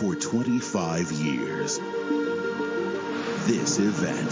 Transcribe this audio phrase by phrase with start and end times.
[0.00, 1.78] for 25 years.
[3.46, 4.30] This event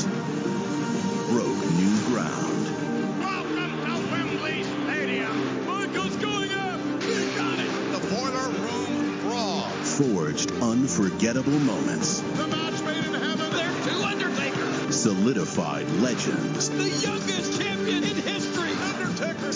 [1.28, 3.20] broke new ground.
[3.20, 5.66] Welcome to Wembley Stadium.
[5.66, 6.80] Michael's going up.
[7.02, 7.70] He got it.
[7.92, 9.60] The Boiler Room Brawl.
[9.60, 12.20] Forged unforgettable moments.
[12.20, 13.50] The match made in heaven.
[13.50, 14.98] There's two Undertakers.
[14.98, 16.70] Solidified legends.
[16.70, 18.72] The youngest champion in history.
[18.72, 19.52] Undertaker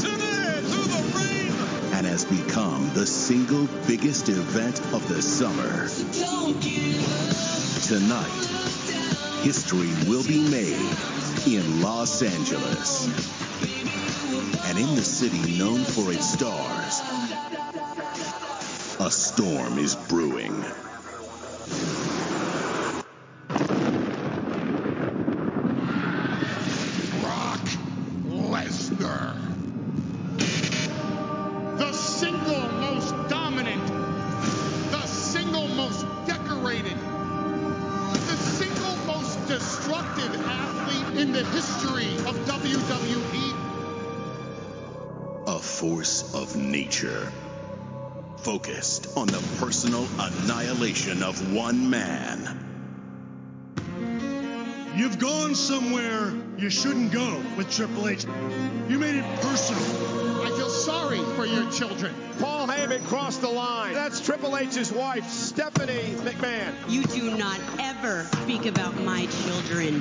[2.37, 5.89] become the single biggest event of the summer.
[7.87, 8.45] Tonight,
[9.43, 10.97] history will be made
[11.47, 13.07] in Los Angeles.
[14.67, 17.03] And in the city known for its stars,
[18.99, 20.65] a storm is brewing.
[48.43, 52.59] Focused on the personal annihilation of one man.
[54.97, 58.25] You've gone somewhere you shouldn't go with Triple H.
[58.89, 60.43] You made it personal.
[60.43, 62.13] I feel sorry for your children.
[62.41, 63.95] Paul Heyman crossed the line.
[63.95, 66.75] That's Triple H's wife, Stephanie McMahon.
[66.89, 70.01] You do not ever speak about my children.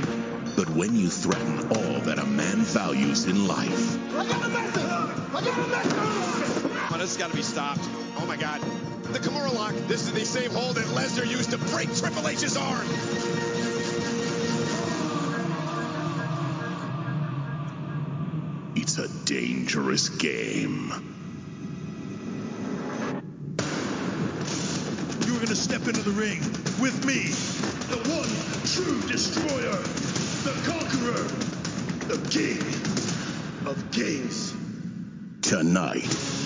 [0.55, 4.83] But when you threaten all that a man values in life, I got a message.
[4.83, 6.72] I got a message.
[6.89, 7.88] Oh, this has got to be stopped.
[8.17, 8.62] Oh my God.
[9.04, 9.73] The Kimura lock.
[9.88, 12.88] This is the same hold that Lesnar used to break Triple H's arm.
[18.82, 20.89] it's a dangerous game.
[25.26, 26.39] You're going to step into the ring
[26.82, 27.30] with me,
[27.89, 28.28] the one
[28.66, 29.78] true destroyer,
[30.44, 31.23] the conqueror,
[32.08, 32.60] the king
[33.66, 34.54] of kings.
[35.42, 36.41] Tonight,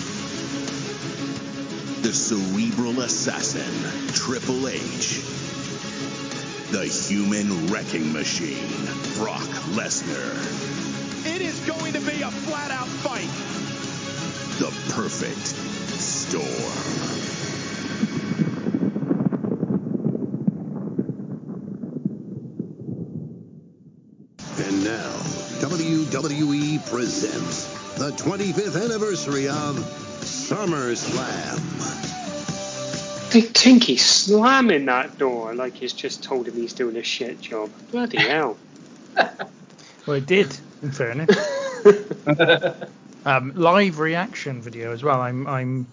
[2.06, 5.22] the cerebral assassin, Triple H.
[6.70, 8.86] The human wrecking machine,
[9.16, 9.42] Brock
[9.74, 10.36] Lesnar.
[11.26, 13.26] It is going to be a flat out fight.
[14.60, 15.46] The perfect
[15.98, 16.44] storm.
[24.64, 25.10] And now,
[25.58, 27.66] WWE presents
[27.98, 29.74] the 25th anniversary of
[30.20, 31.95] SummerSlam.
[33.36, 37.70] Big Tinky slamming that door like he's just told him he's doing a shit job.
[37.90, 38.56] Bloody hell.
[40.06, 41.36] Well, it did, in fairness.
[43.26, 45.20] um, live reaction video as well.
[45.20, 45.86] I'm I'm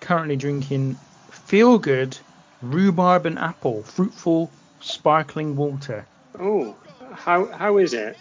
[0.00, 0.96] currently drinking
[1.30, 2.18] Feel Good
[2.60, 6.04] rhubarb and apple fruitful sparkling water.
[6.40, 6.74] Oh,
[7.12, 8.18] how how is it?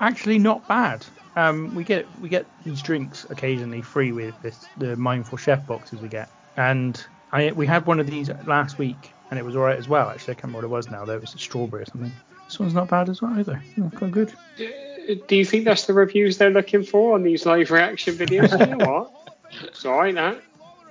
[0.00, 1.06] Actually, not bad.
[1.36, 6.00] Um, we get we get these drinks occasionally free with this the mindful chef boxes
[6.00, 9.78] we get, and I we had one of these last week and it was alright
[9.78, 10.10] as well.
[10.10, 11.04] Actually, I can't remember what it was now.
[11.04, 12.12] Though it was a strawberry or something.
[12.46, 13.62] This one's not bad as well either.
[13.94, 14.34] Quite good.
[14.58, 18.58] Uh, do you think that's the reviews they're looking for on these live reaction videos?
[18.58, 19.38] you know what?
[19.62, 20.42] It's alright, that.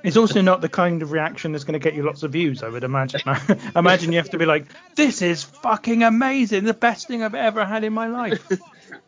[0.02, 2.64] It's also not the kind of reaction that's going to get you lots of views,
[2.64, 3.20] I would imagine.
[3.76, 7.66] imagine you have to be like, "This is fucking amazing, the best thing I've ever
[7.66, 8.50] had in my life."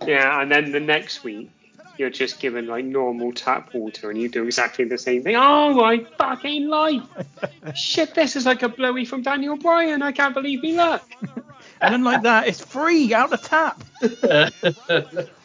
[0.06, 1.52] Yeah, and then the next week
[2.02, 5.36] you're just given like normal tap water and you do exactly the same thing.
[5.36, 7.04] Oh my fucking life!
[7.76, 10.02] Shit, this is like a blowy from Daniel Bryan.
[10.02, 11.08] I can't believe me luck.
[11.82, 13.84] and then like that, it's free out the tap.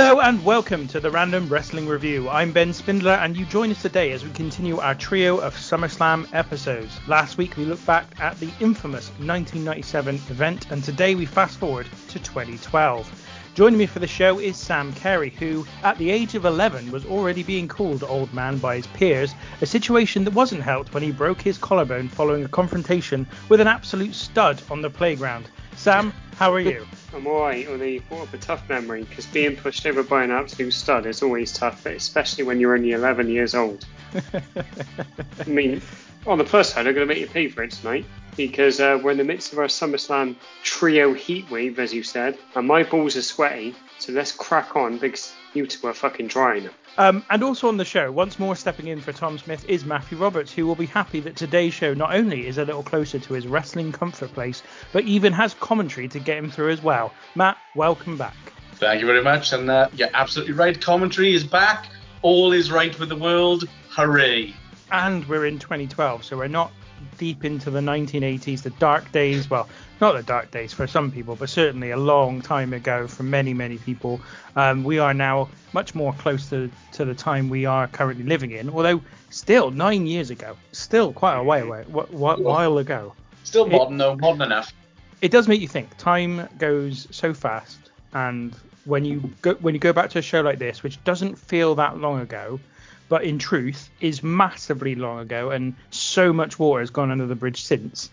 [0.00, 2.28] Hello and welcome to the Random Wrestling Review.
[2.28, 6.32] I'm Ben Spindler and you join us today as we continue our trio of SummerSlam
[6.32, 7.00] episodes.
[7.08, 11.88] Last week we looked back at the infamous 1997 event and today we fast forward
[12.10, 13.26] to 2012.
[13.56, 17.04] Joining me for the show is Sam Carey, who, at the age of 11, was
[17.04, 21.10] already being called old man by his peers, a situation that wasn't helped when he
[21.10, 25.50] broke his collarbone following a confrontation with an absolute stud on the playground.
[25.74, 26.86] Sam, how are you?
[27.14, 30.30] I'm alright, although you brought up a tough memory because being pushed over by an
[30.30, 33.86] absolute stud is always tough, but especially when you're only 11 years old.
[34.34, 35.80] I mean,
[36.26, 38.04] on the plus side, I'm going to make you pay for it tonight
[38.36, 42.66] because uh, we're in the midst of our SummerSlam trio heatwave, as you said, and
[42.66, 43.74] my balls are sweaty.
[43.98, 46.68] So let's crack on because You two are fucking trying.
[46.98, 50.18] Um, and also on the show, once more stepping in for Tom Smith is Matthew
[50.18, 53.34] Roberts, who will be happy that today's show not only is a little closer to
[53.34, 54.62] his wrestling comfort place,
[54.92, 57.14] but even has commentary to get him through as well.
[57.34, 58.36] Matt, welcome back.
[58.74, 59.52] Thank you very much.
[59.52, 60.78] And uh, you're absolutely right.
[60.80, 61.86] Commentary is back.
[62.22, 63.68] All is right with the world.
[63.90, 64.54] Hooray.
[64.90, 66.72] And we're in 2012, so we're not
[67.16, 69.48] deep into the 1980s, the dark days.
[69.48, 69.68] Well,
[70.00, 73.54] not the dark days for some people, but certainly a long time ago for many,
[73.54, 74.20] many people.
[74.56, 78.52] Um, we are now much more close to, to the time we are currently living
[78.52, 79.00] in, although
[79.30, 83.14] still nine years ago, still quite a way away, wh- wh- while ago.
[83.44, 84.72] Still modern, though, modern enough.
[85.20, 85.96] It does make you think.
[85.98, 87.78] Time goes so fast,
[88.12, 88.54] and
[88.84, 91.74] when you go when you go back to a show like this, which doesn't feel
[91.74, 92.60] that long ago,
[93.08, 97.34] but in truth is massively long ago, and so much water has gone under the
[97.34, 98.10] bridge since.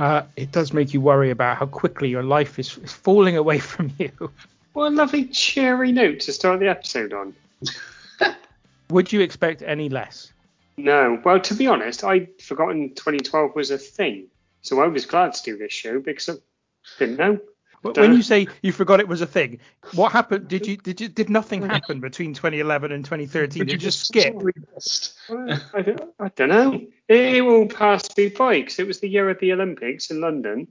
[0.00, 3.58] Uh, it does make you worry about how quickly your life is, is falling away
[3.72, 4.10] from you.
[4.72, 7.34] What a lovely cheery note to start the episode on.
[8.90, 10.32] Would you expect any less?
[10.78, 11.20] No.
[11.22, 14.28] Well, to be honest, I'd forgotten 2012 was a thing.
[14.62, 16.34] So I was glad to do this show because I
[16.98, 17.38] didn't know.
[17.82, 19.60] But when you say you forgot it was a thing,
[19.94, 20.48] what happened?
[20.48, 23.66] Did you did you did nothing happen between 2011 and 2013?
[23.66, 24.34] Did you just skip?
[25.74, 26.74] I, don't, I don't know.
[27.08, 30.20] It, it all passed me by because it was the year of the Olympics in
[30.20, 30.68] London,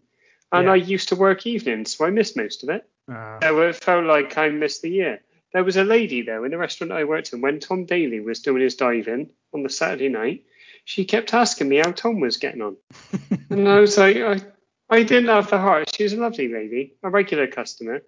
[0.51, 0.71] and Yeah.
[0.71, 2.87] I used to work evenings, so I missed most of it.
[3.11, 5.21] Uh, So it felt like I missed the year.
[5.51, 8.41] There was a lady though in the restaurant I worked in when Tom Daley was
[8.41, 10.43] doing his diving on the Saturday night.
[10.85, 12.77] She kept asking me how Tom was getting on,
[13.49, 14.41] and I was like, I,
[14.89, 15.93] I didn't have the heart.
[15.95, 18.01] She was a lovely lady, a regular customer.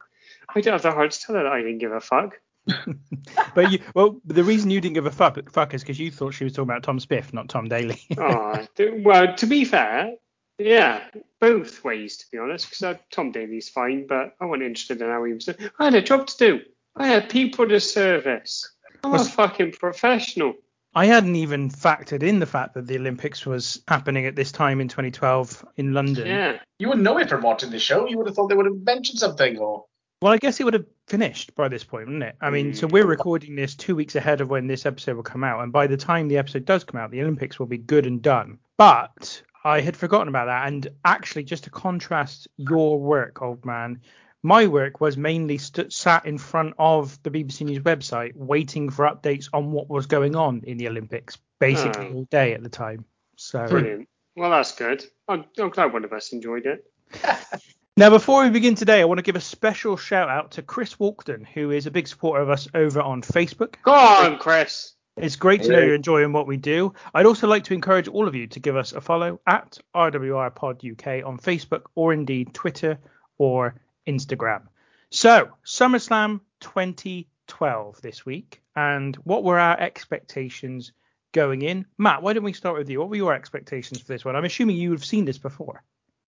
[0.49, 2.39] I didn't have the heart to tell her that I didn't give a fuck.
[3.55, 6.33] but you, well, the reason you didn't give a fuck, fuck is because you thought
[6.33, 8.01] she was talking about Tom Smith, not Tom Daley.
[8.17, 8.65] oh,
[9.03, 10.13] well, to be fair,
[10.57, 11.01] yeah,
[11.39, 12.69] both ways to be honest.
[12.69, 15.45] Because uh, Tom Daley's fine, but I wasn't interested in how he was.
[15.45, 15.57] doing.
[15.79, 16.59] I had a job to do.
[16.95, 18.69] I had people to service.
[19.03, 20.53] I'm a Was- fucking professional.
[20.93, 24.81] I hadn't even factored in the fact that the Olympics was happening at this time
[24.81, 26.27] in 2012 in London.
[26.27, 26.59] Yeah.
[26.79, 28.07] You wouldn't know it from watching the show.
[28.07, 29.85] You would have thought they would have mentioned something or.
[30.21, 32.35] Well, I guess it would have finished by this point, wouldn't it?
[32.41, 33.09] I mean, so we're mm.
[33.09, 35.97] recording this two weeks ahead of when this episode will come out, and by the
[35.97, 38.59] time the episode does come out, the Olympics will be good and done.
[38.77, 43.99] But I had forgotten about that, and actually, just to contrast your work, old man,
[44.43, 49.05] my work was mainly st- sat in front of the BBC News website, waiting for
[49.05, 52.13] updates on what was going on in the Olympics, basically Oh.
[52.13, 53.05] all day at the time.
[53.35, 54.07] So Brilliant.
[54.35, 55.03] Well, that's good.
[55.27, 56.85] I'm, I'm glad one of us enjoyed it.
[57.97, 60.95] Now, before we begin today, I want to give a special shout out to Chris
[60.95, 63.75] Walkden, who is a big supporter of us over on Facebook.
[63.83, 64.93] Go on, Chris.
[65.17, 66.93] It's great to know you're enjoying what we do.
[67.13, 70.55] I'd also like to encourage all of you to give us a follow at RWR
[70.55, 72.97] Pod UK on Facebook or indeed Twitter
[73.37, 73.75] or
[74.07, 74.63] Instagram.
[75.09, 80.93] So, SummerSlam 2012 this week, and what were our expectations
[81.33, 81.85] going in?
[81.97, 82.99] Matt, why don't we start with you?
[82.99, 84.35] What were your expectations for this one?
[84.35, 85.83] I'm assuming you have seen this before.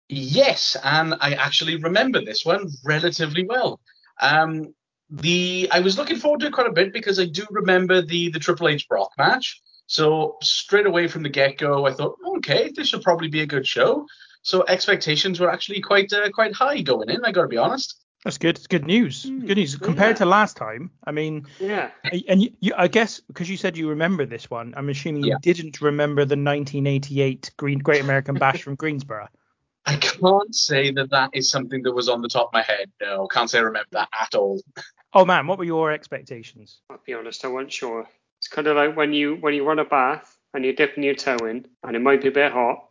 [0.10, 3.80] Yes, and I actually remember this one relatively well.
[4.22, 4.74] Um,
[5.10, 8.30] the I was looking forward to it quite a bit because I do remember the
[8.30, 9.62] the Triple H Brock match.
[9.86, 13.46] So straight away from the get go, I thought, okay, this should probably be a
[13.46, 14.08] good show.
[14.44, 17.26] So expectations were actually quite uh, quite high going in.
[17.26, 17.96] I got to be honest.
[18.24, 18.58] That's good.
[18.58, 19.24] It's good news.
[19.24, 20.92] good news compared to last time.
[21.06, 21.92] I mean, Yeah.
[22.30, 25.38] and you, you, I guess because you said you remember this one, I'm assuming you
[25.42, 29.28] didn't remember the 1988 Green Great American Bash from Greensboro.
[29.86, 32.90] I can't say that that is something that was on the top of my head.
[33.02, 34.62] No, can't say I remember that at all.
[35.16, 36.80] Oh man, what were your expectations?
[36.90, 38.10] I'll be honest, I wasn't sure.
[38.40, 41.14] It's kind of like when you when you run a bath and you're dipping your
[41.14, 42.86] toe in, and it might be a bit hot,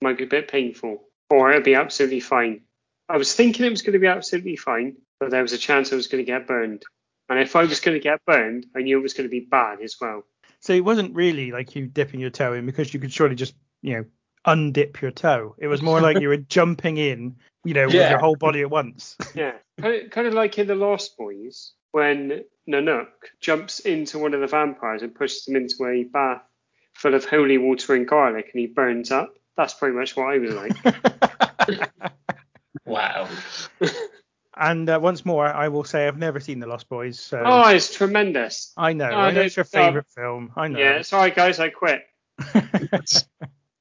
[0.00, 2.62] might be a bit painful, or it'll be absolutely fine.
[3.08, 5.92] I was thinking it was going to be absolutely fine, but there was a chance
[5.92, 6.82] I was going to get burned.
[7.28, 9.40] And if I was going to get burned, I knew it was going to be
[9.40, 10.24] bad as well.
[10.60, 13.54] So it wasn't really like you dipping your toe in because you could surely just,
[13.82, 14.04] you know,
[14.46, 15.54] undip your toe.
[15.58, 18.70] It was more like you were jumping in, you know, with your whole body at
[18.70, 19.16] once.
[19.34, 23.08] Yeah, kind of, kind of like in The Lost Boys when Nanook
[23.40, 26.42] jumps into one of the vampires and pushes him into a bath
[26.94, 29.34] full of holy water and garlic, and he burns up.
[29.56, 31.92] That's pretty much what I was like.
[32.86, 33.28] Wow.
[34.56, 37.18] And uh, once more, I will say I've never seen The Lost Boys.
[37.18, 38.72] So oh, it's tremendous.
[38.76, 39.10] I know.
[39.10, 39.80] Oh, I know it's your no.
[39.80, 40.52] favorite film.
[40.54, 40.78] I know.
[40.78, 42.02] Yeah, sorry guys, I quit.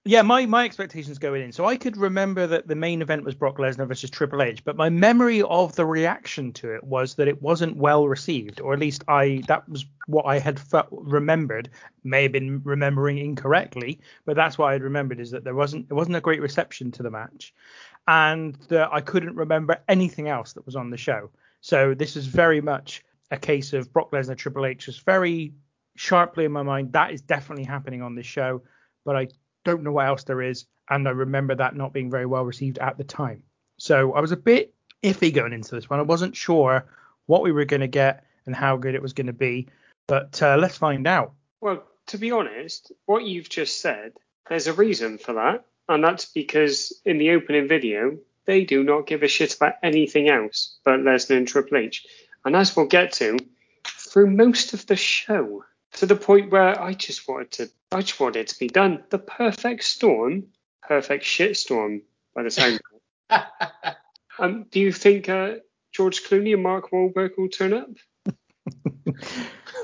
[0.05, 1.53] Yeah, my, my expectations going in.
[1.53, 4.75] So I could remember that the main event was Brock Lesnar versus Triple H, but
[4.75, 8.79] my memory of the reaction to it was that it wasn't well received, or at
[8.79, 10.60] least I that was what I had
[10.91, 11.69] remembered.
[12.03, 15.88] May have been remembering incorrectly, but that's what I had remembered is that there wasn't
[15.89, 17.53] it wasn't a great reception to the match,
[18.05, 21.29] and that I couldn't remember anything else that was on the show.
[21.62, 25.53] So this is very much a case of Brock Lesnar Triple H is very
[25.95, 26.91] sharply in my mind.
[26.91, 28.63] That is definitely happening on this show,
[29.05, 29.29] but I
[29.63, 32.77] don't know what else there is, and I remember that not being very well received
[32.79, 33.43] at the time.
[33.77, 36.00] So I was a bit iffy going into this one.
[36.00, 36.86] I wasn't sure
[37.25, 39.67] what we were going to get and how good it was going to be,
[40.08, 41.34] but uh, let's find out.
[41.62, 44.13] Well, to be honest, what you've just said,
[44.50, 49.08] there's a reason for that, and that's because in the opening video, they do not
[49.08, 52.05] give a shit about anything else but Lesnar and Triple H.
[52.46, 53.38] And as we'll get to,
[53.86, 58.19] through most of the show, to the point where I just wanted to, I just
[58.19, 59.03] wanted it to be done.
[59.09, 60.45] The perfect storm,
[60.81, 62.01] perfect shit storm
[62.35, 62.79] by the sound.
[64.39, 65.55] um, do you think uh,
[65.91, 67.89] George Clooney and Mark Wahlberg will turn up?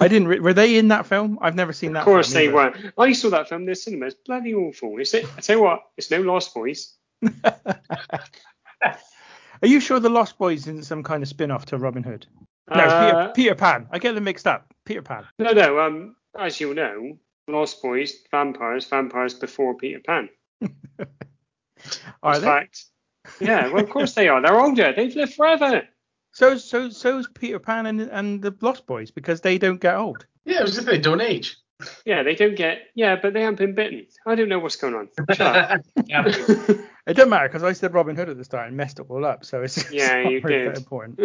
[0.02, 0.28] I didn't.
[0.30, 1.38] Re- were they in that film?
[1.42, 2.00] I've never seen that.
[2.00, 2.92] Of course film they either.
[2.96, 3.04] were.
[3.04, 4.08] I saw that film in the cinema.
[4.08, 4.98] It's bloody awful.
[4.98, 5.26] Is it?
[5.38, 6.96] I tell you what, it's no Lost Boys.
[9.62, 12.26] Are you sure the Lost Boys isn't some kind of spin-off to Robin Hood?
[12.74, 13.88] No, Uh, Peter, Peter Pan.
[13.92, 14.74] I get them mixed up.
[14.86, 15.26] Peter Pan.
[15.38, 15.80] No, no.
[15.80, 17.18] Um, as you'll know,
[17.52, 20.30] Lost Boys, vampires, vampires before Peter Pan.
[22.24, 22.48] Are In they?
[22.48, 22.86] fact,
[23.40, 23.72] yeah.
[23.72, 24.42] Well, of course they are.
[24.42, 24.94] They're older.
[24.96, 25.84] They've lived forever.
[26.34, 30.26] So so so's Peter Pan and, and the Lost Boys because they don't get old.
[30.46, 31.58] Yeah, it was just they don't age.
[32.06, 32.80] Yeah, they don't get.
[32.94, 34.06] Yeah, but they haven't been bitten.
[34.28, 35.10] I don't know what's going on.
[35.40, 35.78] Yeah.
[37.08, 39.26] It doesn't matter because I said Robin Hood at the start and messed it all
[39.26, 39.46] up.
[39.46, 40.78] So it's, it's Yeah, not you really did.
[40.78, 41.20] important.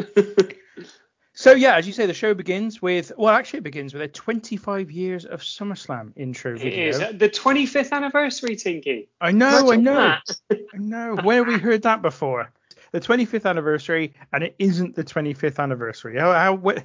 [1.37, 4.09] So yeah, as you say, the show begins with well, actually, it begins with a
[4.09, 6.91] 25 years of SummerSlam intro video.
[6.91, 9.09] is the 25th anniversary, Tinky.
[9.21, 10.15] I know, I know.
[10.53, 11.17] I know.
[11.17, 12.53] Where have we heard that before?
[12.93, 16.17] The 25th anniversary, and it isn't the 25th anniversary.
[16.17, 16.79] How, how wh-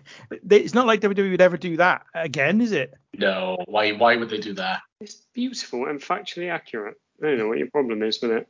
[0.50, 2.96] it's not like WWE would ever do that again, is it?
[3.16, 4.80] No, why why would they do that?
[5.00, 6.96] It's beautiful and factually accurate.
[7.22, 8.48] I don't know what your problem is with it.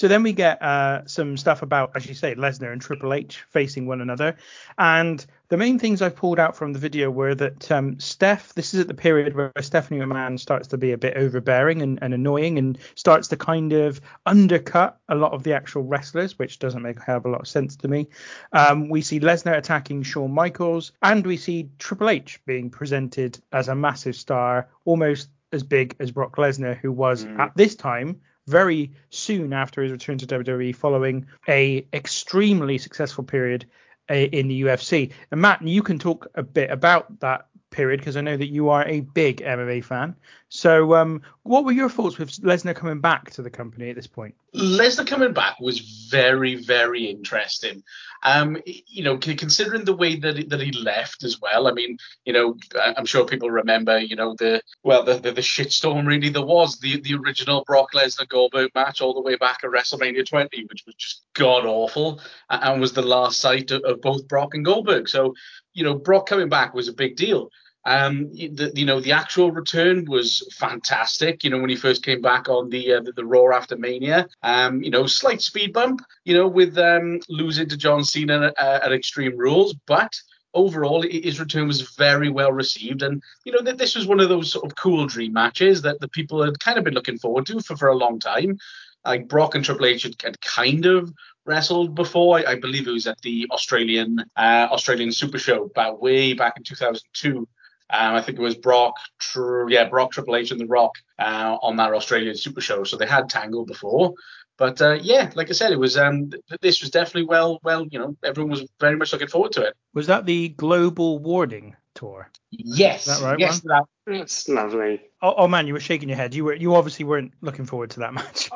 [0.00, 3.44] So then we get uh, some stuff about, as you say, Lesnar and Triple H
[3.50, 4.34] facing one another.
[4.78, 8.72] And the main things I've pulled out from the video were that um, Steph, this
[8.72, 12.14] is at the period where Stephanie McMahon starts to be a bit overbearing and, and
[12.14, 16.80] annoying and starts to kind of undercut a lot of the actual wrestlers, which doesn't
[16.80, 18.08] make a hell of a lot of sense to me.
[18.54, 23.68] Um, we see Lesnar attacking Shawn Michaels, and we see Triple H being presented as
[23.68, 28.18] a massive star, almost as big as Brock Lesnar, who was at this time
[28.50, 33.66] very soon after his return to WWE following a extremely successful period
[34.10, 35.12] uh, in the UFC.
[35.30, 38.68] And Matt, you can talk a bit about that period because I know that you
[38.68, 40.16] are a big MMA fan.
[40.48, 44.08] So, um, what were your thoughts with Lesnar coming back to the company at this
[44.08, 44.34] point?
[44.52, 47.84] Lesnar coming back was very, very interesting.
[48.24, 51.68] Um, you know, considering the way that he, that he left as well.
[51.68, 55.40] I mean, you know, I'm sure people remember, you know, the well, the the, the
[55.40, 59.60] shitstorm really there was the the original Brock Lesnar Goldberg match all the way back
[59.62, 64.00] at WrestleMania 20, which was just god awful, and was the last sight of, of
[64.00, 65.08] both Brock and Goldberg.
[65.08, 65.34] So,
[65.72, 67.50] you know, Brock coming back was a big deal.
[67.86, 71.42] Um, the, you know, the actual return was fantastic.
[71.42, 74.28] You know, when he first came back on the uh, the, the Raw after Mania,
[74.42, 78.80] um, you know, slight speed bump, you know, with um, losing to John Cena uh,
[78.82, 80.14] at Extreme Rules, but
[80.54, 84.28] overall his return was very well received and you know that this was one of
[84.28, 87.46] those sort of cool dream matches that the people had kind of been looking forward
[87.46, 88.58] to for, for a long time
[89.04, 91.12] like brock and triple h had, had kind of
[91.44, 96.00] wrestled before I, I believe it was at the australian uh, australian super show about
[96.00, 97.48] way back in 2002
[97.92, 101.56] um, I think it was Brock, tr- yeah, Brock, Triple H, and The Rock uh,
[101.60, 102.84] on that Australian Super Show.
[102.84, 104.14] So they had Tangle before,
[104.56, 107.86] but uh, yeah, like I said, it was um, th- this was definitely well, well,
[107.90, 109.74] you know, everyone was very much looking forward to it.
[109.94, 112.30] Was that the Global Warning tour?
[112.50, 115.00] Yes, Is that right, yes, that, That's lovely.
[115.20, 116.34] Oh, oh man, you were shaking your head.
[116.34, 118.50] You were you obviously weren't looking forward to that match.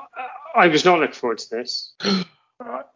[0.55, 1.95] I was not looking forward to this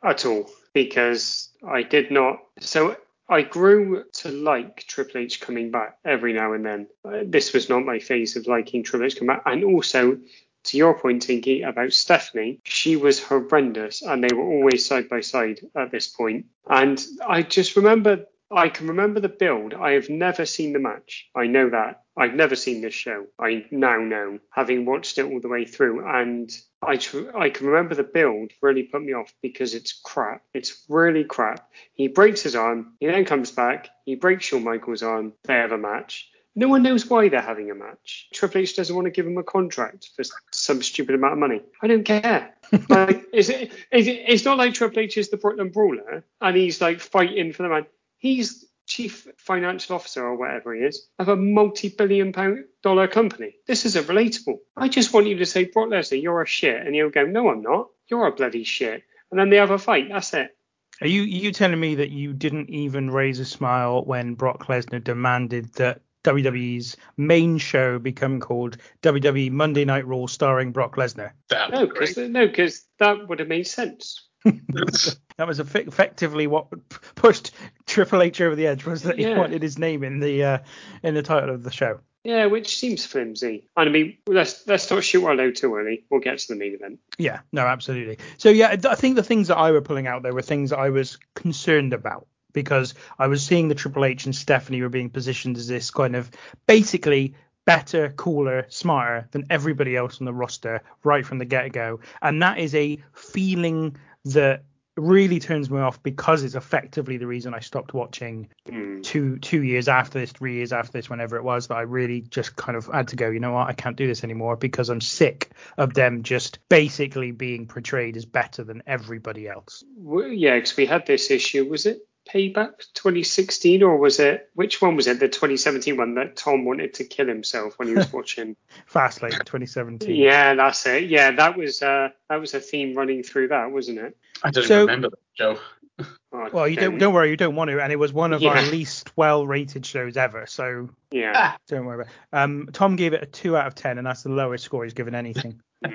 [0.02, 2.40] at all because I did not.
[2.60, 2.96] So
[3.28, 6.86] I grew to like Triple H coming back every now and then.
[7.04, 9.42] Uh, this was not my phase of liking Triple H coming back.
[9.44, 10.18] And also,
[10.64, 15.20] to your point, Tinky, about Stephanie, she was horrendous and they were always side by
[15.20, 16.46] side at this point.
[16.68, 18.24] And I just remember.
[18.50, 19.74] I can remember the build.
[19.74, 21.28] I have never seen the match.
[21.34, 22.02] I know that.
[22.16, 23.26] I've never seen this show.
[23.38, 26.06] I now know, having watched it all the way through.
[26.08, 26.50] And
[26.82, 30.42] I, tr- I can remember the build really put me off because it's crap.
[30.54, 31.70] It's really crap.
[31.92, 32.94] He breaks his arm.
[33.00, 33.88] He then comes back.
[34.06, 35.34] He breaks Shawn Michaels' arm.
[35.44, 36.28] They have a match.
[36.56, 38.26] No one knows why they're having a match.
[38.34, 41.60] Triple H doesn't want to give him a contract for some stupid amount of money.
[41.80, 42.52] I don't care.
[42.88, 46.56] like, is it, is it, it's not like Triple H is the Brooklyn Brawler and
[46.56, 47.86] he's like fighting for the man.
[48.18, 53.54] He's chief financial officer or whatever he is of a multi-billion pound dollar company.
[53.66, 54.56] This isn't relatable.
[54.76, 57.50] I just want you to say, Brock Lesnar, you're a shit, and he'll go, No,
[57.50, 57.88] I'm not.
[58.08, 59.02] You're a bloody shit.
[59.30, 60.08] And then they have a fight.
[60.10, 60.56] That's it.
[61.00, 65.04] Are you you telling me that you didn't even raise a smile when Brock Lesnar
[65.04, 71.32] demanded that WWE's main show become called WWE Monday Night Raw starring Brock Lesnar?
[71.50, 74.28] That No, because no, 'cause that would have made sense.
[75.38, 76.66] That was effe- effectively what
[77.14, 77.52] pushed
[77.86, 80.58] Triple H over the edge was that he wanted his name in the uh,
[81.04, 82.00] in the title of the show.
[82.24, 83.68] Yeah, which seems flimsy.
[83.76, 86.04] And I mean, let's let's not shoot our load too early.
[86.10, 86.98] We'll get to the main event.
[87.18, 88.18] Yeah, no, absolutely.
[88.36, 90.78] So yeah, I think the things that I were pulling out there were things that
[90.78, 95.10] I was concerned about because I was seeing the Triple H and Stephanie were being
[95.10, 96.30] positioned as this kind of
[96.66, 102.00] basically better, cooler, smarter than everybody else on the roster right from the get go,
[102.20, 103.96] and that is a feeling
[104.26, 104.64] that
[104.96, 109.00] really turns me off because it's effectively the reason I stopped watching Hmm.
[109.02, 112.22] two two years after this, three years after this, whenever it was, that I really
[112.22, 114.88] just kind of had to go, you know what, I can't do this anymore because
[114.88, 119.84] I'm sick of them just basically being portrayed as better than everybody else.
[120.02, 121.68] W- Yeah, because we had this issue.
[121.68, 122.00] Was it
[122.32, 125.18] Payback 2016 or was it which one was it?
[125.18, 128.54] The 2017 one that Tom wanted to kill himself when he was watching.
[128.92, 130.14] Fastlane 2017.
[130.14, 131.04] yeah, that's it.
[131.04, 134.16] Yeah, that was uh that was a theme running through that, wasn't it?
[134.44, 135.58] I don't So- remember that, Joe.
[136.30, 136.98] Oh, Well, you don't damn.
[136.98, 140.18] don't worry, you don't want to, and it was one of our least well-rated shows
[140.18, 141.56] ever, so Yeah.
[141.68, 142.06] don't worry about.
[142.06, 142.12] It.
[142.36, 144.92] Um, Tom gave it a two out of ten, and that's the lowest score he's
[144.92, 145.58] given anything.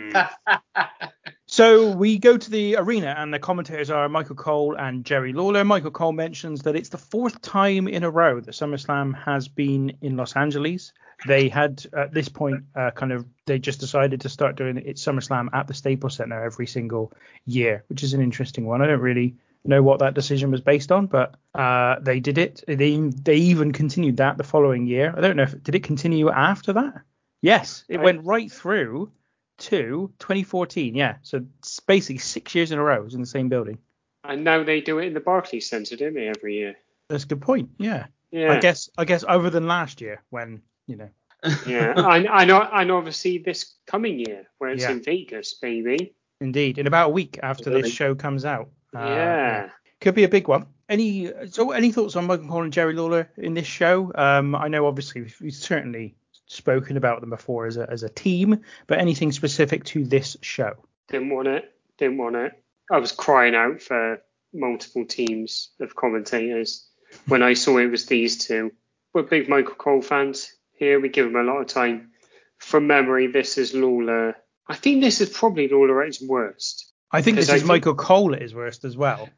[1.54, 5.64] So we go to the arena, and the commentators are Michael Cole and Jerry Lawler.
[5.64, 9.96] Michael Cole mentions that it's the fourth time in a row that SummerSlam has been
[10.02, 10.94] in Los Angeles.
[11.28, 14.96] They had at this point uh, kind of they just decided to start doing it
[14.96, 17.14] SummerSlam at the Staples Center every single
[17.46, 18.82] year, which is an interesting one.
[18.82, 22.64] I don't really know what that decision was based on, but uh, they did it.
[22.68, 25.14] They they even continued that the following year.
[25.16, 27.02] I don't know if did it continue after that.
[27.44, 29.12] Yes, it I- went right through
[29.60, 30.96] to 2014.
[30.96, 33.78] Yeah, so it's basically six years in a row it was in the same building.
[34.24, 36.76] And now they do it in the Barclays Centre, don't they, every year?
[37.10, 37.70] That's a good point.
[37.78, 38.08] Yeah.
[38.32, 38.54] Yeah.
[38.54, 41.10] I guess I guess other than last year when you know.
[41.68, 41.94] Yeah.
[41.98, 42.62] I, know, I know.
[42.74, 44.92] And obviously this coming year where it's Yeah.
[44.92, 46.16] in Vegas, baby.
[46.40, 47.84] Indeed, in about a week after Really?
[47.84, 48.70] this show comes out.
[48.96, 49.70] Uh, yeah.
[50.00, 50.68] Could be a big one.
[50.90, 54.12] Any so any thoughts on Michael Cole and Jerry Lawler in this show?
[54.16, 56.16] Um, I know obviously we've, we've certainly
[56.54, 60.74] spoken about them before as a as a team, but anything specific to this show?
[61.10, 61.72] Didn't want it.
[61.98, 62.54] Didn't want it.
[62.92, 64.22] I was crying out for
[64.54, 66.88] multiple teams of commentators
[67.28, 68.72] when I saw it was these two.
[69.14, 71.00] We're big Michael Cole fans here.
[71.00, 72.12] We give him a lot of time.
[72.58, 74.36] From memory, this is Lawler.
[74.68, 76.92] I think this is probably Lawler at his worst.
[77.12, 79.30] I think this I is think- Michael Cole at his worst as well.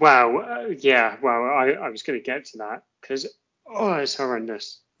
[0.00, 1.16] Well, Uh, yeah.
[1.22, 3.26] Well, I, I was going to get to that because
[3.66, 4.80] oh, it's horrendous.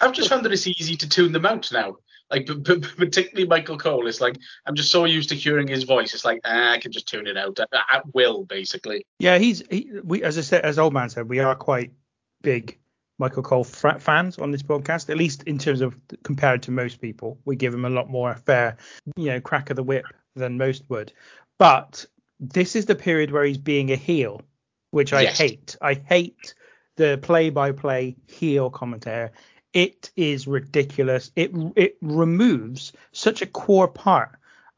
[0.00, 1.96] I've just found that it's easy to tune them out now.
[2.30, 4.06] Like, p- p- particularly Michael Cole.
[4.06, 6.12] It's like I'm just so used to hearing his voice.
[6.14, 9.06] It's like ah, I can just tune it out at, at will, basically.
[9.18, 11.90] Yeah, he's he, we as I said as old man said, we are quite
[12.42, 12.78] big
[13.18, 17.00] Michael Cole fra- fans on this podcast, at least in terms of compared to most
[17.00, 17.38] people.
[17.46, 18.76] We give him a lot more fair,
[19.16, 20.04] you know, crack of the whip
[20.36, 21.12] than most would.
[21.58, 22.04] But
[22.38, 24.42] this is the period where he's being a heel,
[24.90, 25.38] which I Yes.
[25.38, 25.76] hate.
[25.80, 26.54] I hate
[26.96, 29.32] the play-by-play heel commentator.
[29.78, 31.30] It is ridiculous.
[31.36, 34.30] It it removes such a core part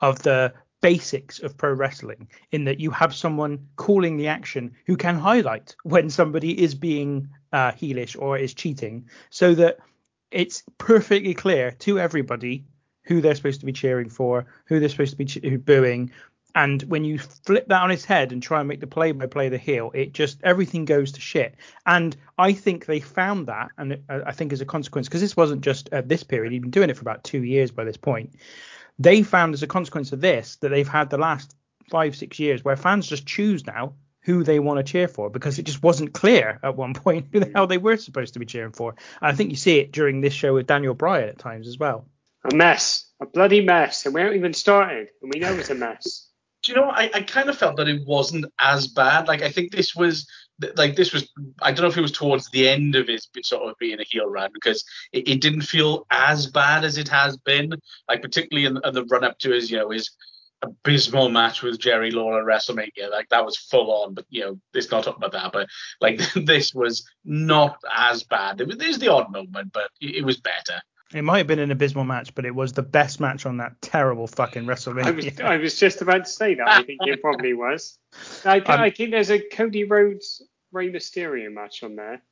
[0.03, 4.99] of the basics of pro wrestling in that you have someone calling the action who
[4.99, 9.79] can highlight when somebody is being uh, heelish or is cheating so that
[10.31, 12.67] it's perfectly clear to everybody
[13.05, 16.11] who they're supposed to be cheering for, who they're supposed to be che- booing.
[16.55, 19.27] And when you flip that on its head and try and make the play by
[19.27, 21.55] play the heel, it just everything goes to shit.
[21.87, 25.37] And I think they found that, and uh, I think as a consequence, because this
[25.37, 27.97] wasn't just at this period, he'd been doing it for about two years by this
[27.97, 28.35] point
[29.01, 31.57] they found as a consequence of this that they've had the last
[31.91, 35.59] five six years where fans just choose now who they want to cheer for because
[35.59, 38.47] it just wasn't clear at one point who the hell they were supposed to be
[38.47, 38.95] cheering for.
[39.21, 41.79] And I think you see it during this show with Daniel Bryan at times as
[41.79, 42.07] well.
[42.51, 43.07] A mess.
[43.21, 44.05] A bloody mess.
[44.05, 45.09] And we haven't even started.
[45.23, 46.30] And we know it's a mess.
[46.63, 46.91] Do you know?
[46.91, 49.29] I, I kind of felt that it wasn't as bad.
[49.29, 50.27] Like I think this was
[50.77, 51.31] like this was.
[51.63, 54.05] I don't know if it was towards the end of his sort of being a
[54.05, 57.73] heel run because it, it didn't feel as bad as it has been.
[58.09, 60.11] Like particularly in, in the run up to his you know his
[60.63, 63.11] abysmal match with Jerry Lawler at WrestleMania.
[63.11, 64.15] Like that was full on.
[64.15, 65.53] But you know, it's not talking about that.
[65.53, 65.69] But
[66.01, 68.59] like this was not as bad.
[68.59, 70.81] There's the odd moment, but it, it was better.
[71.13, 73.81] It might have been an abysmal match, but it was the best match on that
[73.83, 75.07] terrible fucking WrestleMania.
[75.07, 76.69] I was I was just about to say that.
[76.69, 77.99] I think it probably was.
[78.45, 80.43] I, th- Um, I think there's a Cody Rhodes
[80.73, 82.23] Rey Mysterio match on there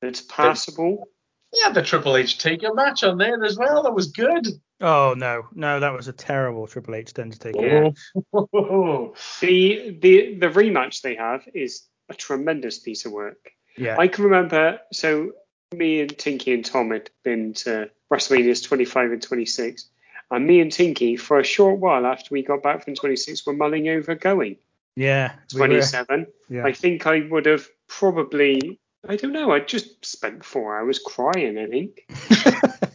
[0.00, 1.08] that's passable.
[1.52, 3.82] Yeah, the Triple H Taker match on there as well.
[3.82, 4.46] That was good.
[4.80, 7.66] Oh no, no, that was a terrible Triple H Undertaker.
[7.66, 7.90] Yeah.
[9.40, 13.50] The the the rematch they have is a tremendous piece of work.
[13.76, 13.96] Yeah.
[13.98, 14.78] I can remember.
[14.92, 15.32] So
[15.74, 19.88] me and Tinky and Tom had been to WrestleMania's 25 and 26,
[20.30, 23.52] and me and Tinky for a short while after we got back from 26 were
[23.52, 24.56] mulling over going
[24.96, 25.34] yeah.
[25.54, 26.26] we 27.
[26.48, 26.64] yeah.
[26.64, 28.80] I think I would have probably.
[29.08, 29.52] I don't know.
[29.52, 31.56] I just spent four hours crying.
[31.56, 32.04] I think.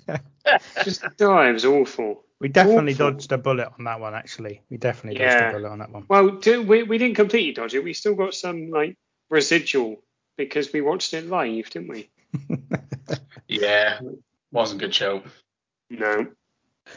[0.83, 2.25] Just oh, it was awful.
[2.41, 3.11] we definitely awful.
[3.11, 4.13] dodged a bullet on that one.
[4.13, 5.39] Actually, we definitely Yeah.
[5.39, 6.05] dodged a bullet on that one.
[6.09, 7.83] Well, do, we we didn't completely dodge it.
[7.83, 8.97] We still got some like
[9.29, 10.03] residual
[10.37, 12.09] because we watched it live, didn't we?
[13.47, 13.99] Yeah,
[14.51, 15.23] wasn't a good show.
[15.89, 16.27] No.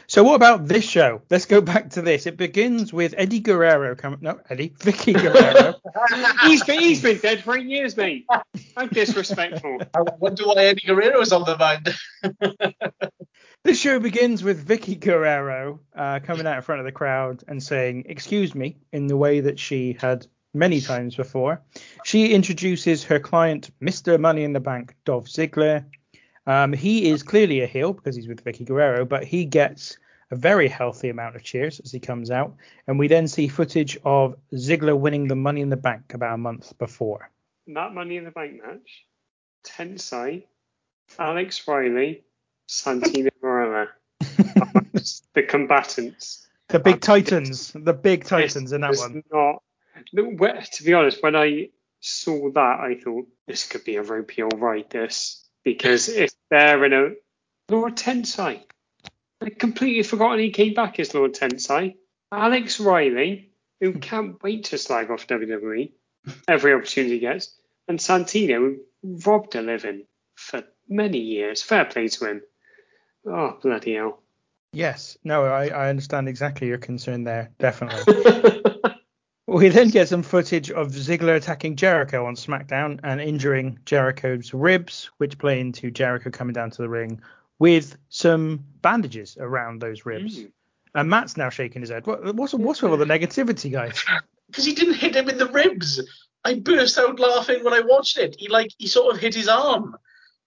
[0.07, 1.21] So what about this show?
[1.29, 2.25] Let's go back to this.
[2.25, 4.19] It begins with Eddie Guerrero coming.
[4.21, 5.75] No, Eddie, Vickie Guerrero.
[6.43, 8.25] he's been he's been dead for eight years, mate.
[8.75, 9.77] How disrespectful.
[9.93, 11.95] I wonder why Eddie Guerrero is on the mind.
[13.63, 17.61] This show begins with Vickie Guerrero uh, coming out in front of the crowd and
[17.61, 20.25] saying, Excuse me, in the way that she had
[20.57, 21.61] many times before.
[22.03, 24.19] She introduces her client, Mr.
[24.19, 25.85] Money in the Bank, Dolph Ziggler.
[26.45, 29.97] Um, he is clearly a heel because he's with Vickie Guerrero, but he gets
[30.31, 32.55] a very healthy amount of cheers as he comes out.
[32.87, 36.37] And we then see footage of Ziggler winning the Money in the Bank about a
[36.37, 37.29] month before.
[37.67, 39.05] That Money in the Bank match.
[39.65, 40.43] Tensai,
[41.19, 42.23] Alex Riley,
[42.69, 43.87] Santino Marella.
[45.33, 46.47] the combatants.
[46.69, 49.23] The big Titans, the big Titans in that one.
[49.31, 49.63] Not,
[50.15, 54.57] to be honest, when I saw that, I thought this could be a ropey all
[54.57, 54.89] right.
[54.89, 57.09] This because if they're in a
[57.69, 58.61] Lord Tensai,
[59.41, 61.95] I completely forgotten he came back as Lord Tensai.
[62.31, 63.99] Alex Riley, who hmm.
[63.99, 65.91] can't wait to slag off WWE
[66.47, 67.55] every opportunity he gets,
[67.87, 70.05] and Santino, who robbed a living
[70.35, 71.61] for many years.
[71.61, 72.41] Fair play to him.
[73.25, 74.21] Oh bloody hell.
[74.73, 78.61] Yes, no, I, I understand exactly your concern there, definitely.
[79.47, 85.09] We then get some footage of Ziggler attacking Jericho on SmackDown and injuring Jericho's ribs,
[85.17, 87.21] which play into Jericho coming down to the ring
[87.57, 90.39] with some bandages around those ribs.
[90.39, 90.51] Mm.
[90.95, 92.05] And Matt's now shaking his head.
[92.05, 94.03] What, what's what's with all the negativity, guys?
[94.47, 96.01] Because he didn't hit him in the ribs.
[96.45, 98.37] I burst out laughing when I watched it.
[98.39, 99.93] He like he sort of hit his arm,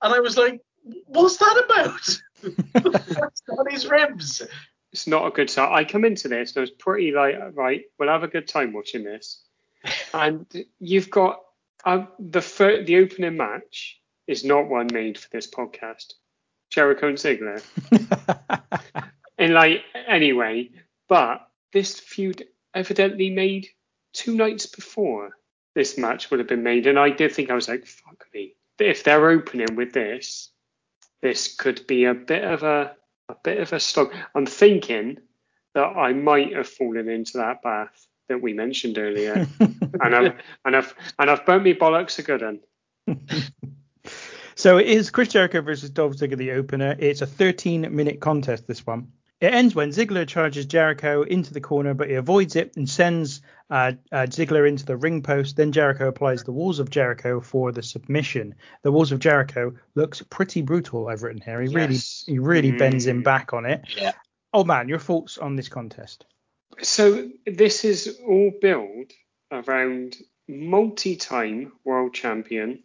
[0.00, 0.62] and I was like,
[1.04, 2.22] "What's that about?"
[2.72, 4.40] That's on his ribs.
[4.92, 5.72] It's not a good start.
[5.72, 8.72] I come into this and I was pretty like, right, we'll have a good time
[8.72, 9.42] watching this.
[10.12, 10.46] And
[10.78, 11.40] you've got
[11.86, 16.12] uh, the fir- the opening match is not one made for this podcast.
[16.68, 17.62] Jericho and Ziggler.
[19.38, 20.70] and like anyway,
[21.08, 23.68] but this feud evidently made
[24.12, 25.30] two nights before
[25.74, 28.54] this match would have been made, and I did think I was like, fuck me.
[28.78, 30.50] If they're opening with this,
[31.22, 32.96] this could be a bit of a
[33.30, 34.14] a bit of a slog.
[34.34, 35.18] I'm thinking
[35.74, 40.76] that I might have fallen into that bath that we mentioned earlier, and I've and
[40.76, 42.60] I've and I've burnt me bollocks a good one.
[44.60, 46.94] So it is Chris Jericho versus Dolph Ziggler, the opener.
[46.98, 49.10] It's a 13 minute contest, this one.
[49.40, 53.40] It ends when Ziggler charges Jericho into the corner, but he avoids it and sends
[53.70, 55.56] uh, uh, Ziggler into the ring post.
[55.56, 58.54] Then Jericho applies the Walls of Jericho for the submission.
[58.82, 61.08] The Walls of Jericho looks pretty brutal.
[61.08, 61.62] I've written here.
[61.62, 62.24] He Yes.
[62.26, 63.10] really, he really bends Mm.
[63.10, 63.82] him back on it.
[63.96, 64.12] Yeah.
[64.52, 66.26] Oh man, your thoughts on this contest?
[66.82, 69.12] So this is all built
[69.50, 70.16] around
[70.48, 72.82] multi-time world champion,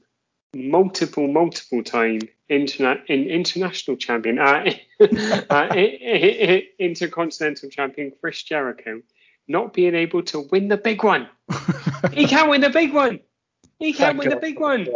[0.55, 4.71] multiple, multiple time interna- in international champion, uh,
[5.49, 5.75] uh,
[6.79, 9.01] intercontinental champion Chris Jericho
[9.47, 11.27] not being able to win the big one.
[12.11, 13.19] He can't win the big one.
[13.79, 14.87] He can't win the big one.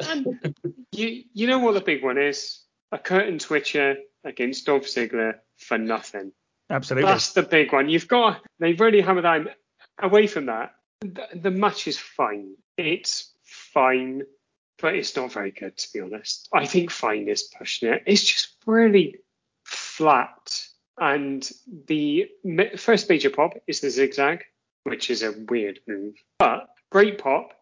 [0.00, 2.60] And you, you know what the big one is?
[2.92, 6.32] A curtain twitcher against Dolph Ziggler for nothing.
[6.70, 7.10] Absolutely.
[7.10, 7.88] That's the big one.
[7.88, 9.56] You've got they really hammered that.
[9.98, 12.54] Away from that, the, the match is fine.
[12.76, 14.22] It's fine,
[14.80, 16.48] but it's not very good to be honest.
[16.52, 18.02] I think fine is pushing it.
[18.06, 19.16] It's just really
[19.64, 20.62] flat.
[20.98, 21.48] And
[21.86, 22.28] the
[22.76, 24.44] first major pop is the zigzag,
[24.84, 27.52] which is a weird move, but great pop,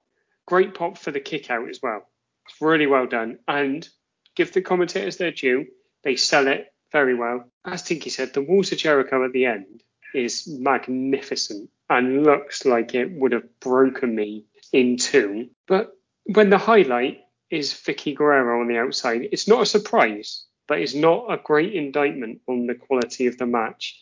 [0.46, 2.06] great pop for the kick out as well.
[2.46, 3.38] It's really well done.
[3.48, 3.88] And
[4.36, 5.66] give the commentators their due.
[6.02, 7.44] They sell it very well.
[7.64, 9.82] As Tinky said, the of Jericho at the end
[10.14, 15.48] is magnificent and looks like it would have broken me in two.
[15.66, 15.92] But
[16.24, 20.94] when the highlight is Vickie Guerrero on the outside, it's not a surprise, but it's
[20.94, 24.00] not a great indictment on the quality of the match.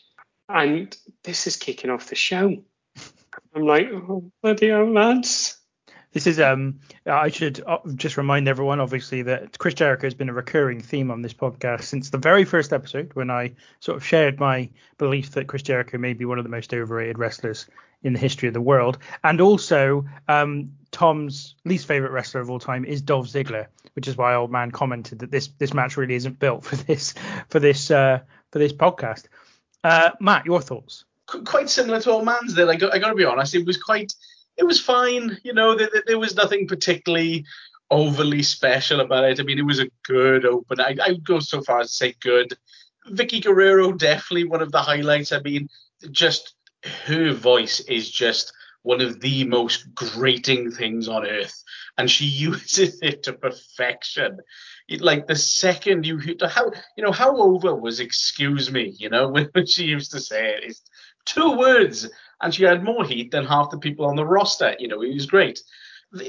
[0.48, 2.62] And this is kicking off the show.
[3.54, 5.58] I'm like, oh, bloody hell, lads.
[6.12, 10.28] This is um I should uh, just remind everyone obviously that Chris Jericho has been
[10.28, 14.04] a recurring theme on this podcast since the very first episode when I sort of
[14.04, 17.66] shared my belief that Chris Jericho may be one of the most overrated wrestlers
[18.02, 18.98] in the history of the world.
[19.24, 24.18] And also um Tom's least favorite wrestler of all time is Dolph Ziggler, which is
[24.18, 27.14] why old man commented that this this match really isn't built for this
[27.48, 28.20] for this uh
[28.50, 29.24] for this podcast.
[29.82, 31.04] Uh Matt, your thoughts?
[31.40, 32.68] quite similar to old man's there.
[32.68, 34.14] I got, I got to be honest, it was quite,
[34.56, 35.38] it was fine.
[35.42, 37.44] You know, there, there was nothing particularly
[37.90, 39.40] overly special about it.
[39.40, 40.80] I mean, it was a good open.
[40.80, 42.56] I, I would go so far as to say good.
[43.10, 45.32] Vickie Guerrero, definitely one of the highlights.
[45.32, 45.68] I mean,
[46.10, 46.54] just
[47.04, 51.62] her voice is just one of the most grating things on earth,
[51.98, 54.38] and she uses it to perfection.
[54.98, 59.66] Like the second you how you know how over was excuse me, you know when
[59.66, 60.82] she used to say it, it's
[61.24, 62.08] two words,
[62.42, 64.74] and she had more heat than half the people on the roster.
[64.78, 65.62] You know, it was great.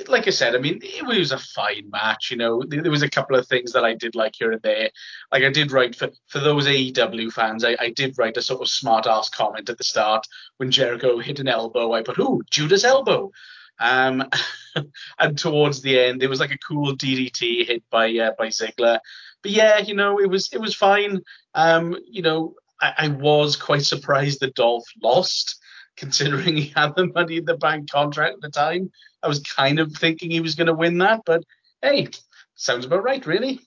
[0.08, 2.32] Like I said, I mean, it was a fine match.
[2.32, 4.90] You know, there was a couple of things that I did like here and there.
[5.30, 8.62] Like I did write for for those AEW fans, I, I did write a sort
[8.62, 10.26] of smart ass comment at the start
[10.58, 11.92] when Jericho hit an elbow.
[11.92, 13.32] I put, "Ooh, Judas elbow."
[13.80, 14.30] Um,
[15.20, 19.00] and towards the end, there was like a cool DDT hit by uh, by Ziggler.
[19.42, 21.22] But yeah, you know, it was it was fine.
[21.56, 25.60] Um, you know, I, I was quite surprised that Dolph lost,
[25.98, 28.92] considering he had the Money in the Bank contract at the time.
[29.22, 31.44] I was kind of thinking he was going to win that, but
[31.82, 32.08] hey,
[32.56, 33.60] sounds about right, really.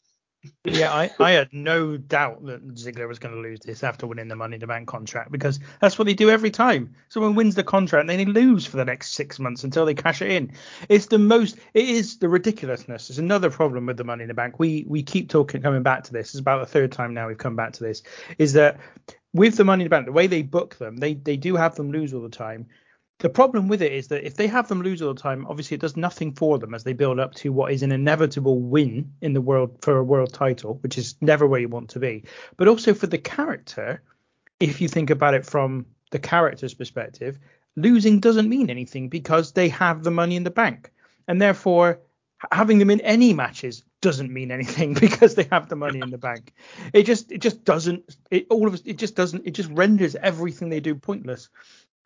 [0.64, 4.28] Yeah, I, I had no doubt that Ziggler was going to lose this after winning
[4.28, 6.94] the Money in the Bank contract because that's what they do every time.
[7.08, 9.94] Someone wins the contract and then they lose for the next six months until they
[9.94, 10.52] cash it in.
[10.88, 13.10] It's the most, it is the ridiculousness.
[13.10, 14.58] It's another problem with the Money in the Bank.
[14.58, 16.30] We we keep talking, coming back to this.
[16.30, 18.02] It's about the third time now we've come back to this.
[18.38, 18.78] Is that
[19.36, 21.74] with the Money in the Bank, the way they book them, they they do have
[21.76, 22.66] them lose all the time
[23.18, 25.76] the problem with it is that if they have them lose all the time, obviously
[25.76, 29.10] it does nothing for them as they build up to what is an inevitable win
[29.22, 32.24] in the world for a world title, which is never where you want to be.
[32.58, 34.02] But also for the character,
[34.60, 37.38] if you think about it from the character's perspective,
[37.74, 40.92] losing doesn't mean anything because they have the money in the bank.
[41.26, 42.00] And therefore,
[42.52, 46.18] having them in any matches doesn't mean anything because they have the money in the
[46.18, 46.52] bank.
[46.92, 50.68] It just it just doesn't it all of it just doesn't it just renders everything
[50.68, 51.48] they do pointless.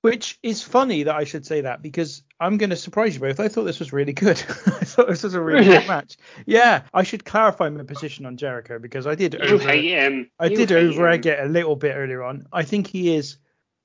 [0.02, 3.38] Which is funny that I should say that because I'm going to surprise you both.
[3.38, 4.38] I thought this was really good.
[4.48, 6.16] I thought this was a really good match.
[6.46, 9.68] Yeah, I should clarify my position on Jericho because I did you over.
[10.38, 12.46] I did over egg it a little bit earlier on.
[12.50, 13.36] I think he is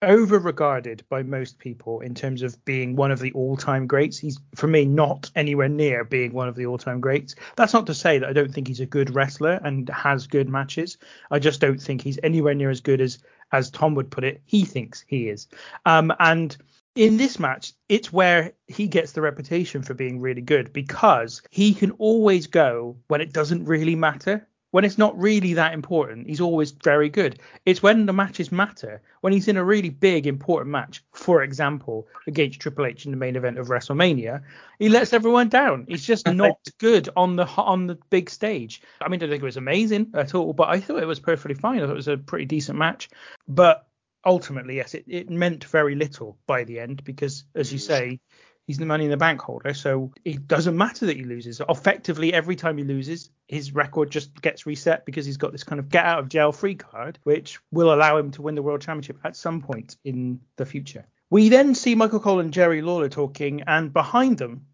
[0.06, 4.18] over regarded by most people in terms of being one of the all-time greats.
[4.18, 7.36] He's for me not anywhere near being one of the all-time greats.
[7.56, 10.48] That's not to say that I don't think he's a good wrestler and has good
[10.48, 10.98] matches.
[11.32, 13.20] I just don't think he's anywhere near as good as
[13.52, 15.48] as Tom would put it, he thinks he is.
[15.86, 16.58] Um, and
[16.96, 21.74] in this match, it's where he gets the reputation for being really good because he
[21.74, 26.42] can always go when it doesn't really matter when it's not really that important, he's
[26.42, 27.40] always very good.
[27.66, 32.10] It's when the matches matter, when he's in a really big, important match, for example,
[32.28, 34.44] against Triple H in the main event of WrestleMania,
[34.78, 35.86] he lets everyone down.
[35.88, 38.82] He's just not good on the on the big stage.
[39.00, 41.22] I mean, I don't think it was amazing at all, but I thought it was
[41.22, 41.78] perfectly fine.
[41.78, 43.08] I thought it was a pretty decent match.
[43.48, 43.88] But
[44.26, 47.88] ultimately, yes, it, it meant very little by the end because, as you mm.
[47.88, 48.20] say,
[48.68, 51.62] He's the money in the bank holder, so it doesn't matter that he loses.
[51.70, 55.80] Effectively, every time he loses, his record just gets reset because he's got this kind
[55.80, 58.82] of get out of jail free card, which will allow him to win the world
[58.82, 61.06] championship at some point in the future.
[61.30, 64.66] We then see Michael Cole and Jerry Lawler talking, and behind them,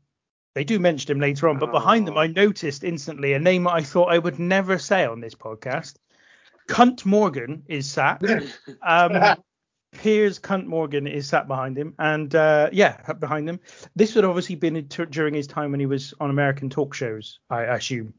[0.54, 3.82] they do mention him later on, but behind them, I noticed instantly a name I
[3.82, 5.96] thought I would never say on this podcast.
[6.68, 8.22] Cunt Morgan is sat.
[8.82, 9.36] Um,
[9.98, 13.60] Piers Cunt Morgan is sat behind him, and uh, yeah, behind him.
[13.96, 17.40] This would obviously been t- during his time when he was on American talk shows,
[17.50, 18.14] I assume.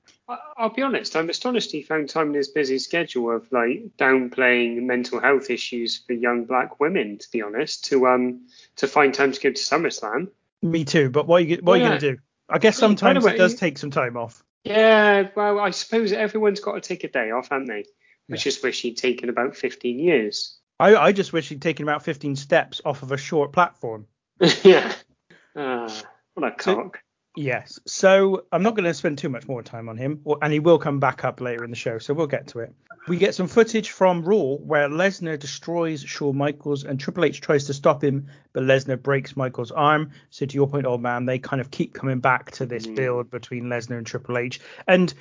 [0.57, 4.83] I'll be honest, I'm astonished he found time in his busy schedule of like downplaying
[4.83, 7.19] mental health issues for young black women.
[7.19, 10.29] To be honest, to um to find time to go to SummerSlam.
[10.63, 12.19] Me too, but what are you what are you gonna do?
[12.49, 14.45] I guess sometimes it does take some time off.
[14.65, 17.85] Yeah, well, I suppose everyone's got to take a day off, haven't they?
[18.31, 20.57] I just wish he'd taken about 15 years.
[20.83, 24.07] I, I just wish he'd taken about 15 steps off of a short platform.
[24.65, 24.93] yeah.
[25.55, 25.89] Uh,
[26.35, 26.99] what a cock.
[27.37, 27.79] yes.
[27.87, 30.79] So I'm not going to spend too much more time on him, and he will
[30.79, 32.75] come back up later in the show, so we'll get to it.
[33.07, 37.65] We get some footage from Raw where Lesnar destroys Shawn Michaels and Triple H tries
[37.67, 40.11] to stop him, but Lesnar breaks Michaels' arm.
[40.31, 42.97] So to your point, old man, they kind of keep coming back to this mm.
[42.97, 44.61] build between Lesnar and Triple H.
[44.89, 45.15] And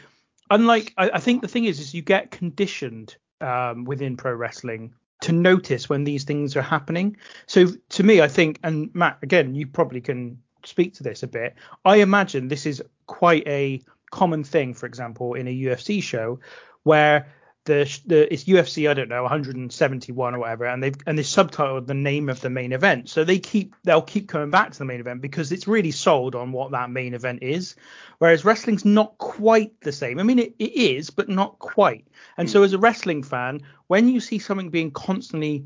[0.49, 4.93] unlike, I, I think the thing is, is you get conditioned um, within pro wrestling
[5.21, 7.15] to notice when these things are happening.
[7.45, 11.27] So to me, I think, and Matt, again, you probably can speak to this a
[11.27, 11.55] bit.
[11.85, 13.81] I imagine this is quite a
[14.11, 16.39] common thing, for example, in a UFC show
[16.83, 17.27] where
[17.71, 21.87] the the it's UFC I don't know 171 or whatever, and they've and they subtitled
[21.87, 24.85] the name of the main event, so they keep they'll keep coming back to the
[24.85, 27.75] main event because it's really sold on what that main event is,
[28.17, 30.19] whereas wrestling's not quite the same.
[30.19, 32.07] I mean it, it is, but not quite.
[32.37, 32.65] And so hmm.
[32.65, 35.65] as a wrestling fan, when you see something being constantly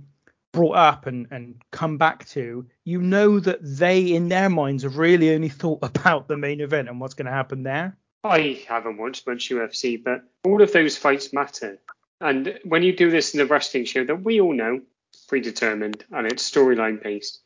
[0.51, 4.97] brought up and and come back to, you know that they in their minds have
[4.97, 7.97] really only thought about the main event and what's going to happen there.
[8.23, 11.79] I haven't watched much UFC, but all of those fights matter.
[12.21, 14.81] And when you do this in a wrestling show that we all know,
[15.27, 17.41] predetermined, and it's storyline based,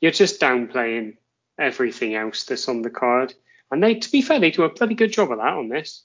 [0.00, 1.16] you're just downplaying
[1.58, 3.34] everything else that's on the card.
[3.70, 6.04] And they, to be fair, they do a bloody good job of that on this.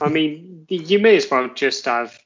[0.00, 2.18] I mean, you may as well just have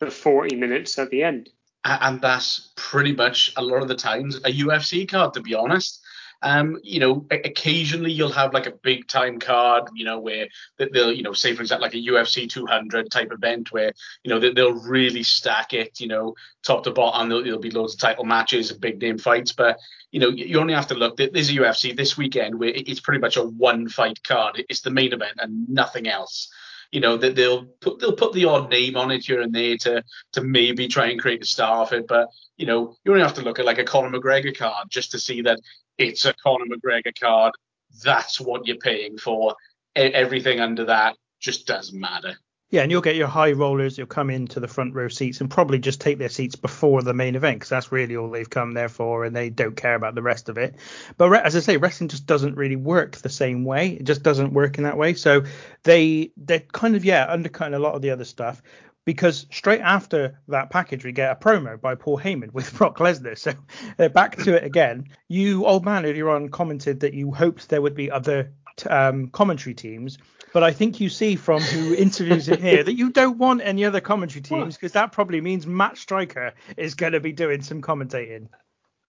[0.00, 1.50] the 40 minutes at the end.
[1.84, 6.02] And that's pretty much a lot of the times a UFC card, to be honest.
[6.42, 11.12] Um, you know, occasionally you'll have like a big time card, you know, where they'll,
[11.12, 14.80] you know, say for example, like a UFC 200 type event where, you know, they'll
[14.80, 17.28] really stack it, you know, top to bottom.
[17.28, 19.52] There'll, be loads of title matches and big name fights.
[19.52, 19.78] But,
[20.10, 21.16] you know, you only have to look.
[21.16, 24.62] There's a UFC this weekend where it's pretty much a one fight card.
[24.68, 26.48] It's the main event and nothing else
[26.92, 29.76] you know that they'll put they'll put the odd name on it here and there
[29.76, 32.06] to to maybe try and create a star of it.
[32.06, 35.10] But you know, you only have to look at like a Conor McGregor card just
[35.12, 35.60] to see that
[35.98, 37.54] it's a Conor McGregor card.
[38.02, 39.54] That's what you're paying for.
[39.94, 42.36] Everything under that just doesn't matter.
[42.68, 43.96] Yeah, and you'll get your high rollers.
[43.96, 47.14] You'll come into the front row seats and probably just take their seats before the
[47.14, 50.16] main event because that's really all they've come there for, and they don't care about
[50.16, 50.74] the rest of it.
[51.16, 53.90] But as I say, wrestling just doesn't really work the same way.
[53.90, 55.14] It just doesn't work in that way.
[55.14, 55.44] So
[55.84, 58.60] they they're kind of yeah undercutting a lot of the other stuff
[59.06, 63.38] because straight after that package we get a promo by Paul Heyman with Brock Lesnar.
[63.38, 63.52] So
[63.98, 65.08] uh, back to it again.
[65.28, 68.52] You old man earlier on commented that you hoped there would be other
[68.90, 70.18] um, commentary teams,
[70.52, 73.84] but I think you see from who interviews it here that you don't want any
[73.86, 77.80] other commentary teams because that probably means Matt Striker is going to be doing some
[77.80, 78.48] commentating.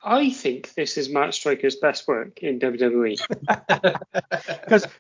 [0.04, 3.20] I think this is Matt Striker's best work in WWE.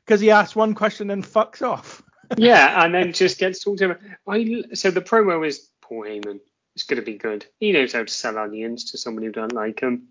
[0.06, 2.02] Because he asks one question and fucks off
[2.38, 3.98] yeah, and then just gets talked to.
[4.28, 6.40] I so the promo is Paul Heyman.
[6.76, 7.46] It's going to be good.
[7.60, 10.10] He knows how to sell onions to someone who doesn't like him.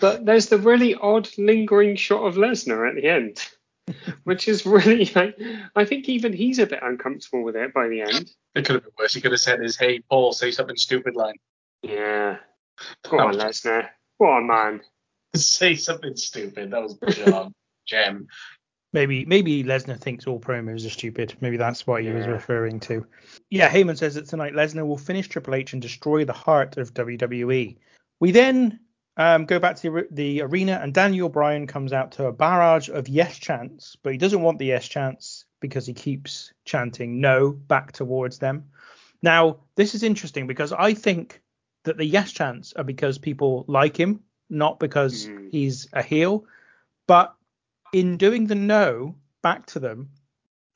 [0.00, 3.46] But there's the really odd lingering shot of Lesnar at the end,
[4.24, 5.38] which is really like
[5.76, 8.30] I think even he's a bit uncomfortable with it by the end.
[8.54, 9.14] It could have been worse.
[9.14, 11.36] He could have said his "Hey Paul, say something stupid" line.
[11.82, 12.38] Yeah.
[13.08, 13.88] Go on, Lesnar.
[14.18, 14.80] Go on, man.
[15.34, 16.70] say something stupid.
[16.70, 17.54] That was John
[17.86, 18.28] Gem.
[18.92, 21.34] Maybe maybe Lesnar thinks all promos are stupid.
[21.40, 22.14] Maybe that's what he yeah.
[22.14, 23.06] was referring to.
[23.50, 26.92] Yeah, Heyman says that tonight Lesnar will finish Triple H and destroy the heart of
[26.92, 27.78] WWE.
[28.20, 28.80] We then
[29.16, 32.88] um, go back to the, the, arena and Daniel Bryan comes out to a barrage
[32.88, 37.50] of yes chants, but he doesn't want the yes chants because he keeps chanting no
[37.50, 38.64] back towards them.
[39.22, 41.40] Now, this is interesting because I think
[41.84, 45.48] that the yes chants are because people like him, not because mm.
[45.50, 46.44] he's a heel.
[47.06, 47.34] But
[47.92, 50.10] in doing the no back to them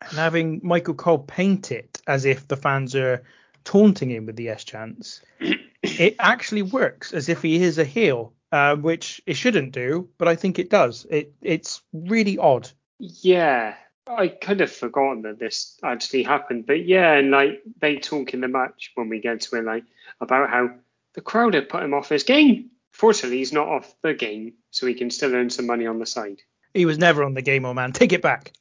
[0.00, 3.24] and having Michael Cole paint it as if the fans are
[3.64, 5.22] taunting him with the S chance,
[5.83, 10.29] it actually works as if he is a heel, uh, which it shouldn't do, but
[10.29, 11.07] I think it does.
[11.11, 12.70] It it's really odd.
[12.98, 13.74] Yeah,
[14.07, 18.40] I kind of forgotten that this actually happened, but yeah, and like they talk in
[18.40, 19.85] the match when we get to it, like
[20.20, 20.70] about how
[21.14, 22.70] the crowd had put him off his game.
[22.92, 26.07] Fortunately, he's not off the game, so he can still earn some money on the
[26.07, 26.42] side.
[26.77, 27.93] He was never on the game, old man.
[27.93, 28.53] Take it back.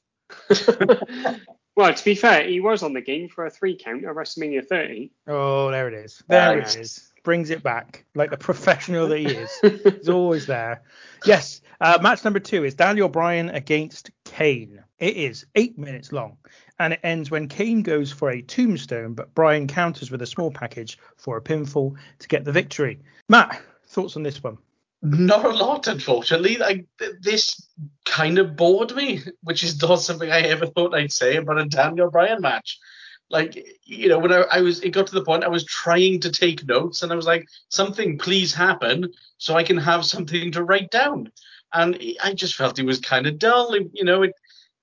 [1.75, 4.65] well, to be fair, he was on the game for a three count at WrestleMania
[4.65, 5.11] 30.
[5.27, 6.23] Oh, there it is.
[6.29, 7.11] There it is.
[7.23, 9.51] Brings it back like the professional that he is.
[9.83, 10.81] He's always there.
[11.25, 11.61] Yes.
[11.81, 14.81] Uh, match number two is Daniel Bryan against Kane.
[14.97, 16.37] It is eight minutes long,
[16.79, 20.51] and it ends when Kane goes for a tombstone, but Bryan counters with a small
[20.51, 22.99] package for a pinfall to get the victory.
[23.27, 24.57] Matt, thoughts on this one?
[25.05, 26.57] Not a lot, unfortunately.
[26.57, 26.87] Like
[27.21, 27.69] this
[28.05, 31.65] kind of bored me, which is not something I ever thought I'd say about a
[31.65, 32.79] Daniel Bryan match.
[33.29, 36.21] Like you know, when I, I was, it got to the point I was trying
[36.21, 40.51] to take notes, and I was like, something please happen so I can have something
[40.53, 41.31] to write down.
[41.71, 43.73] And I just felt it was kind of dull.
[43.73, 44.33] It, you know, it,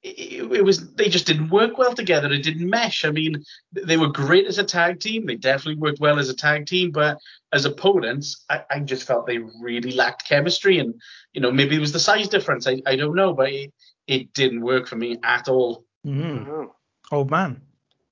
[0.03, 2.33] it, it, was they just didn't work well together.
[2.33, 3.05] It didn't mesh.
[3.05, 5.27] I mean, they were great as a tag team.
[5.27, 7.19] They definitely worked well as a tag team, but
[7.53, 10.79] as opponents, I, I just felt they really lacked chemistry.
[10.79, 10.95] And
[11.33, 12.67] you know, maybe it was the size difference.
[12.67, 13.73] I, I don't know, but it,
[14.07, 15.85] it didn't work for me at all.
[16.05, 16.49] Mm.
[16.49, 16.75] Oh.
[17.13, 17.61] Old man.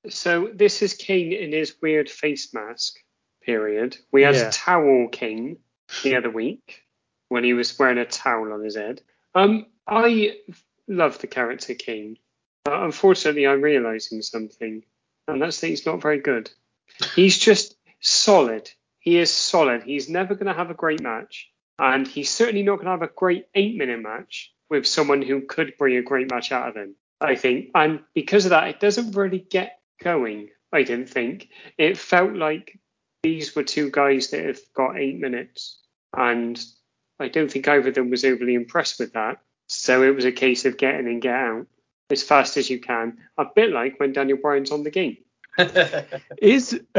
[0.09, 2.97] So this is Kane in his weird face mask
[3.43, 3.97] period.
[4.13, 4.51] We had yeah.
[4.53, 5.59] Towel King
[6.03, 6.83] the other week
[7.29, 9.03] when he was wearing a towel on his head.
[9.35, 10.37] Um, I
[10.91, 12.19] love the character King.
[12.65, 14.83] But unfortunately, I'm realizing something,
[15.27, 16.51] and that's that he's not very good.
[17.15, 18.71] He's just solid.
[18.99, 19.83] He is solid.
[19.83, 23.03] He's never going to have a great match, and he's certainly not going to have
[23.03, 26.77] a great eight minute match with someone who could bring a great match out of
[26.77, 27.71] him, I think.
[27.75, 31.49] And because of that, it doesn't really get going, I didn't think.
[31.79, 32.79] It felt like
[33.23, 35.79] these were two guys that have got eight minutes,
[36.15, 36.63] and
[37.19, 39.39] I don't think either of them was overly impressed with that.
[39.73, 41.67] So it was a case of get in and get out
[42.11, 45.19] as fast as you can, a bit like when Daniel Bryan's on the game.
[46.43, 46.81] is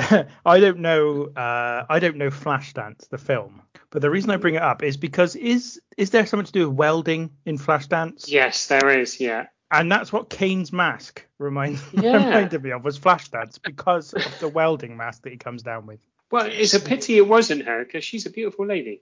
[0.45, 4.55] I don't know uh, I don't know Flashdance the film, but the reason I bring
[4.55, 8.29] it up is because is is there something to do with welding in Flashdance?
[8.29, 9.19] Yes, there is.
[9.19, 9.47] Yeah.
[9.69, 12.25] And that's what Kane's mask reminds Yeah.
[12.25, 15.99] reminded me of was Flashdance because of the welding mask that he comes down with.
[16.31, 19.01] Well, it's a pity it wasn't her because she's a beautiful lady.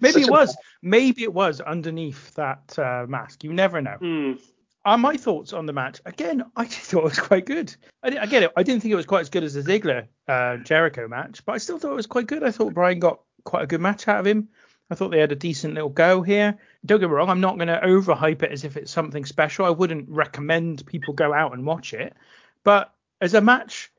[0.00, 0.56] Maybe Such it a- was.
[0.82, 3.44] Maybe it was underneath that uh, mask.
[3.44, 3.96] You never know.
[3.98, 4.32] Hmm.
[4.82, 6.00] Uh, my thoughts on the match.
[6.06, 7.74] Again, I just thought it was quite good.
[8.02, 8.52] I, I get it.
[8.56, 11.52] I didn't think it was quite as good as the Ziggler uh, Jericho match, but
[11.52, 12.42] I still thought it was quite good.
[12.42, 14.48] I thought Bryan got quite a good match out of him.
[14.90, 16.58] I thought they had a decent little go here.
[16.84, 19.64] Don't get me wrong, I'm not going to overhype it as if it's something special.
[19.64, 22.14] I wouldn't recommend people go out and watch it.
[22.64, 23.92] But as a match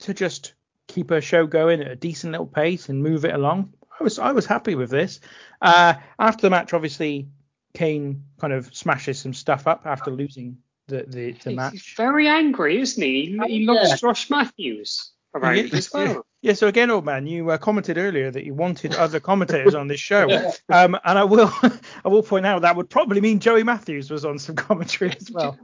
[0.00, 0.54] to just
[0.88, 3.72] keep a show going at a decent little pace and move it along,
[4.02, 5.20] I was I was happy with this.
[5.60, 7.28] Uh, after the match, obviously,
[7.72, 11.94] Kane kind of smashes some stuff up after losing the the, the He's match.
[11.96, 13.38] very angry, isn't he?
[13.46, 16.26] He, he loves Josh Matthews around Yeah, as well.
[16.40, 19.86] Yeah, so again, old man, you uh, commented earlier that you wanted other commentators on
[19.86, 20.28] this show,
[20.68, 21.52] um, and I will,
[22.04, 25.30] I will point out that would probably mean Joey Matthews was on some commentary as
[25.30, 25.56] well.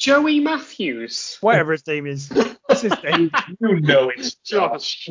[0.00, 1.36] Joey Matthews.
[1.42, 2.30] Whatever his name is,
[2.64, 3.30] what's his name?
[3.60, 5.10] you know it's Josh.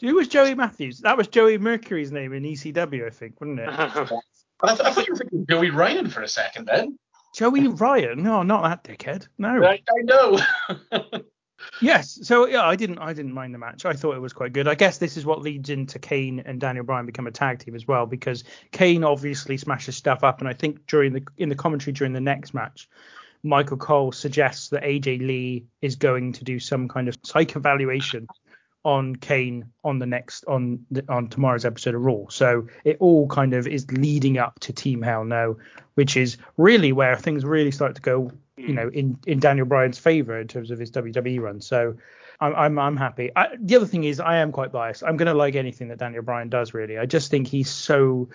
[0.00, 1.00] Who was Joey Matthews?
[1.00, 3.68] That was Joey Mercury's name in ECW, I think, wasn't it?
[4.62, 6.98] I, th- I thought you were thinking Joey Ryan for a second then.
[7.34, 8.22] Joey Ryan?
[8.22, 9.28] No, not that dickhead.
[9.38, 9.48] No.
[9.64, 10.40] I, I know.
[11.82, 12.18] Yes.
[12.22, 13.84] So yeah, I didn't I didn't mind the match.
[13.84, 14.66] I thought it was quite good.
[14.66, 17.74] I guess this is what leads into Kane and Daniel Bryan become a tag team
[17.74, 21.54] as well because Kane obviously smashes stuff up and I think during the in the
[21.54, 22.88] commentary during the next match
[23.42, 28.26] Michael Cole suggests that AJ Lee is going to do some kind of psych evaluation
[28.84, 32.28] on Kane on the next on the, on tomorrow's episode of Raw.
[32.28, 35.58] So it all kind of is leading up to Team Hell No,
[35.94, 39.98] which is really where things really start to go, you know, in in Daniel Bryan's
[39.98, 41.60] favor in terms of his WWE run.
[41.60, 41.96] So
[42.40, 43.30] I'm I'm, I'm happy.
[43.36, 45.02] I, the other thing is I am quite biased.
[45.04, 46.72] I'm going to like anything that Daniel Bryan does.
[46.72, 48.28] Really, I just think he's so.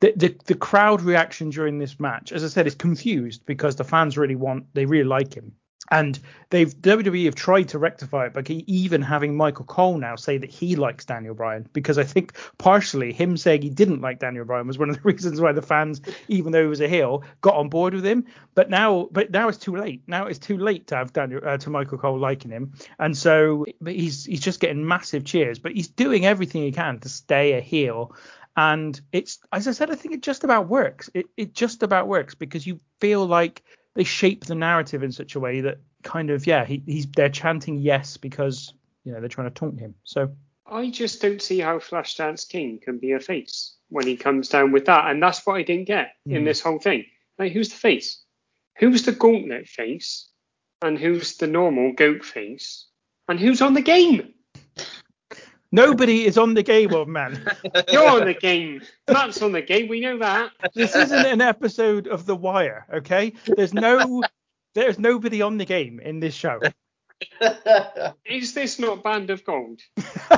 [0.00, 3.84] The, the the crowd reaction during this match, as I said, is confused because the
[3.84, 5.52] fans really want, they really like him,
[5.90, 6.18] and
[6.50, 10.38] they've WWE have tried to rectify it by ke- even having Michael Cole now say
[10.38, 14.44] that he likes Daniel Bryan because I think partially him saying he didn't like Daniel
[14.44, 17.22] Bryan was one of the reasons why the fans, even though he was a heel,
[17.40, 18.24] got on board with him.
[18.54, 20.02] But now, but now it's too late.
[20.06, 23.66] Now it's too late to have Daniel uh, to Michael Cole liking him, and so
[23.80, 25.58] but he's he's just getting massive cheers.
[25.58, 28.14] But he's doing everything he can to stay a heel.
[28.56, 31.10] And it's as I said, I think it just about works.
[31.14, 33.64] It it just about works because you feel like
[33.94, 37.28] they shape the narrative in such a way that kind of yeah he, he's they're
[37.28, 38.74] chanting yes because
[39.04, 40.30] you know they're trying to taunt him so
[40.66, 44.72] I just don't see how Flashdance King can be a face when he comes down
[44.72, 46.44] with that, and that's what I didn't get in Hmm.
[46.44, 47.04] this whole thing.
[47.38, 48.22] Like, who's the face?
[48.78, 50.26] Who's the gauntlet face?
[50.82, 52.86] And who's the normal goat face?
[53.28, 54.33] And who's on the game?
[55.74, 57.32] Nobody is on the game old man
[57.92, 58.82] You're on the game.
[59.08, 59.88] Matt's on the game.
[59.88, 60.50] We know that.
[60.74, 64.22] this isn't an episode of the wire okay there's no
[64.74, 66.60] there's nobody on the game in this show
[68.24, 69.80] Is this not Band of Gold?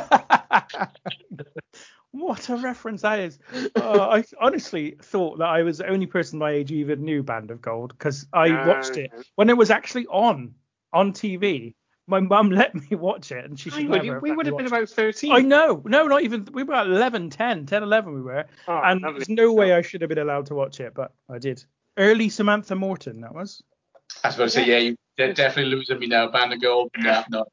[2.13, 3.39] what a reference that is
[3.77, 7.23] uh, i honestly thought that i was the only person my age who even knew
[7.23, 10.55] band of gold because i No, watched it when it was actually on
[10.93, 11.75] on tv
[12.07, 14.57] my mum let me watch it and she I should would- never we would have
[14.57, 15.33] been about 13.
[15.33, 15.83] I know.
[15.85, 16.47] No, not even.
[16.53, 18.45] We were at 11, 10, 10, 11 we were.
[18.69, 19.19] Oh, and lovely.
[19.19, 21.65] there's no way I should have been allowed to watch it, but I did.
[21.97, 23.63] Early Samantha Morton, that was.
[24.23, 26.29] I was about to say, yeah, you're definitely losing me now.
[26.29, 26.91] Band of Gold.
[26.99, 27.47] No, no.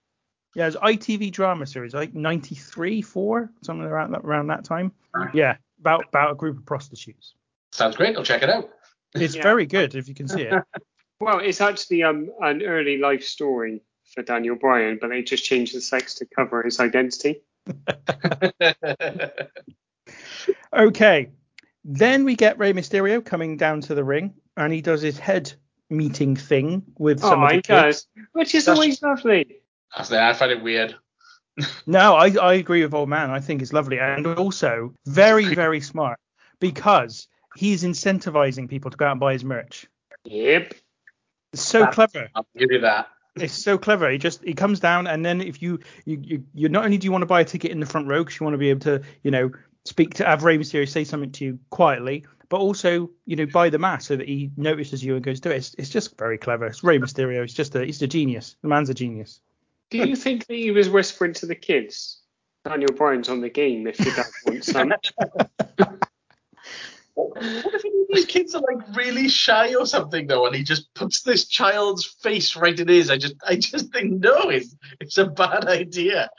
[0.55, 4.91] Yeah, it was ITV drama series, like 93, 4, something around that, around that time.
[5.33, 7.33] Yeah, about about a group of prostitutes.
[7.71, 8.15] Sounds great.
[8.15, 8.69] I'll check it out.
[9.15, 9.41] It's Yeah.
[9.41, 10.63] very good if you can see it.
[11.19, 13.81] Well, it's actually um, an early life story
[14.13, 17.41] for Daniel Bryan, but they just changed the sex to cover his identity.
[20.73, 21.29] Okay.
[21.85, 25.53] Then we get Rey Mysterio coming down to the ring, and he does his head
[25.89, 28.07] meeting thing with some Oh, of the oh, he kids.
[28.31, 29.59] which is That's- always lovely.
[29.95, 30.95] That's the, I find it weird.
[31.85, 33.29] No, I, I agree with old man.
[33.29, 36.17] I think it's lovely and also very, very smart
[36.59, 39.85] because he's incentivizing people to go out and buy his merch.
[40.25, 40.73] Yep.
[41.53, 42.29] So That's- clever.
[42.33, 43.07] I'll give you that.
[43.35, 44.09] It's so clever.
[44.11, 47.05] He just he comes down, and then if you you you, you not only do
[47.05, 48.69] you want to buy a ticket in the front row because you want to be
[48.69, 49.51] able to you know
[49.85, 53.69] speak to have Rey Mysterio say something to you quietly, but also you know buy
[53.69, 55.57] the mask so that he notices you and goes do it.
[55.57, 56.67] It's, it's just very clever.
[56.67, 57.43] It's Rey Mysterio.
[57.43, 58.55] It's just a he's a genius.
[58.61, 59.41] The man's a genius.
[59.89, 62.21] Do you think that he was whispering to the kids?
[62.65, 64.93] Daniel Bryan's on the game if you don't want some.
[67.15, 70.63] What if any of these kids are like really shy or something though, and he
[70.63, 73.09] just puts this child's face right in his?
[73.09, 76.29] I just, I just think no, it's it's a bad idea.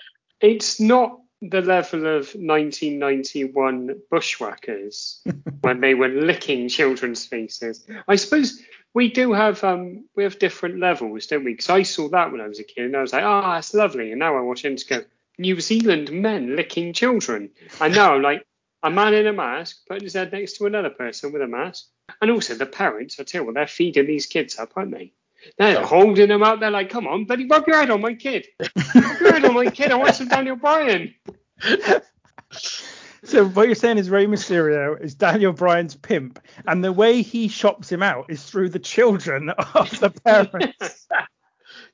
[0.40, 5.22] it's not the level of 1991 bushwhackers
[5.60, 7.86] when they were licking children's faces.
[8.08, 8.60] I suppose
[8.94, 11.52] we do have um we have different levels, don't we?
[11.52, 13.74] Because I saw that when I was a kid, and I was like, oh, that's
[13.74, 14.10] lovely.
[14.10, 15.04] And now I watch it and go,
[15.38, 17.50] New Zealand men licking children.
[17.80, 18.46] And now I'm like,
[18.84, 21.86] a man in a mask putting his head next to another person with a mask.
[22.20, 25.12] And also the parents, I tell you what, they're feeding these kids up, aren't they?
[25.58, 26.60] They're holding them up.
[26.60, 28.46] They're like, come on, buddy, rub your head on my kid.
[28.94, 29.90] rub your head on my kid.
[29.90, 31.14] I want some Daniel Bryan.
[33.24, 37.48] So what you're saying is Rey Mysterio is Daniel Bryan's pimp, and the way he
[37.48, 41.08] shops him out is through the children of the parents.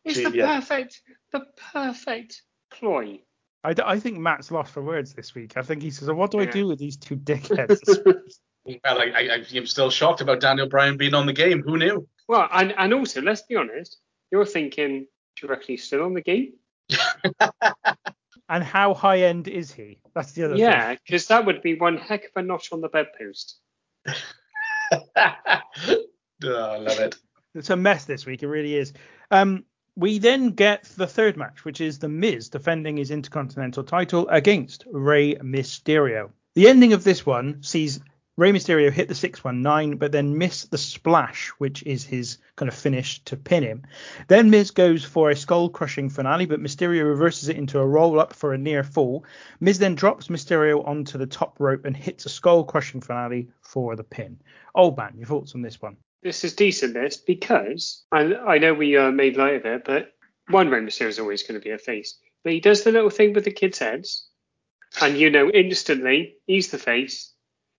[0.05, 0.59] It's the Yeah.
[0.59, 3.21] perfect, the perfect ploy.
[3.63, 5.57] I, d- I think Matt's lost for words this week.
[5.57, 7.81] I think he says, "What do I do with these two dickheads?"
[8.65, 11.63] Well, I, I, I am still shocked about Daniel Bryan being on the game.
[11.63, 12.07] Who knew?
[12.29, 13.99] Well, and, and also, let's be honest,
[14.31, 15.07] you're thinking,
[15.37, 16.53] do you reckon he's still on the game?
[18.49, 20.01] and how high end is he?
[20.15, 22.89] That's the other Yeah, because that would be one heck of a notch on the
[22.89, 23.59] bedpost.
[24.07, 24.13] oh,
[25.17, 27.17] I love it.
[27.55, 28.43] It's a mess this week.
[28.43, 28.93] It really is.
[29.31, 29.65] Um,
[29.97, 34.85] we then get the third match, which is The Miz defending his Intercontinental title against
[34.91, 36.31] Rey Mysterio.
[36.55, 38.01] The ending of this one sees
[38.37, 42.75] Rey Mysterio hit the 619, but then miss the splash, which is his kind of
[42.75, 43.83] finish to pin him.
[44.29, 48.19] Then Miz goes for a skull crushing finale, but Mysterio reverses it into a roll
[48.19, 49.27] up for a near fall.
[49.61, 53.95] Miz then drops Mysterio onto the top rope and hits a skull crushing finale for
[53.95, 54.41] the pin.
[54.75, 55.99] Old man, your thoughts on this one?
[56.23, 60.13] This is decent, this, because I, I know we uh, made light of it, but
[60.49, 62.19] one Rey Mysterio is always going to be a face.
[62.43, 64.27] But he does the little thing with the kids' heads,
[65.01, 67.33] and you know instantly he's the face.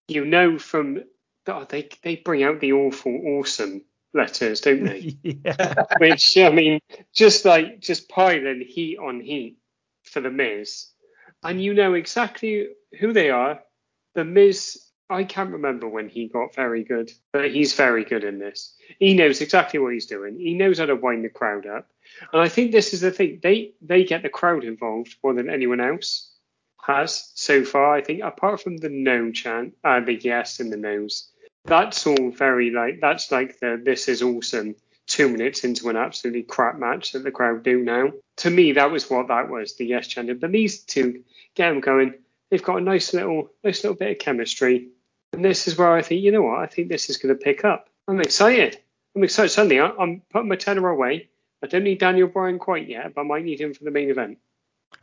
[0.08, 1.04] You know from
[1.48, 3.84] oh, they they bring out the awful awesome
[4.14, 5.18] letters, don't they?
[5.24, 5.86] yeah.
[6.00, 6.80] Which I mean,
[7.14, 9.58] just like just piling heat on heat
[10.04, 10.88] for the Miz,
[11.44, 12.68] and you know exactly
[13.00, 13.62] who they are.
[14.14, 14.80] The Miz,
[15.12, 18.74] I can't remember when he got very good, but he's very good in this.
[18.98, 20.40] He knows exactly what he's doing.
[20.40, 21.90] He knows how to wind the crowd up,
[22.32, 23.40] and I think this is the thing.
[23.44, 26.32] They they get the crowd involved more than anyone else
[26.88, 27.94] has so far.
[27.94, 31.30] I think apart from the no chant, uh, the yes and the no's,
[31.66, 34.76] that's all very like that's like the this is awesome
[35.08, 38.12] two minutes into an absolutely crap match that the crowd do now.
[38.38, 40.38] To me, that was what that was, the yes chanting.
[40.38, 42.14] But these two get them going.
[42.50, 44.88] They've got a nice little nice little bit of chemistry.
[45.34, 47.42] And this is where I think, you know what, I think this is going to
[47.44, 47.90] pick up.
[48.08, 48.80] I'm excited.
[49.16, 49.50] I'm excited.
[49.50, 51.30] Suddenly, I- I'm putting my tenner away.
[51.64, 54.10] I don't need Daniel Bryan quite yet, but I might need him for the main
[54.10, 54.40] event.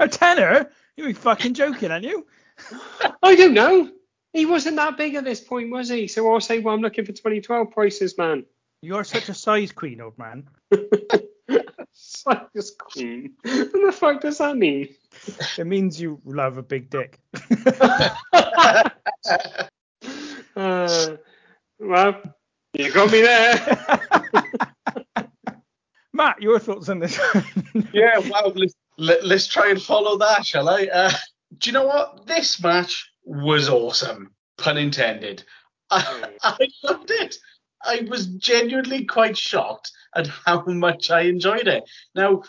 [0.00, 0.70] A tenner?
[0.96, 2.26] You're fucking joking, aren't you?
[3.22, 3.90] I don't know.
[4.32, 6.08] He wasn't that big at this point, was he?
[6.08, 8.44] So I'll say, well, I'm looking for 2012 prices, man.
[8.82, 10.48] You're such a size queen, old man.
[11.92, 13.32] Size queen.
[13.42, 14.88] What the fuck does that mean?
[15.56, 17.18] It means you love a big dick.
[20.58, 21.16] Uh,
[21.78, 22.20] well,
[22.72, 23.78] you got me there.
[26.12, 27.16] Matt, your thoughts on this?
[27.92, 30.88] yeah, well, Let's, let, let's try and follow that, shall I?
[30.92, 31.12] Uh,
[31.58, 32.26] do you know what?
[32.26, 35.44] This match was awesome, pun intended.
[35.90, 37.36] I, I loved it.
[37.84, 41.84] I was genuinely quite shocked at how much I enjoyed it.
[42.16, 42.42] Now,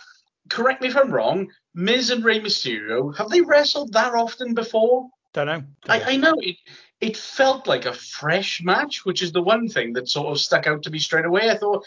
[0.50, 1.52] correct me if I'm wrong.
[1.76, 5.08] Miz and Rey Mysterio have they wrestled that often before?
[5.34, 5.64] Don't know.
[5.88, 6.56] I, I know it.
[7.02, 10.68] It felt like a fresh match, which is the one thing that sort of stuck
[10.68, 11.50] out to me straight away.
[11.50, 11.86] I thought,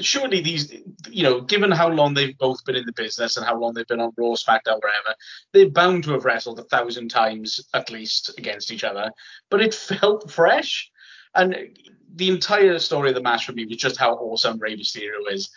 [0.00, 0.72] surely these,
[1.10, 3.86] you know, given how long they've both been in the business and how long they've
[3.86, 5.14] been on Raw, SmackDown, wherever,
[5.52, 9.10] they're bound to have wrestled a thousand times at least against each other.
[9.50, 10.90] But it felt fresh,
[11.34, 11.56] and
[12.14, 15.50] the entire story of the match for me was just how awesome Rey Mysterio is.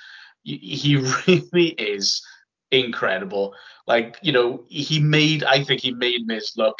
[0.44, 0.96] He
[1.28, 2.26] really is
[2.72, 3.54] incredible.
[3.88, 6.80] Like, you know, he made, I think he made Miz look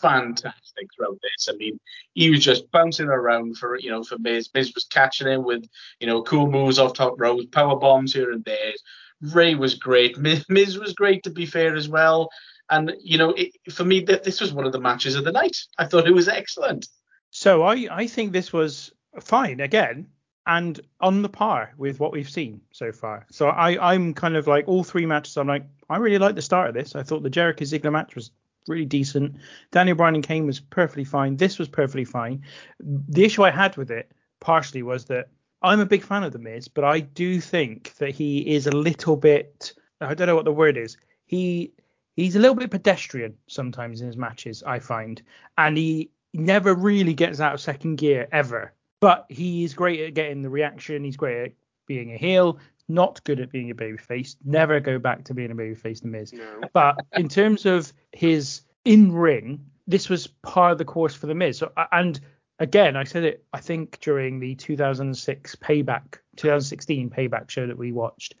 [0.00, 1.48] fantastic throughout this.
[1.48, 1.78] I mean,
[2.14, 4.48] he was just bouncing around for you know for Miz.
[4.54, 5.64] Miz was catching him with
[6.00, 8.72] you know cool moves off top rows, power bombs here and there.
[9.20, 10.18] Rey was great.
[10.18, 12.28] Miz, was great to be fair as well.
[12.68, 15.32] And you know, it, for me, th- this was one of the matches of the
[15.32, 15.56] night.
[15.78, 16.86] I thought it was excellent.
[17.30, 20.06] So I, I think this was fine again
[20.46, 23.26] and on the par with what we've seen so far.
[23.30, 25.36] So I, I'm kind of like all three matches.
[25.36, 26.94] I'm like, I really like the start of this.
[26.94, 28.30] I thought the Jericho Ziggler match was
[28.68, 29.36] really decent.
[29.70, 31.36] Daniel Bryan and Kane was perfectly fine.
[31.36, 32.42] This was perfectly fine.
[32.80, 34.10] The issue I had with it
[34.40, 35.28] partially was that
[35.62, 38.72] I'm a big fan of the Miz, but I do think that he is a
[38.72, 39.72] little bit.
[40.00, 40.96] I don't know what the word is.
[41.24, 41.72] He
[42.14, 44.62] he's a little bit pedestrian sometimes in his matches.
[44.66, 45.22] I find,
[45.58, 48.72] and he never really gets out of second gear ever.
[49.00, 51.04] But he is great at getting the reaction.
[51.04, 51.52] He's great at
[51.86, 52.58] being a heel.
[52.88, 54.36] Not good at being a babyface.
[54.44, 56.32] Never go back to being a babyface, The Miz.
[56.32, 56.60] No.
[56.72, 61.34] But in terms of his in ring, this was part of the course for The
[61.34, 61.58] Miz.
[61.58, 62.18] So, and
[62.58, 67.92] again, I said it, I think, during the 2006 payback, 2016 payback show that we
[67.92, 68.34] watched.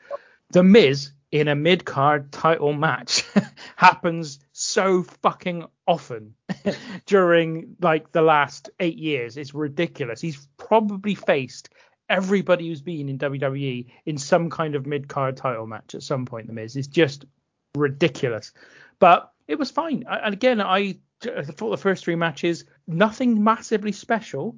[0.50, 3.24] The Miz in a mid card title match
[3.76, 6.34] happens so fucking often
[7.06, 9.36] during like the last eight years.
[9.36, 10.20] It's ridiculous.
[10.20, 11.70] He's probably faced
[12.08, 16.26] everybody who's been in WWE in some kind of mid card title match at some
[16.26, 16.46] point.
[16.46, 17.24] The Miz is just
[17.74, 18.52] ridiculous,
[18.98, 20.04] but it was fine.
[20.08, 20.98] And again, I,
[21.36, 24.56] I thought the first three matches nothing massively special,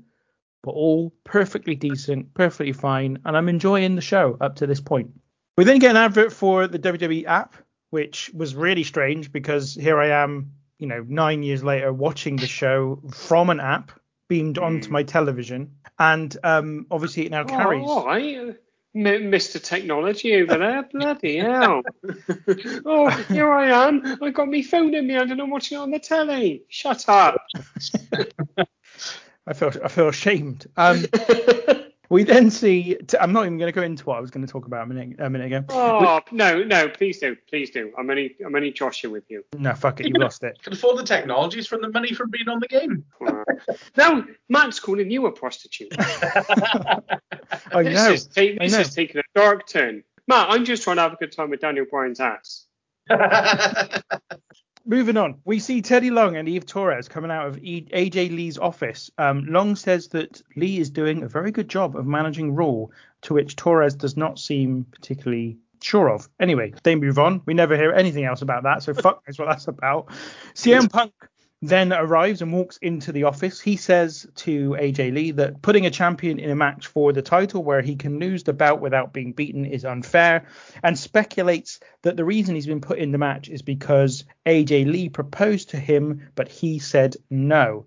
[0.62, 5.10] but all perfectly decent, perfectly fine, and I'm enjoying the show up to this point.
[5.56, 7.56] We then get an advert for the WWE app,
[7.90, 12.46] which was really strange because here I am, you know, nine years later watching the
[12.46, 13.92] show from an app
[14.28, 17.84] beamed onto my television, and um, obviously it now carries.
[17.86, 18.56] Oh, all right.
[18.96, 19.62] Mr.
[19.62, 21.82] Technology over there, bloody hell!
[22.86, 24.18] oh, here I am.
[24.22, 26.62] I got me phone in me hand and I'm not watching it on the telly.
[26.68, 27.36] Shut up.
[29.46, 30.66] I feel I feel ashamed.
[30.76, 31.04] Um,
[32.10, 32.94] we then see.
[33.06, 34.84] T- I'm not even going to go into what I was going to talk about
[34.84, 35.64] a minute a minute ago.
[35.68, 37.92] Oh no, no, please do, please do.
[37.98, 39.44] I'm only I'm only joshing with you.
[39.58, 40.58] No, fuck it, you've lost it.
[40.62, 43.04] Can afford the technologies from the money from being on the game.
[43.26, 43.44] Uh,
[43.96, 45.92] no, Matt's calling you a prostitute.
[45.98, 48.12] I this know.
[48.12, 48.80] is, ta- I this know.
[48.80, 50.02] is taking a dark turn.
[50.26, 52.66] Matt, I'm just trying to have a good time with Daniel Bryan's ass.
[54.88, 58.56] Moving on, we see Teddy Long and Eve Torres coming out of e- AJ Lee's
[58.56, 59.10] office.
[59.18, 62.86] Um, Long says that Lee is doing a very good job of managing Raw,
[63.20, 66.26] to which Torres does not seem particularly sure of.
[66.40, 67.42] Anyway, they move on.
[67.44, 70.06] We never hear anything else about that, so fuck knows what that's about.
[70.54, 71.12] CM Punk
[71.60, 73.60] then arrives and walks into the office.
[73.60, 77.64] He says to AJ Lee that putting a champion in a match for the title
[77.64, 80.46] where he can lose the bout without being beaten is unfair,
[80.82, 85.08] and speculates that the reason he's been put in the match is because AJ Lee
[85.08, 87.86] proposed to him, but he said no.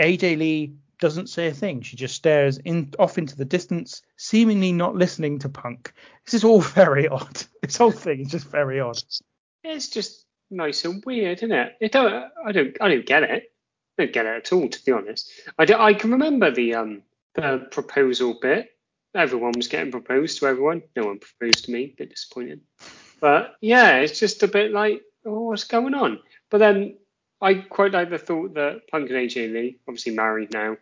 [0.00, 1.82] AJ Lee doesn't say a thing.
[1.82, 5.92] She just stares in off into the distance, seemingly not listening to Punk.
[6.24, 7.44] This is all very odd.
[7.62, 8.98] This whole thing is just very odd.
[9.62, 10.23] It's just
[10.56, 11.76] nice and weird, isn't it?
[11.80, 12.30] It don't.
[12.44, 12.76] I don't.
[12.80, 13.52] I don't get it.
[13.98, 15.30] I don't get it at all, to be honest.
[15.58, 17.02] I, do, I can remember the um
[17.34, 18.70] the proposal bit.
[19.14, 20.82] Everyone was getting proposed to everyone.
[20.96, 21.94] No one proposed to me.
[21.96, 22.60] bit disappointing.
[23.20, 26.20] But yeah, it's just a bit like, oh, what's going on?
[26.50, 26.96] But then
[27.40, 30.76] I quite like the thought that Punk and AJ Lee, obviously married now,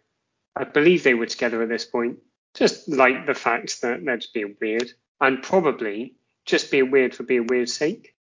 [0.57, 2.19] I believe they were together at this point.
[2.55, 6.15] Just like the fact that they're just being weird and probably
[6.45, 8.12] just being weird for being weird's sake.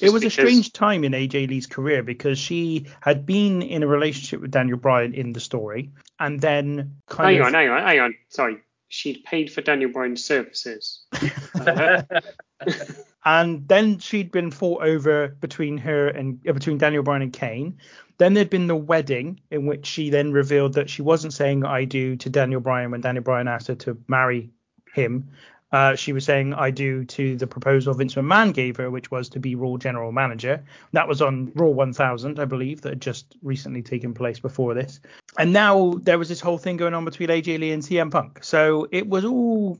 [0.00, 3.86] It was a strange time in AJ Lee's career because she had been in a
[3.86, 5.90] relationship with Daniel Bryan in the story,
[6.20, 8.14] and then kind Hang of on, hang on, hang on.
[8.28, 11.04] Sorry, she'd paid for Daniel Bryan's services.
[13.24, 17.78] and then she'd been fought over between her and uh, between Daniel Bryan and Kane.
[18.18, 21.84] Then there'd been the wedding in which she then revealed that she wasn't saying I
[21.84, 24.50] do to Daniel Bryan when Daniel Bryan asked her to marry
[24.92, 25.30] him.
[25.70, 29.28] Uh, she was saying I do to the proposal Vince McMahon gave her, which was
[29.30, 30.64] to be Raw General Manager.
[30.92, 35.00] That was on Raw 1000, I believe, that had just recently taken place before this.
[35.38, 38.42] And now there was this whole thing going on between AJ Lee and CM Punk.
[38.42, 39.78] So it was all,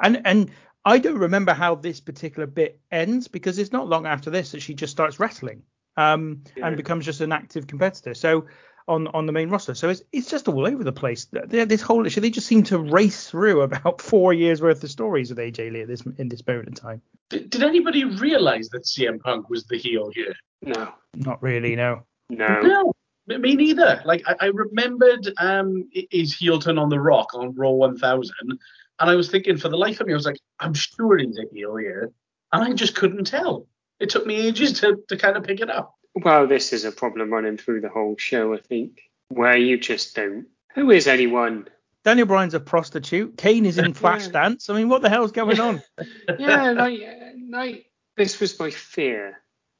[0.00, 0.50] and and
[0.84, 4.62] I don't remember how this particular bit ends because it's not long after this that
[4.62, 5.62] she just starts wrestling
[5.96, 8.14] um, and becomes just an active competitor.
[8.14, 8.46] So
[8.88, 9.74] on on the main roster.
[9.74, 11.26] So it's it's just all over the place.
[11.26, 14.90] They, this whole issue, they just seem to race through about four years worth of
[14.90, 17.02] stories with AJ Lee at this in this moment in time.
[17.30, 20.34] Did, did anybody realize that CM Punk was the heel here?
[20.62, 22.02] No, Not really, no.
[22.28, 22.60] no.
[22.60, 22.92] No,
[23.26, 24.02] me- me neither.
[24.04, 28.58] Like I, I remembered um his heel turn on the Rock on Raw 1000, and
[28.98, 31.52] I was thinking for the life of me, I was like, I'm sure he's a
[31.52, 32.12] heel here,
[32.52, 33.66] and I just couldn't tell.
[33.98, 35.94] It took me ages to, to kind of pick it up.
[36.14, 40.14] Well, this is a problem running through the whole show, I think, where you just
[40.14, 40.46] don't.
[40.74, 41.68] Who is anyone?
[42.04, 43.36] Daniel Bryan's a prostitute.
[43.36, 44.68] Kane is in Flashdance.
[44.68, 45.82] I mean, what the hell's going on?
[46.38, 47.86] Yeah, like, uh, like
[48.16, 49.38] this was my fear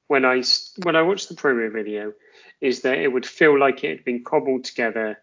[0.09, 0.43] when I
[0.83, 2.12] when I watched the promo video,
[2.61, 5.18] is that it would feel like it had been cobbled together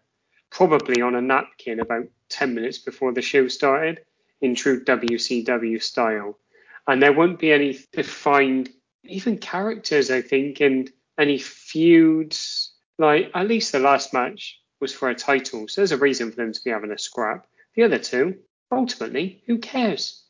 [0.50, 4.00] probably on a napkin about 10 minutes before the show started
[4.40, 6.38] in true WCW style.
[6.86, 8.70] And there won't be any defined,
[9.04, 10.90] even characters, I think, and
[11.20, 12.72] any feuds.
[12.98, 15.68] Like, at least the last match was for a title.
[15.68, 17.46] So there's a reason for them to be having a scrap.
[17.76, 18.36] The other two,
[18.72, 20.24] ultimately, who cares?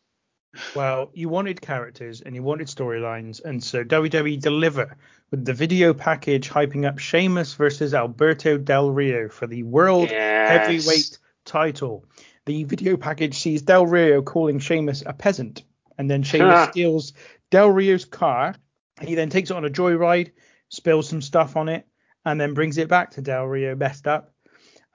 [0.74, 4.97] Well, you wanted characters and you wanted storylines, and so WWE deliver
[5.30, 10.66] with the video package hyping up Sheamus versus Alberto Del Rio for the World Yes.
[10.66, 12.05] Heavyweight title.
[12.47, 15.62] The video package sees Del Rio calling Sheamus a peasant,
[15.99, 16.66] and then Sheamus Ah.
[16.72, 17.12] steals
[17.51, 18.57] Del Rio's car.
[19.01, 20.32] He then takes it on a joyride,
[20.70, 21.86] spills some stuff on it,
[22.24, 24.32] and then brings it back to Del Rio messed up.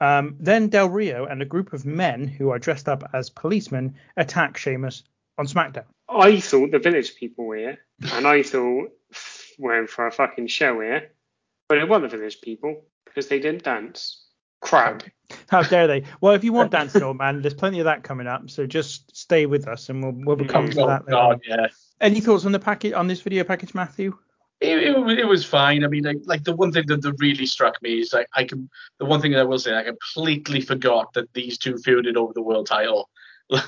[0.01, 3.95] Um, then Del Rio and a group of men who are dressed up as policemen
[4.17, 5.03] attack Sheamus
[5.37, 5.85] on SmackDown.
[6.09, 7.77] I thought the village people were here,
[8.13, 8.89] and I thought
[9.57, 11.11] we're in for a fucking show here.
[11.69, 14.21] But it wasn't the village people because they didn't dance.
[14.61, 15.03] Crap.
[15.49, 16.03] How dare they?
[16.21, 18.49] Well, if you want Dance Old Man, there's plenty of that coming up.
[18.49, 21.01] So just stay with us, and we'll we'll come to Oh, that.
[21.05, 21.39] later God, on.
[21.47, 21.67] yeah.
[22.01, 24.15] Any thoughts on the package on this video package, Matthew?
[24.61, 25.83] It, it, it was fine.
[25.83, 28.45] I mean, like, like the one thing that, that really struck me is like I
[28.45, 32.15] can the one thing that I will say I completely forgot that these two feuded
[32.15, 33.09] over the world title.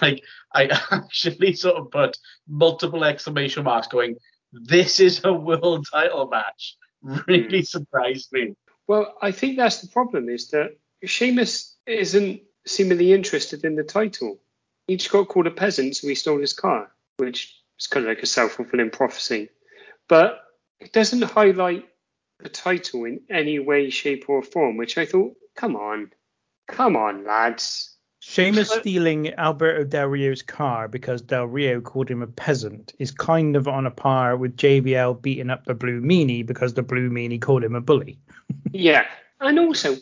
[0.02, 0.24] Like
[0.56, 2.18] I actually sort of put
[2.48, 4.16] multiple exclamation marks going,
[4.52, 6.76] "This is a world title match."
[7.28, 7.64] Really hmm.
[7.64, 8.56] surprised me.
[8.88, 10.72] Well, I think that's the problem is that
[11.06, 14.40] Sheamus isn't seemingly interested in the title.
[14.88, 18.10] He just got called a peasant, so he stole his car, which is kind of
[18.10, 19.50] like a self fulfilling prophecy.
[20.08, 20.42] But
[20.80, 21.86] it doesn't highlight
[22.40, 26.12] the title in any way, shape, or form, which I thought, come on,
[26.68, 27.96] come on, lads.
[28.20, 33.12] Sheamus But- stealing Alberto Del Rio's car because Del Rio called him a peasant is
[33.12, 37.10] kind of on a par with JBL beating up the Blue Meanie because the Blue
[37.10, 38.20] Meanie called him a bully.
[38.72, 39.06] Yeah,
[39.40, 39.96] and also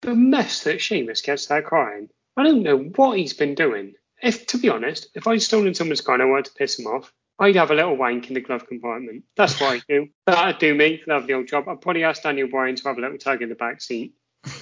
[0.00, 2.08] the mess that Sheamus gets that car in.
[2.36, 3.94] I don't know what he's been doing.
[4.22, 6.86] If, to be honest, if I'd stolen someone's car and I wanted to piss him
[6.86, 7.12] off,
[7.42, 9.24] I'd have a little wank in the glove compartment.
[9.36, 10.08] That's what I do.
[10.26, 11.02] That'd do me.
[11.06, 11.68] Lovely old job.
[11.68, 14.14] I'd probably ask Daniel Bryan to have a little tug in the back seat.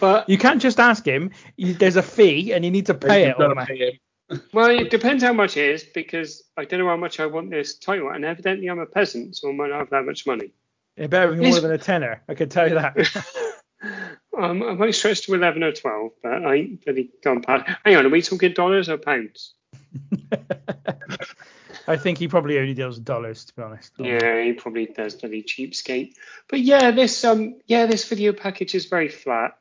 [0.00, 1.30] But You can't just ask him.
[1.56, 3.28] You, there's a fee, and you need to pay it.
[3.28, 3.66] You've gotta old man.
[3.66, 4.42] pay him.
[4.52, 7.50] well, it depends how much it is because I don't know how much I want
[7.50, 10.50] this title, and evidently I'm a peasant, so I might not have that much money.
[10.96, 12.22] It better be more Is- than a tenner.
[12.28, 12.96] I can tell you that.
[14.36, 17.70] Um, I might stretch to 11 or 12, but I ain't really gone past.
[17.84, 19.54] Hang on, are we talking dollars or pounds?
[21.86, 23.92] I think he probably only deals in dollars, to be honest.
[23.98, 26.14] Yeah, he probably does bloody cheapskate.
[26.48, 29.56] But yeah, this um yeah, this video package is very flat.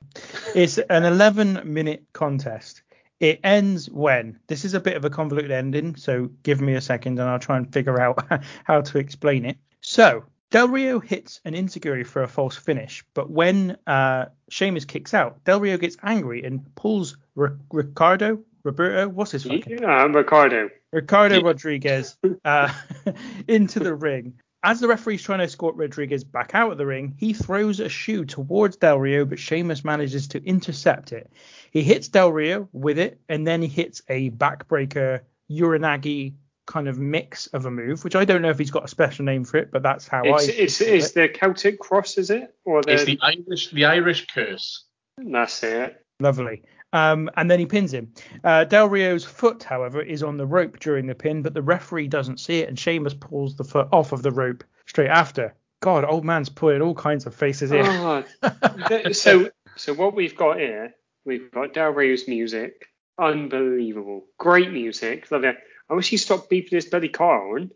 [0.55, 2.81] It's an 11 minute contest.
[3.19, 6.81] It ends when this is a bit of a convoluted ending, so give me a
[6.81, 8.25] second and I'll try and figure out
[8.63, 9.57] how to explain it.
[9.81, 15.13] So Del Rio hits an enzuigiri for a false finish, but when uh, Sheamus kicks
[15.13, 20.69] out, Del Rio gets angry and pulls R- Ricardo, Roberto, what's his fucking Yeah, Ricardo.
[20.93, 22.15] Ricardo Rodriguez
[22.45, 22.71] uh,
[23.47, 24.33] into the ring.
[24.65, 27.89] As the referee's trying to escort Rodriguez back out of the ring, he throws a
[27.89, 31.29] shoe towards Del Rio, but Sheamus manages to intercept it.
[31.71, 35.19] He hits Del Rio with it, and then he hits a backbreaker
[35.51, 36.33] uranage
[36.65, 39.25] kind of mix of a move, which I don't know if he's got a special
[39.25, 40.51] name for it, but that's how It's I.
[40.53, 41.13] it's it's it.
[41.13, 42.55] the Celtic cross, is it?
[42.63, 44.85] Or the, It's the Irish the Irish curse.
[45.17, 46.01] that's it.
[46.21, 46.63] Lovely.
[46.93, 48.13] Um, and then he pins him.
[48.43, 52.07] Uh, Del Rio's foot, however, is on the rope during the pin, but the referee
[52.07, 55.55] doesn't see it, and Sheamus pulls the foot off of the rope straight after.
[55.81, 57.83] God, old man's putting all kinds of faces here.
[58.43, 60.93] Oh, so so what we've got here,
[61.25, 62.85] we've got Del Rio's music,
[63.17, 65.29] unbelievable, great music.
[65.31, 65.57] Love it.
[65.89, 67.71] I wish he stopped beeping his bloody car horn.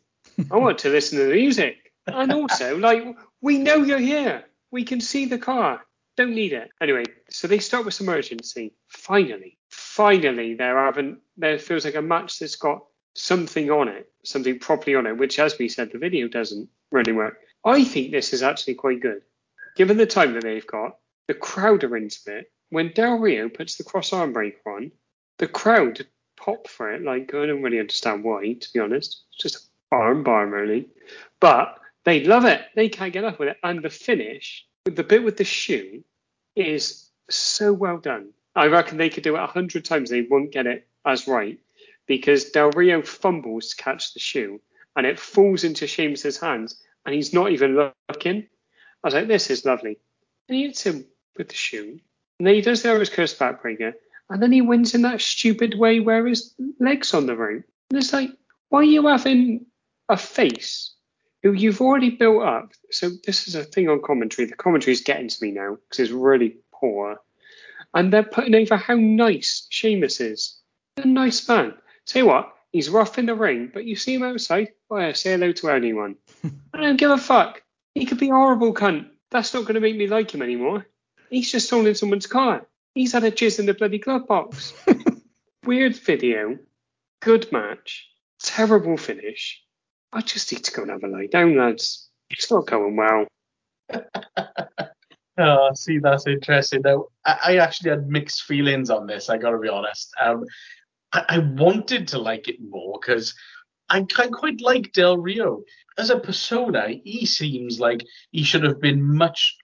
[0.52, 3.04] I want to listen to the music, and also like
[3.42, 4.44] we know you're here.
[4.72, 5.82] We can see the car.
[6.18, 6.72] Don't need it.
[6.82, 8.74] Anyway, so they start with some urgency.
[8.88, 11.20] Finally, finally, they're having.
[11.38, 15.40] There feels like a match that's got something on it, something properly on it, which,
[15.40, 17.38] as we said, the video doesn't really work.
[17.64, 19.22] I think this is actually quite good,
[19.76, 20.98] given the time that they've got.
[21.28, 22.52] The crowd are into it.
[22.70, 24.92] When Del Rio puts the cross arm breaker on,
[25.38, 26.06] the crowd
[26.36, 27.04] pop for it.
[27.04, 29.24] Like I don't really understand why, to be honest.
[29.30, 30.90] It's just arm bar really,
[31.40, 32.62] but they love it.
[32.76, 33.58] They can't get up with it.
[33.64, 34.66] And the finish,
[34.96, 36.04] the bit with the shoe,
[36.56, 38.32] is so well done.
[38.56, 40.10] I reckon they could do it a hundred times.
[40.10, 41.60] They won't get it as right
[42.08, 44.60] because Del Rio fumbles to catch the shoe
[44.96, 48.48] and it falls into Sheamus's hands and he's not even looking.
[49.04, 50.00] I was like, this is lovely.
[50.50, 51.06] And he hits him
[51.38, 52.00] with the shoe.
[52.40, 53.94] And then he does the Irish curse backbreaker.
[54.30, 57.64] And then he wins in that stupid way where his leg's on the rope.
[57.92, 58.32] And it's like,
[58.70, 59.68] why are you having
[60.10, 60.94] a face
[61.44, 62.72] who you've already built up?
[62.92, 64.48] So this is a thing on commentary.
[64.48, 67.20] The commentary is getting to me now because it's really poor.
[67.94, 70.60] and they're putting over how nice Sheamus is.
[70.98, 71.74] A nice man.
[72.06, 75.14] Tell you what, he's rough in the ring, but you see him outside, oh well,
[75.14, 76.16] say hello to anyone.
[76.74, 77.62] I don't give a fuck.
[77.94, 79.08] He could be a horrible cunt.
[79.32, 80.88] That's not going to make me like him anymore.
[81.30, 82.66] He's just stolen someone's car.
[82.94, 84.74] He's had a jizz in the bloody glove box.
[85.66, 86.58] Weird video.
[87.20, 88.08] Good match.
[88.42, 89.62] Terrible finish.
[90.18, 92.10] I just need to go and have a lie down, lads.
[92.30, 93.28] It's not going well.
[95.40, 96.82] Oh, see, that's interesting.
[96.84, 99.30] Now, I, I actually had mixed feelings on this.
[99.30, 100.12] I got to be honest.
[100.20, 100.46] Um,
[101.14, 103.36] I, I wanted to like it more because
[103.90, 105.62] I, I quite like Del Rio
[105.98, 106.88] as a persona.
[107.04, 109.56] He seems like he should have been much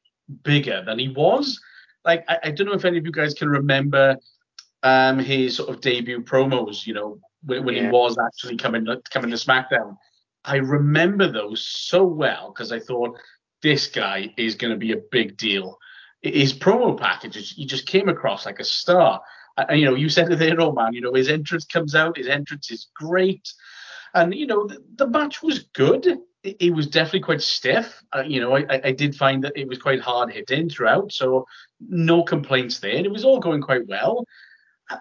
[0.44, 1.60] bigger than he was.
[2.06, 4.18] Like, I, I don't know if any of you guys can remember
[4.84, 6.86] um, his sort of debut promos.
[6.86, 9.98] You know, when, when he was actually coming coming to SmackDown.
[10.46, 13.18] I remember those so well because I thought
[13.62, 15.78] this guy is going to be a big deal.
[16.22, 19.22] His promo packages, he just came across like a star.
[19.58, 22.18] And, you know, you said it there, oh man, you know, his entrance comes out,
[22.18, 23.52] his entrance is great.
[24.14, 26.06] And, you know, the, the match was good.
[26.44, 28.04] It, it was definitely quite stiff.
[28.16, 31.12] Uh, you know, I, I- did find that it was quite hard hitting throughout.
[31.12, 31.46] So
[31.80, 32.92] no complaints there.
[32.96, 34.26] It was all going quite well.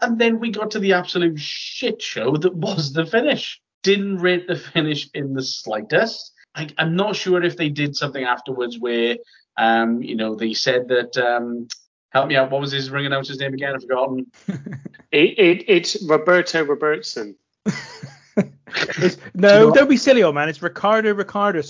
[0.01, 3.61] And then we got to the absolute shit show that was the finish.
[3.83, 6.33] Didn't rate the finish in the slightest.
[6.55, 9.17] I, I'm not sure if they did something afterwards where,
[9.57, 11.17] um, you know, they said that.
[11.17, 11.69] Um,
[12.11, 12.51] help me out.
[12.51, 13.75] What was his ring announcer's name again?
[13.75, 14.27] I've forgotten.
[15.13, 17.37] It, it, it's Roberto Robertson.
[19.35, 20.49] No, don't be silly, old man.
[20.49, 21.61] It's Ricardo Ricardo.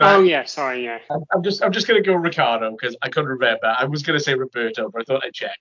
[0.00, 0.98] Oh, yeah, sorry, yeah.
[1.10, 3.66] I'm, I'm just I'm just gonna go Ricardo because I couldn't remember.
[3.66, 5.58] I was gonna say Roberto, but I thought I'd check.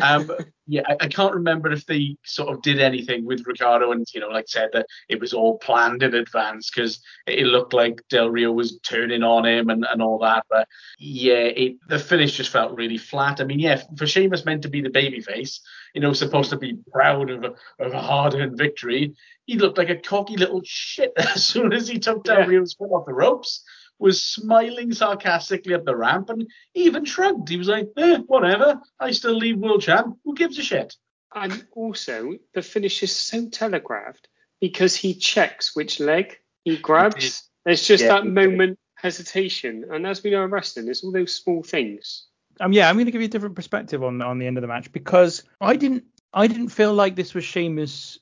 [0.00, 0.30] Um,
[0.66, 4.20] yeah, I, I can't remember if they sort of did anything with Ricardo and you
[4.20, 8.30] know, like said that it was all planned in advance because it looked like Del
[8.30, 10.44] Rio was turning on him and, and all that.
[10.48, 10.68] But
[10.98, 13.40] yeah, it the finish just felt really flat.
[13.40, 15.58] I mean, yeah, for Sheamus meant to be the babyface,
[15.94, 19.14] you know, supposed to be proud of a, of a hard-earned victory.
[19.46, 22.46] He looked like a cocky little shit as soon as he took Del Yeah.
[22.46, 23.64] Rio's foot off the ropes
[24.00, 27.48] was smiling sarcastically up the ramp and even shrugged.
[27.48, 28.80] He was like, eh, whatever.
[28.98, 30.16] I still leave world champ.
[30.24, 30.96] Who gives a shit?
[31.34, 34.28] And also, the finish is so telegraphed
[34.60, 37.48] because he checks which leg he grabs.
[37.64, 38.34] There's just Yeah, that he did.
[38.34, 39.84] moment hesitation.
[39.90, 42.26] And as we know in wrestling, it's all those small things.
[42.58, 44.62] Um, yeah, I'm going to give you a different perspective on on the end of
[44.62, 48.18] the match because I didn't I didn't feel like this was Sheamus.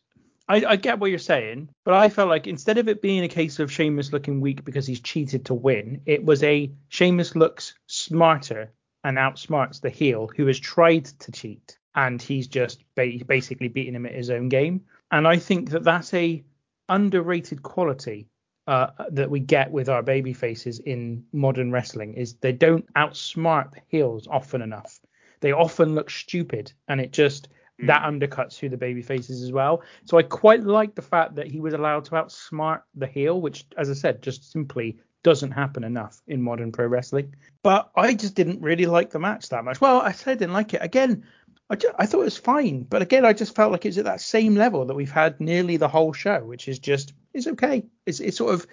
[0.48, 3.28] I, I get what you're saying, but I felt like instead of it being a
[3.28, 7.74] case of Sheamus looking weak because he's cheated to win, it was a Sheamus looks
[7.86, 8.72] smarter
[9.04, 13.94] and outsmarts the heel who has tried to cheat and he's just ba- basically beating
[13.94, 14.82] him at his own game.
[15.10, 16.44] And I think that that's a
[16.88, 18.28] underrated quality
[18.66, 23.72] uh, that we get with our baby faces in modern wrestling is they don't outsmart
[23.72, 25.00] the heels often enough.
[25.40, 27.48] They often look stupid, and it just
[27.80, 28.08] that hmm.
[28.08, 29.82] undercuts who the baby face is as well.
[30.04, 33.66] So I quite like the fact that he was allowed to outsmart the heel, which,
[33.76, 37.34] as I said, just simply doesn't happen enough in modern pro wrestling.
[37.62, 39.80] But I just didn't really like the match that much.
[39.80, 40.82] Well, I said I didn't like it.
[40.82, 41.24] Again,
[41.70, 44.04] I, ju- I thought it was fine, but again, I just felt like it's at
[44.04, 47.84] that same level that we've had nearly the whole show, which is just it's okay.
[48.06, 48.66] It's it's sort of,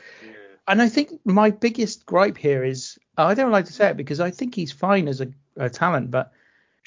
[0.68, 4.20] and I think my biggest gripe here is I don't like to say it because
[4.20, 5.28] I think he's fine as a,
[5.58, 6.32] a talent, but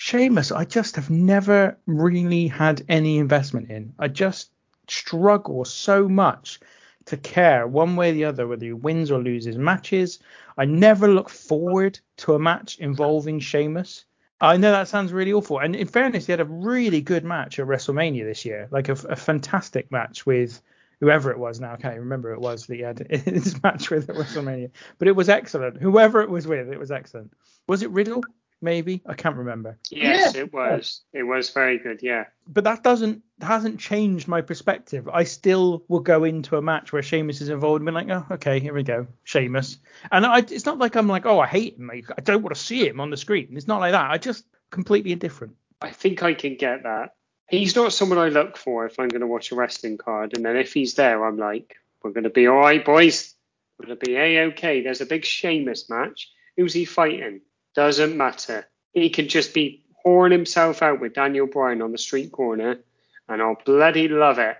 [0.00, 3.94] Sheamus, I just have never really had any investment in.
[3.98, 4.52] I just
[4.86, 6.60] struggle so much
[7.06, 10.20] to care one way or the other whether he wins or loses matches.
[10.56, 14.04] I never look forward to a match involving Sheamus.
[14.40, 15.58] I know that sounds really awful.
[15.58, 18.92] And in fairness, he had a really good match at WrestleMania this year, like a,
[18.92, 20.62] a fantastic match with
[21.00, 21.72] whoever it was now.
[21.72, 24.70] I can't even remember it was that he had his match with at WrestleMania,
[25.00, 25.82] but it was excellent.
[25.82, 27.32] Whoever it was with, it was excellent.
[27.66, 28.22] Was it Riddle?
[28.60, 29.78] Maybe I can't remember.
[29.90, 31.02] Yes, it was.
[31.12, 32.24] It was very good, yeah.
[32.48, 35.08] But that doesn't hasn't changed my perspective.
[35.08, 38.26] I still will go into a match where Sheamus is involved and be like, oh,
[38.34, 39.78] okay, here we go, Sheamus.
[40.10, 41.86] And I, it's not like I'm like, oh, I hate him.
[41.86, 43.50] Like, I don't want to see him on the screen.
[43.52, 44.10] It's not like that.
[44.10, 45.54] I just completely indifferent.
[45.80, 47.14] I think I can get that.
[47.48, 50.36] He's not someone I look for if I'm going to watch a wrestling card.
[50.36, 53.34] And then if he's there, I'm like, we're going to be all right, boys.
[53.78, 54.82] We're going to be A-OK.
[54.82, 56.30] There's a big Sheamus match.
[56.56, 57.40] Who's he fighting?
[57.78, 58.66] Doesn't matter.
[58.92, 62.80] He could just be whoring himself out with Daniel Bryan on the street corner,
[63.28, 64.56] and I'll bloody love it.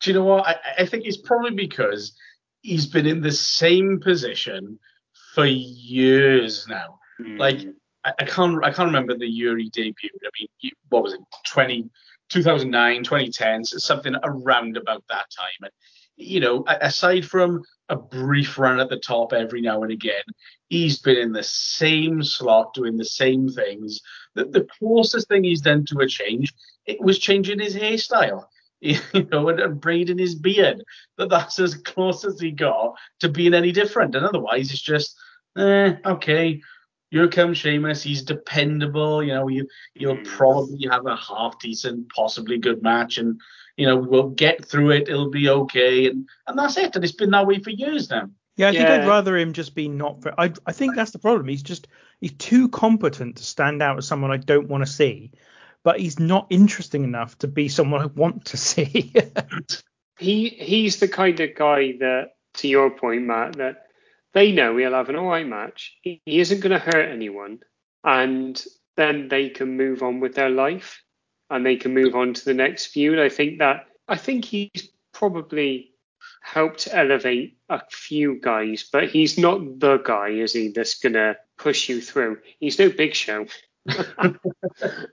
[0.00, 0.46] Do you know what?
[0.46, 2.16] I, I think it's probably because
[2.62, 4.78] he's been in the same position
[5.34, 6.98] for years now.
[7.18, 7.36] Hmm.
[7.36, 7.58] Like
[8.06, 10.24] I, I can't I can't remember the year he debuted.
[10.24, 11.20] I mean, what was it?
[11.48, 11.90] 20,
[12.30, 15.60] 2009, 2010, something around about that time.
[15.60, 15.72] And
[16.16, 20.22] you know, aside from a brief run at the top every now and again.
[20.68, 24.00] He's been in the same slot doing the same things.
[24.34, 26.52] The, the closest thing he's done to a change,
[26.86, 28.44] it was changing his hairstyle.
[28.82, 28.98] You
[29.32, 30.84] know, and, and braiding his beard.
[31.16, 34.14] That that's as close as he got to being any different.
[34.14, 35.16] And otherwise, it's just,
[35.56, 36.60] eh, okay,
[37.10, 38.02] here comes Sheamus.
[38.02, 39.22] He's dependable.
[39.22, 43.40] You know, you you'll probably have a half decent, possibly good match, and
[43.76, 45.08] you know we'll get through it.
[45.08, 46.94] It'll be okay, and and that's it.
[46.96, 48.28] And it's been that way for years now.
[48.56, 48.94] Yeah, I think Yeah.
[49.02, 50.22] I'd rather him just be not.
[50.22, 51.48] Very, I I think that's the problem.
[51.48, 51.88] He's just
[52.20, 55.30] he's too competent to stand out as someone I don't want to see,
[55.84, 59.14] but he's not interesting enough to be someone I want to see.
[60.18, 63.85] he he's the kind of guy that, to your point, Matt, that
[64.36, 65.96] they know he'll have an all right match.
[66.02, 67.60] He, isn't going to hurt anyone,
[68.04, 68.62] and
[68.94, 71.02] then they can move on with their life,
[71.48, 73.18] and they can move on to the next feud.
[73.18, 75.92] I think that I think he's probably
[76.42, 80.68] helped elevate a few guys, but he's not the guy, is he?
[80.68, 82.36] That's going to push you through.
[82.60, 83.46] He's no Big Show.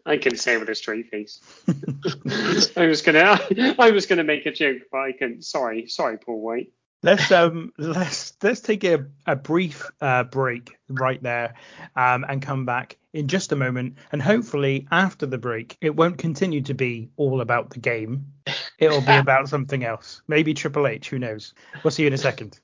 [0.06, 1.40] I can say with a straight face.
[2.76, 3.40] I was gonna,
[3.80, 5.46] I was gonna make a joke, but I couldn't.
[5.46, 6.74] Sorry, sorry, Paul White.
[7.04, 11.54] Let's um let's let's take a, a brief uh, break right there
[11.96, 13.98] um, and come back in just a moment.
[14.12, 18.34] And hopefully after the break it won't continue to be all about the game.
[18.80, 20.22] It'll be about something else.
[20.28, 21.54] Maybe triple h who knows?
[21.84, 22.60] We'll see you in a second.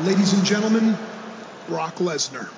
[0.00, 0.96] Ladies and gentlemen,
[1.68, 2.48] Brock Lesnar.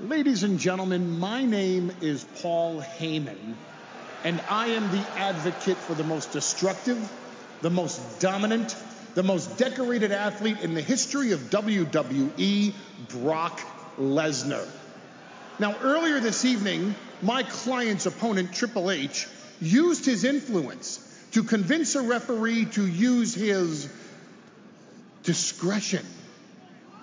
[0.00, 3.54] Ladies and gentlemen, my name is Paul Heyman,
[4.26, 6.98] and I am the advocate for the most destructive,
[7.60, 8.74] the most dominant,
[9.14, 12.74] the most decorated athlete in the history of WWE,
[13.08, 13.60] Brock
[13.96, 14.66] Lesnar.
[15.60, 19.28] Now, earlier this evening, my client's opponent, Triple H,
[19.60, 20.98] used his influence
[21.30, 23.88] to convince a referee to use his
[25.22, 26.04] discretion.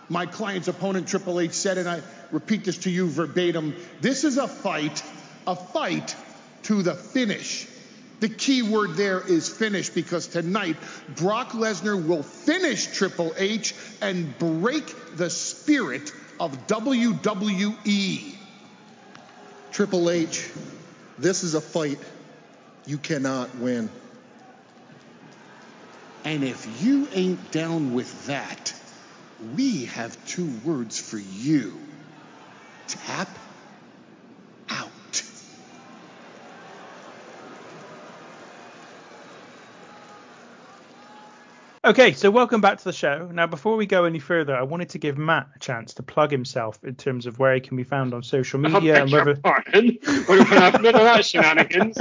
[0.09, 2.01] My client's opponent, Triple H, said, and I
[2.33, 5.01] repeat this to you verbatim this is a fight,
[5.47, 6.17] a fight
[6.63, 7.67] to the finish.
[8.19, 10.77] The key word there is finish because tonight
[11.15, 18.35] Brock Lesnar will finish Triple H and break the spirit of WWE.
[19.71, 20.49] Triple H,
[21.17, 21.99] this is a fight
[22.85, 23.89] you cannot win.
[26.23, 28.73] And if you ain't down with that,
[29.55, 31.77] we have two words for you
[32.87, 33.27] tap
[34.69, 35.23] out.
[41.85, 43.29] Okay, so welcome back to the show.
[43.33, 46.31] Now, before we go any further, I wanted to give Matt a chance to plug
[46.31, 49.35] himself in terms of where he can be found on social media and whether.
[49.35, 49.97] Pardon?
[50.27, 51.97] What about none of that shenanigans?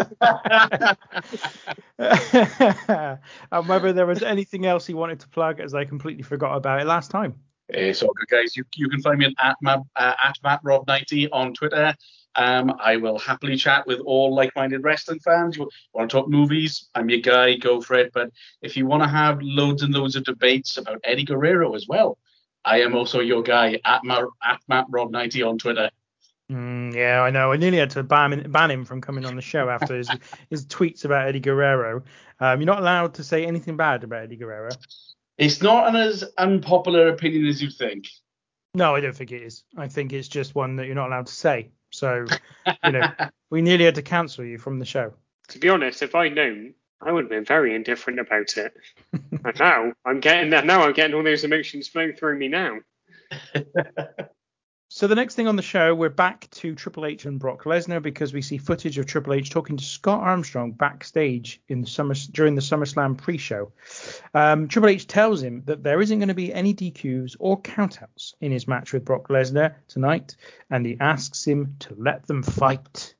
[3.50, 6.80] and whether there was anything else he wanted to plug, as I completely forgot about
[6.80, 7.34] it last time.
[7.68, 8.56] It's all good, guys.
[8.56, 11.92] You, you can find me at Matt, uh, at MattRob90 on Twitter.
[12.34, 15.56] Um, I will happily chat with all like-minded wrestling fans.
[15.56, 16.88] You want to talk movies?
[16.94, 17.56] I'm your guy.
[17.56, 18.12] Go for it.
[18.12, 18.30] But
[18.62, 22.18] if you want to have loads and loads of debates about Eddie Guerrero as well,
[22.64, 25.90] I am also your guy at, Ma- at MattRob90 on Twitter.
[26.50, 27.52] Mm, yeah, I know.
[27.52, 30.10] I nearly had to ban, ban him from coming on the show after his,
[30.50, 32.02] his tweets about Eddie Guerrero.
[32.40, 34.70] Um, you're not allowed to say anything bad about Eddie Guerrero.
[35.38, 38.08] It's not an as unpopular opinion as you think.
[38.74, 39.64] No, I don't think it is.
[39.76, 41.70] I think it's just one that you're not allowed to say.
[41.92, 42.26] So,
[42.84, 43.08] you know,
[43.50, 45.14] we nearly had to cancel you from the show.
[45.48, 48.74] To be honest, if I'd known, I would have been very indifferent about it.
[49.12, 50.66] and now I'm getting that.
[50.66, 52.78] Now I'm getting all those emotions flowing through me now.
[54.94, 58.02] So the next thing on the show, we're back to Triple H and Brock Lesnar
[58.02, 62.14] because we see footage of Triple H talking to Scott Armstrong backstage in the summer
[62.30, 63.72] during the SummerSlam pre-show.
[64.34, 68.34] Um, Triple H tells him that there isn't going to be any DQs or countouts
[68.42, 70.36] in his match with Brock Lesnar tonight,
[70.68, 73.14] and he asks him to let them fight.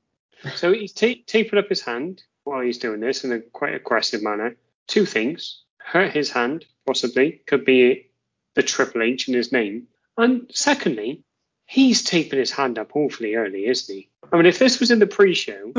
[0.54, 4.22] So he's ta- taping up his hand while he's doing this in a quite aggressive
[4.22, 4.56] manner.
[4.88, 8.10] Two things: hurt his hand, possibly, could be
[8.52, 9.86] the Triple H in his name,
[10.18, 11.24] and secondly,
[11.72, 14.10] he's taping his hand up awfully early, isn't he?
[14.30, 15.72] I mean, if this was in the pre-show,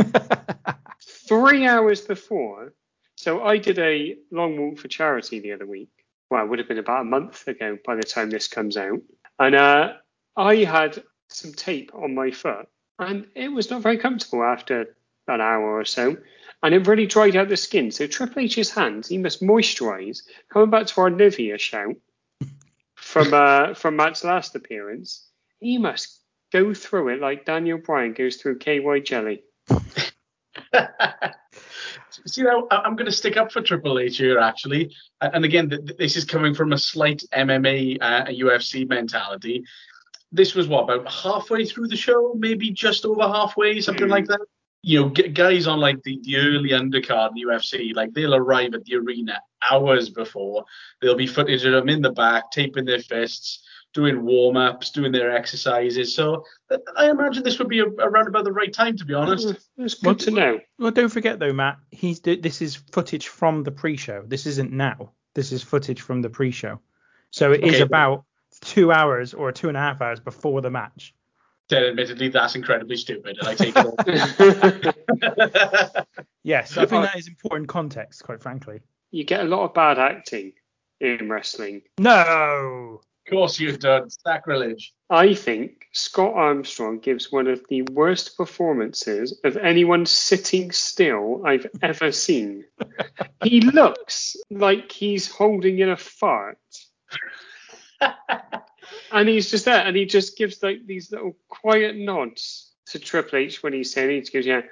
[1.04, 2.74] three hours before.
[3.16, 5.92] So I did a long walk for charity the other week.
[6.32, 9.02] Well, it would have been about a month ago by the time this comes out,
[9.38, 9.94] and uh,
[10.36, 12.68] I had some tape on my foot,
[12.98, 14.96] and it was not very comfortable after
[15.28, 16.18] an hour or so,
[16.64, 17.92] and it really dried out the skin.
[17.92, 20.24] So Triple H's hands, he must moisturise.
[20.50, 21.98] Coming back to our Nivea shout
[22.96, 25.28] from uh, from Matt's last appearance,
[25.64, 26.20] he must
[26.52, 29.44] go through it like Daniel Bryan goes through KY jelly.
[32.26, 34.96] See, now I- I'm going to stick up for Triple H here, actually.
[35.22, 39.64] And again, th- th- this is coming from a slight MMA, uh, UFC mentality.
[40.32, 44.40] This was what about halfway through the show, maybe just over halfway, something like that.
[44.84, 48.74] You know, g- guys on like the, the early undercard in UFC, like they'll arrive
[48.74, 49.40] at the arena
[49.70, 50.66] hours before.
[51.02, 53.64] There'll be footage of them in the back, taping their fists,
[53.94, 56.14] doing warm ups, doing their exercises.
[56.16, 56.46] So
[56.98, 59.48] I imagine this would be a, around about the right time, to be honest.
[59.48, 59.84] Mm-hmm.
[59.86, 60.60] It's good to know.
[60.80, 61.78] Well, don't forget though, Matt.
[61.92, 64.24] He's this is footage from the pre-show.
[64.28, 65.12] This isn't now.
[65.36, 66.80] This is footage from the pre-show.
[67.32, 67.84] So it is Okay.
[67.84, 68.26] about
[68.62, 71.14] two hours or two and a half hours before the match.
[71.70, 73.96] Then, admittedly, that's incredibly stupid, and I take it all.
[76.44, 78.82] Yes, I think that is important context, quite frankly.
[79.12, 80.52] You get a lot of bad acting
[81.00, 81.84] in wrestling.
[81.98, 83.00] No.
[83.26, 84.10] Of course you've done.
[84.10, 84.94] Sacrilege.
[85.10, 91.68] I think Scott Armstrong gives one of the worst performances of anyone sitting still I've
[91.82, 92.66] ever seen.
[93.44, 96.58] he looks like he's holding in a fart.
[99.12, 103.40] and he's just there and he just gives like these little quiet nods to Triple
[103.40, 104.64] H when he's saying he goes, Yeah.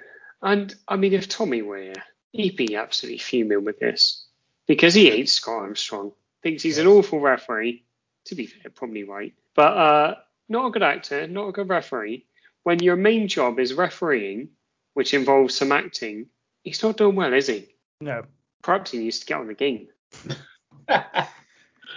[0.41, 4.25] And I mean if Tommy were here, he'd be absolutely fuming with this.
[4.67, 6.11] Because he hates Scott Armstrong.
[6.43, 7.85] Thinks he's an awful referee.
[8.25, 9.33] To be fair, probably right.
[9.55, 10.15] But uh
[10.49, 12.25] not a good actor, not a good referee.
[12.63, 14.49] When your main job is refereeing,
[14.93, 16.27] which involves some acting,
[16.63, 17.67] he's not doing well, is he?
[18.01, 18.23] No.
[18.61, 19.87] Perhaps he needs to get on the game.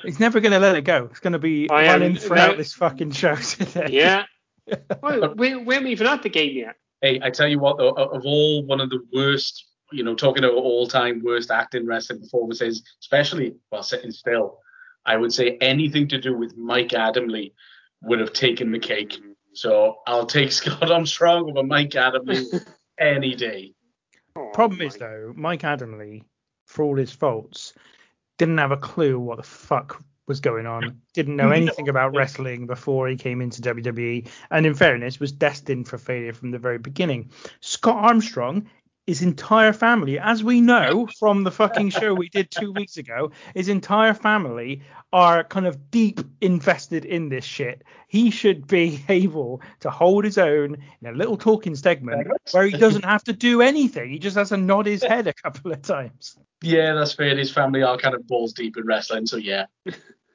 [0.04, 1.08] He's never going to let it go.
[1.10, 2.56] It's going to be I am- running throughout no.
[2.56, 3.88] this fucking show today.
[3.90, 4.24] Yeah.
[5.02, 6.76] well, we, we haven't even had the game yet.
[7.02, 10.14] Hey, I tell you what, though, of of all one of the worst, you know,
[10.14, 14.58] talking about all-time worst acting wrestling performances, especially while sitting still,
[15.06, 17.52] I would say anything to do with Mike Adamle
[18.02, 19.18] would have taken the cake.
[19.52, 22.64] So I'll take Scott Armstrong over Mike Adamle
[22.98, 23.74] any day.
[24.36, 26.22] Oh Problem is though, Mike Adamle,
[26.66, 27.72] for all his faults,
[28.38, 31.00] didn't have a clue what the fuck was going on.
[31.12, 35.86] Didn't know anything about wrestling before he came into WWE, and in fairness, was destined
[35.86, 37.30] for failure from the very beginning.
[37.60, 38.68] Scott Armstrong.
[39.06, 43.32] His entire family, as we know from the fucking show we did two weeks ago,
[43.54, 44.80] his entire family
[45.12, 47.82] are kind of deep invested in this shit.
[48.08, 52.78] He should be able to hold his own in a little talking segment where he
[52.78, 54.10] doesn't have to do anything.
[54.10, 56.38] He just has to nod his head a couple of times.
[56.62, 57.36] Yeah, that's fair.
[57.36, 59.66] His family are kind of balls deep in wrestling, so yeah.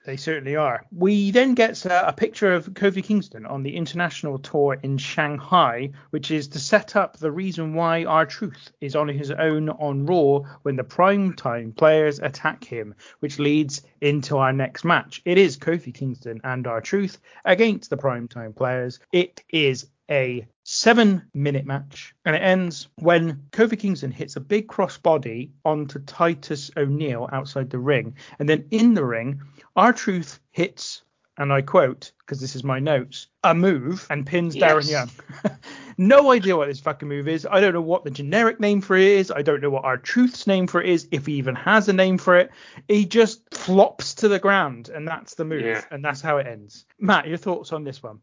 [0.06, 0.86] They certainly are.
[0.91, 5.91] We then get uh, a picture of Kofi Kingston on the international tour in Shanghai,
[6.12, 10.06] which is to set up the reason why R Truth is on his own on
[10.06, 15.22] Raw when the prime time players attack him, which leads into our next match.
[15.26, 19.00] It is Kofi Kingston and R Truth against the prime time players.
[19.12, 24.67] It is a seven minute match and it ends when Kofi Kingston hits a big
[24.67, 28.15] crossbody onto Titus O'Neil outside the ring.
[28.38, 29.41] And then in the ring,
[29.76, 31.01] R Truth hits,
[31.39, 35.09] and I quote, because this is my notes, a move and pins Darren Young.
[36.00, 37.45] no idea what this fucking move is.
[37.45, 39.32] I don't know what the generic name for it is.
[39.32, 41.93] I don't know what R Truth's name for it is, if he even has a
[41.93, 42.52] name for it.
[42.88, 45.84] He just flops to the ground, and that's the move, Yeah.
[45.91, 46.86] and that's how it ends.
[47.00, 48.20] Matt, your thoughts on this one?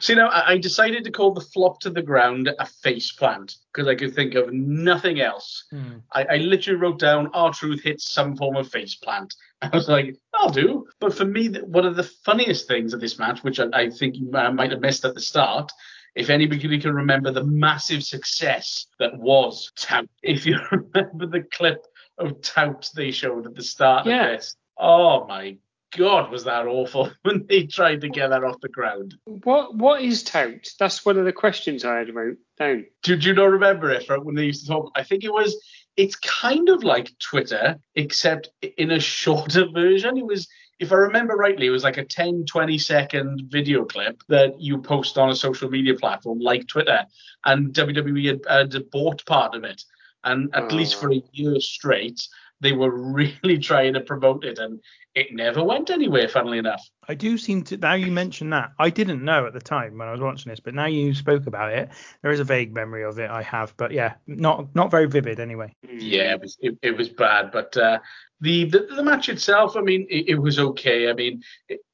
[0.00, 3.56] So, you know, I decided to call the flop to the ground a face plant
[3.72, 5.66] because I could think of nothing else.
[6.12, 9.34] I, I literally wrote down R Truth hits some form of face plant.
[9.62, 10.86] I was like, I'll do.
[10.98, 14.16] But for me, one of the funniest things of this match, which I, I think
[14.16, 15.70] you uh, might have missed at the start,
[16.14, 20.06] if anybody can remember the massive success that was Tout.
[20.22, 21.84] If you remember the clip
[22.18, 24.32] of Tout they showed at the start Yeah.
[24.32, 25.56] of this, oh my
[25.96, 29.14] God, was that awful when they tried to get that off the ground.
[29.24, 30.68] What What is tout?
[30.78, 32.84] That's one of the questions I had wrote down.
[33.02, 34.92] Do, do you not remember it from when they used to talk?
[34.96, 35.56] I think it was.
[35.96, 40.16] It's kind of like Twitter, except in a shorter version.
[40.16, 40.46] It was,
[40.78, 44.78] if I remember rightly, it was like a 10, 20 second video clip that you
[44.78, 47.04] post on a social media platform like Twitter.
[47.44, 49.82] And WWE had, had bought part of it.
[50.24, 51.00] And at least oh.
[51.00, 52.26] for a year straight,
[52.60, 54.58] they were really trying to promote it.
[54.58, 54.80] And
[55.14, 56.86] it never went anywhere, funnily enough.
[57.08, 60.08] I do seem to now you mention that I didn't know at the time when
[60.08, 61.90] I was watching this, but now you spoke about it,
[62.22, 65.40] there is a vague memory of it I have, but yeah, not not very vivid
[65.40, 65.74] anyway.
[65.82, 67.98] Yeah, it was it, it was bad, but uh,
[68.40, 71.08] the, the the match itself, I mean, it, it was okay.
[71.08, 71.42] I mean,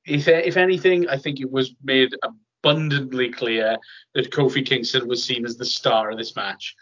[0.04, 2.14] if if anything, I think it was made
[2.64, 3.76] abundantly clear
[4.14, 6.74] that Kofi Kingston was seen as the star of this match.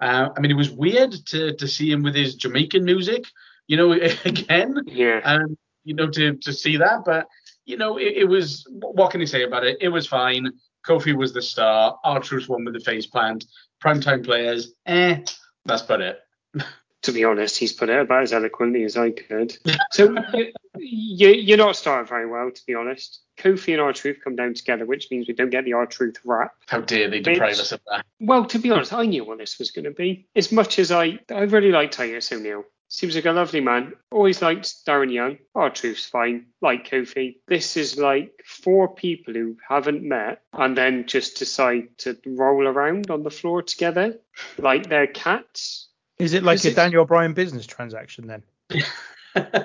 [0.00, 3.24] Uh, I mean, it was weird to to see him with his Jamaican music,
[3.66, 3.92] you know,
[4.24, 4.80] again.
[4.86, 5.20] Yeah.
[5.24, 7.26] And you know, to to see that, but
[7.64, 9.78] you know, it, it was what can you say about it?
[9.80, 10.52] It was fine.
[10.86, 11.98] Kofi was the star.
[12.04, 13.44] R Truth won with the face plant.
[13.82, 15.20] Primetime players, eh,
[15.64, 16.20] that's about it.
[17.02, 19.56] To be honest, he's put it about as eloquently as I could.
[19.92, 20.16] So
[20.78, 23.20] you, you, you're not starting very well, to be honest.
[23.38, 26.16] Kofi and R Truth come down together, which means we don't get the R Truth
[26.24, 26.52] rap.
[26.66, 28.04] How dare they deprive us of that?
[28.20, 30.26] Well, to be honest, I knew what this was going to be.
[30.34, 32.64] As much as I, I really like Titus O'Neil.
[32.90, 33.92] Seems like a lovely man.
[34.10, 35.36] Always liked Darren Young.
[35.54, 36.46] R Truth's fine.
[36.62, 37.36] Like Kofi.
[37.46, 43.10] This is like four people who haven't met and then just decide to roll around
[43.10, 44.18] on the floor together
[44.56, 45.88] like they're cats.
[46.18, 48.42] Is it like Is a it- Daniel Bryan business transaction then?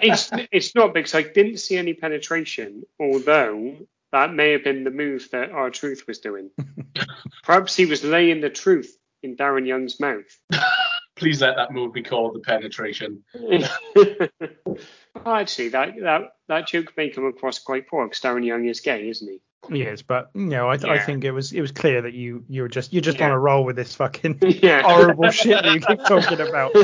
[0.02, 3.78] it's it's not because I didn't see any penetration, although
[4.12, 6.50] that may have been the move that R Truth was doing.
[7.44, 10.24] Perhaps he was laying the truth in Darren Young's mouth.
[11.16, 13.24] Please let that move be called the penetration.
[15.26, 19.08] Actually, that, that that joke may come across quite poor because Darren Young is gay,
[19.10, 19.40] isn't he?
[19.70, 21.06] Yes, but you know, I, I Yeah.
[21.06, 23.28] think it was it was clear that you you were just you're just Yeah.
[23.28, 24.82] on a roll with this fucking Yeah.
[24.84, 26.76] horrible shit that you keep talking about.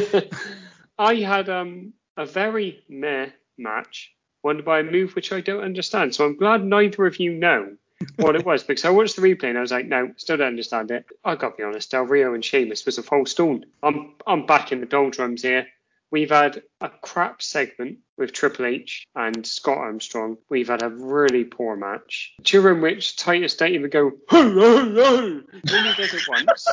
[0.97, 4.11] I had um a very meh match
[4.43, 6.13] won by a move which I don't understand.
[6.13, 7.75] So I'm glad neither of you know
[8.17, 10.47] what it was because I watched the replay and I was like, no, still don't
[10.47, 11.05] understand it.
[11.23, 13.65] I got to be honest, Del Rio and Sheamus was a false dawn.
[13.81, 15.67] I'm I'm back in the doldrums here.
[16.11, 20.37] We've had a crap segment with Triple H and Scott Armstrong.
[20.49, 24.11] We've had a really poor match during which Titus don't even go.
[24.29, 25.43] He only
[25.97, 26.67] does it once.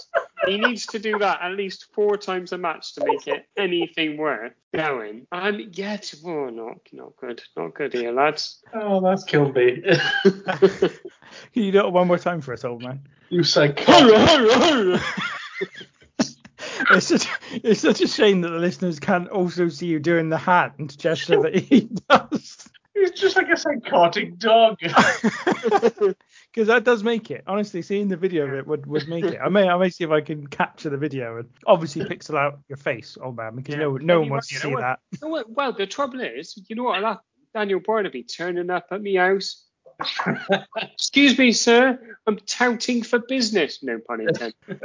[0.46, 4.16] He needs to do that at least four times a match to make it anything
[4.16, 5.26] worth going.
[5.32, 8.62] And yet, oh, not not good, not good here, lads.
[8.72, 9.82] Oh, that's killed me.
[9.82, 10.90] Can
[11.52, 13.06] you do it one more time for us, old man?
[13.28, 15.00] you psychotic.
[16.90, 20.38] It's such, it's such a shame that the listeners can't also see you doing the
[20.38, 22.68] hand gesture that he does.
[22.94, 24.78] He's just like a psychotic dog.
[26.52, 27.44] Because that does make it.
[27.46, 29.38] Honestly, seeing the video of it would, would make it.
[29.44, 32.60] I may I may see if I can capture the video and obviously pixel out
[32.68, 35.00] your face, old man, because no no one wants to see what- that.
[35.12, 37.20] you know what- Well, the trouble is, you know what?
[37.52, 39.65] Daniel Bryan will be turning up at me house.
[40.94, 41.98] Excuse me, sir.
[42.26, 43.82] I'm touting for business.
[43.82, 44.54] No pun intended.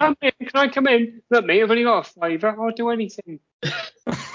[0.00, 0.32] Come in.
[0.40, 1.22] Can I come in?
[1.30, 1.62] Look, me.
[1.62, 2.48] I've only got a fiver.
[2.60, 3.40] I'll do anything.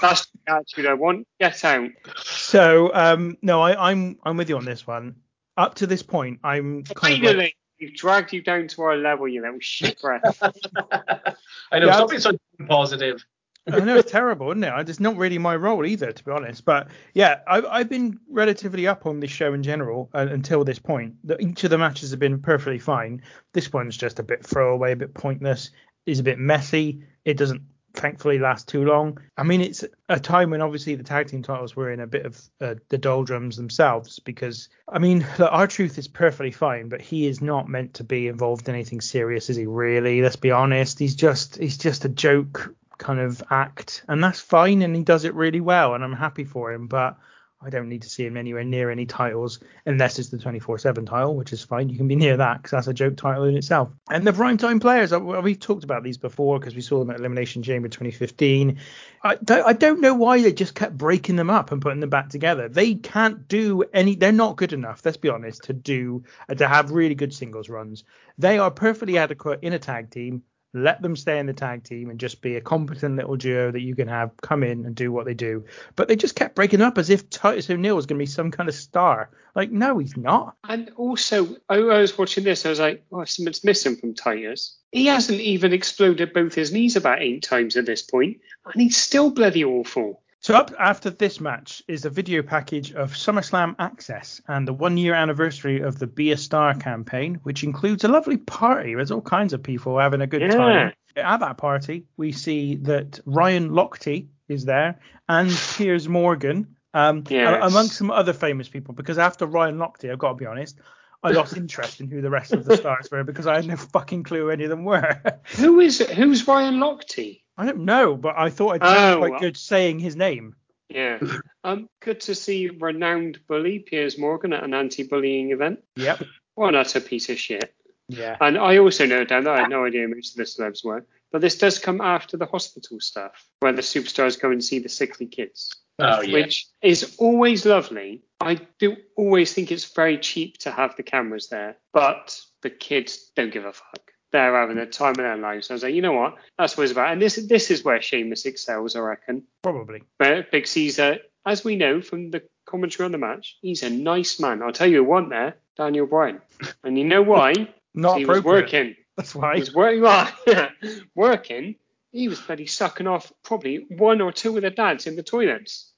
[0.00, 1.26] That's the attitude I want.
[1.40, 1.90] Get out.
[2.24, 5.16] So um no, I, I'm I'm with you on this one.
[5.56, 8.96] Up to this point, I'm kind of like- Finally, we've dragged you down to our
[8.96, 10.22] level, you little shit breath.
[10.42, 11.92] I know, Yeah.
[12.06, 12.32] stop so
[12.66, 13.24] positive.
[13.66, 14.88] I know it's terrible, isn't it?
[14.88, 16.64] It's not really my role either, to be honest.
[16.64, 20.78] But yeah, I've, I've been relatively up on this show in general uh, until this
[20.78, 21.14] point.
[21.24, 23.22] The, each of the matches have been perfectly fine.
[23.52, 25.70] This one's just a bit throwaway, a bit pointless.
[26.06, 27.02] Is a bit messy.
[27.24, 27.62] It doesn't
[27.94, 29.18] thankfully last too long.
[29.38, 32.26] I mean, it's a time when obviously the tag team titles were in a bit
[32.26, 37.26] of uh, the doldrums themselves because I mean, R Truth is perfectly fine, but he
[37.26, 39.64] is not meant to be involved in anything serious, is he?
[39.64, 40.20] Really?
[40.20, 40.98] Let's be honest.
[40.98, 45.24] He's just he's just a joke kind of act, and that's fine, and he does
[45.24, 46.86] it really well, and I'm happy for him.
[46.86, 47.18] But
[47.64, 51.34] I don't need to see him anywhere near any titles unless it's the 24/7 title,
[51.34, 51.88] which is fine.
[51.88, 53.88] You can be near that because that's a joke title in itself.
[54.10, 57.10] And the prime time players, uh, we've talked about these before because we saw them
[57.10, 58.78] at Elimination Chamber 2015.
[59.22, 62.10] I don't, I don't know why they just kept breaking them up and putting them
[62.10, 62.68] back together.
[62.68, 64.14] They can't do any.
[64.14, 65.00] They're not good enough.
[65.02, 68.04] Let's be honest to do to have really good singles runs.
[68.36, 70.42] They are perfectly adequate in a tag team
[70.74, 73.80] let them stay in the tag team and just be a competent little duo that
[73.80, 75.64] you can have come in and do what they do.
[75.94, 78.50] But they just kept breaking up as if Titus O'Neil was going to be some
[78.50, 79.30] kind of star.
[79.54, 80.56] Like, no, he's not.
[80.68, 82.66] And also, I, I was watching this.
[82.66, 84.76] I was like, oh, something's missing from Titus.
[84.90, 88.96] He hasn't even exploded both his knees about eight times at this point, and he's
[88.96, 90.23] still bloody awful.
[90.44, 94.98] So up after this match is a video package of SummerSlam Access and the one
[94.98, 98.94] year anniversary of the Be a Star campaign, which includes a lovely party.
[98.94, 100.48] There's all kinds of people having a good Yeah.
[100.48, 100.92] time.
[101.16, 105.00] At that party, we see that Ryan Lochte is there
[105.30, 105.48] and
[105.78, 107.62] Piers Morgan, um, Yes.
[107.62, 108.92] a- amongst some other famous people.
[108.92, 110.78] Because after Ryan Lochte, I've got to be honest,
[111.22, 113.76] I lost interest in who the rest of the stars were because I had no
[113.76, 115.22] fucking clue who any of them were.
[115.56, 116.10] Who is it?
[116.10, 117.40] who's Ryan Lochte?
[117.56, 119.40] I don't know, but I thought I'd done Oh, quite well.
[119.40, 120.54] good saying his name.
[120.88, 121.18] Yeah.
[121.64, 125.82] Um, good to see renowned bully Piers Morgan at an anti-bullying event.
[125.96, 126.22] Yep.
[126.56, 127.72] What an utter piece of shit.
[128.08, 128.36] Yeah.
[128.40, 130.84] And I also know down that I had no idea who most of the celebs
[130.84, 134.78] were, but this does come after the hospital stuff, where the superstars go and see
[134.78, 136.34] the sickly kids, Oh, yeah.
[136.34, 138.22] which is always lovely.
[138.42, 143.30] I do always think it's very cheap to have the cameras there, but the kids
[143.34, 144.12] don't give a fuck.
[144.34, 145.70] They're having the time of their lives.
[145.70, 146.34] I was like, you know what?
[146.58, 147.12] That's what it's about.
[147.12, 149.44] And this this is where Sheamus excels, I reckon.
[149.62, 150.02] Probably.
[150.18, 154.40] But Big Caesar, as we know from the commentary on the match, he's a nice
[154.40, 154.60] man.
[154.60, 156.40] I'll tell you won there, Daniel Bryan.
[156.82, 157.72] And you know why?
[157.94, 158.96] Not he was working.
[159.16, 159.54] That's why.
[159.54, 160.66] He was working.
[161.14, 161.76] Working
[162.10, 165.92] He was bloody sucking off probably one or two of the dads in the toilets.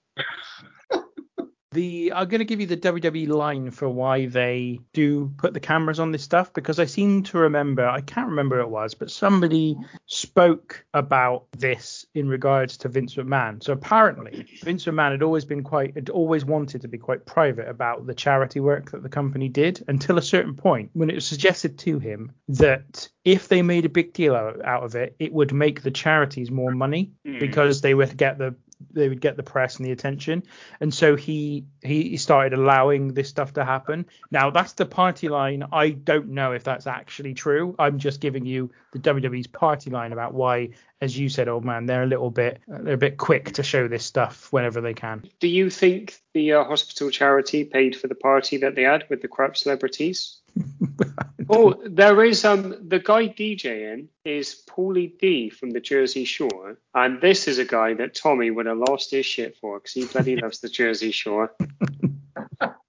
[1.77, 5.61] The I'm going to give you the WWE line for why they do put the
[5.61, 8.95] cameras on this stuff because I seem to remember I can't remember who it was,
[8.95, 9.77] but somebody
[10.07, 13.63] spoke about this in regards to Vince McMahon.
[13.63, 17.69] So apparently Vince McMahon had always been quite had always wanted to be quite private
[17.69, 21.27] about the charity work that the company did until a certain point when it was
[21.27, 25.53] suggested to him that if they made a big deal out, of it, it would
[25.53, 27.39] make the charities more money Hmm.
[27.41, 28.55] because they would get the
[28.93, 30.43] they would get the press and the attention.
[30.81, 34.07] And so he he started allowing this stuff to happen.
[34.31, 35.65] Now that's the party line.
[35.73, 37.75] I don't know if that's actually true.
[37.79, 40.71] I'm just giving you the wwe's party line about why
[41.01, 43.87] as you said old man they're a little bit they're a bit quick to show
[43.89, 45.25] this stuff whenever they can.
[45.41, 49.23] Do you think the uh, hospital charity paid for the party that they had with
[49.23, 50.39] the corrupt celebrities?
[51.49, 57.21] oh, there is um the guy DJing is Pauly D from the Jersey Shore, and
[57.21, 60.37] this is a guy that Tommy would have lost his shit for because he bloody
[60.43, 61.53] loves the Jersey Shore.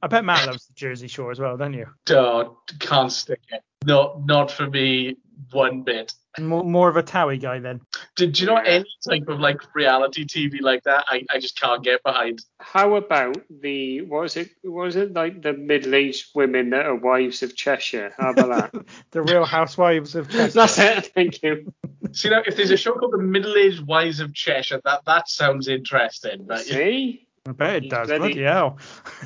[0.02, 3.64] i bet matt loves the jersey shore as well don't you Don't, can't stick it.
[3.86, 5.18] No, not for me
[5.52, 6.14] one bit.
[6.40, 7.82] More, more of a towie guy then
[8.16, 11.06] Did you know any type of like reality TV like that?
[11.10, 12.42] I, I just can't get behind.
[12.60, 14.50] How about the what was it?
[14.62, 18.14] What was it like the middle-aged women that are wives of Cheshire?
[18.18, 18.86] How about that?
[19.12, 20.60] the real housewives of Chester.
[20.60, 21.12] That's it.
[21.14, 21.74] Thank you.
[22.12, 25.68] See now, if there's a show called The Middle-Aged Wives of Cheshire, that that sounds
[25.68, 26.46] interesting.
[26.48, 27.28] But See?
[27.48, 28.78] i bet it does bloody- bloody hell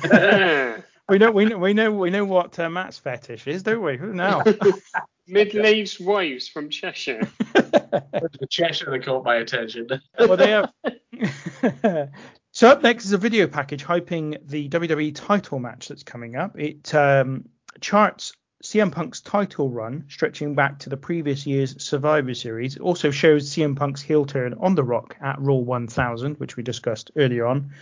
[0.04, 0.80] Yeah.
[1.08, 3.96] we know we know we know we know what uh, matt's fetish is don't we
[3.96, 4.42] who now
[5.32, 7.26] Middle-aged wives from Cheshire.
[7.54, 9.88] the Cheshire that caught my attention.
[10.18, 12.10] well, they have.
[12.52, 16.58] so up next is a video package hyping the WWE title match that's coming up.
[16.58, 17.48] It um,
[17.80, 22.76] charts CM Punk's title run stretching back to the previous year's Survivor Series.
[22.76, 26.62] It also shows CM Punk's heel turn on The Rock at Raw 1000, which we
[26.62, 27.72] discussed earlier on,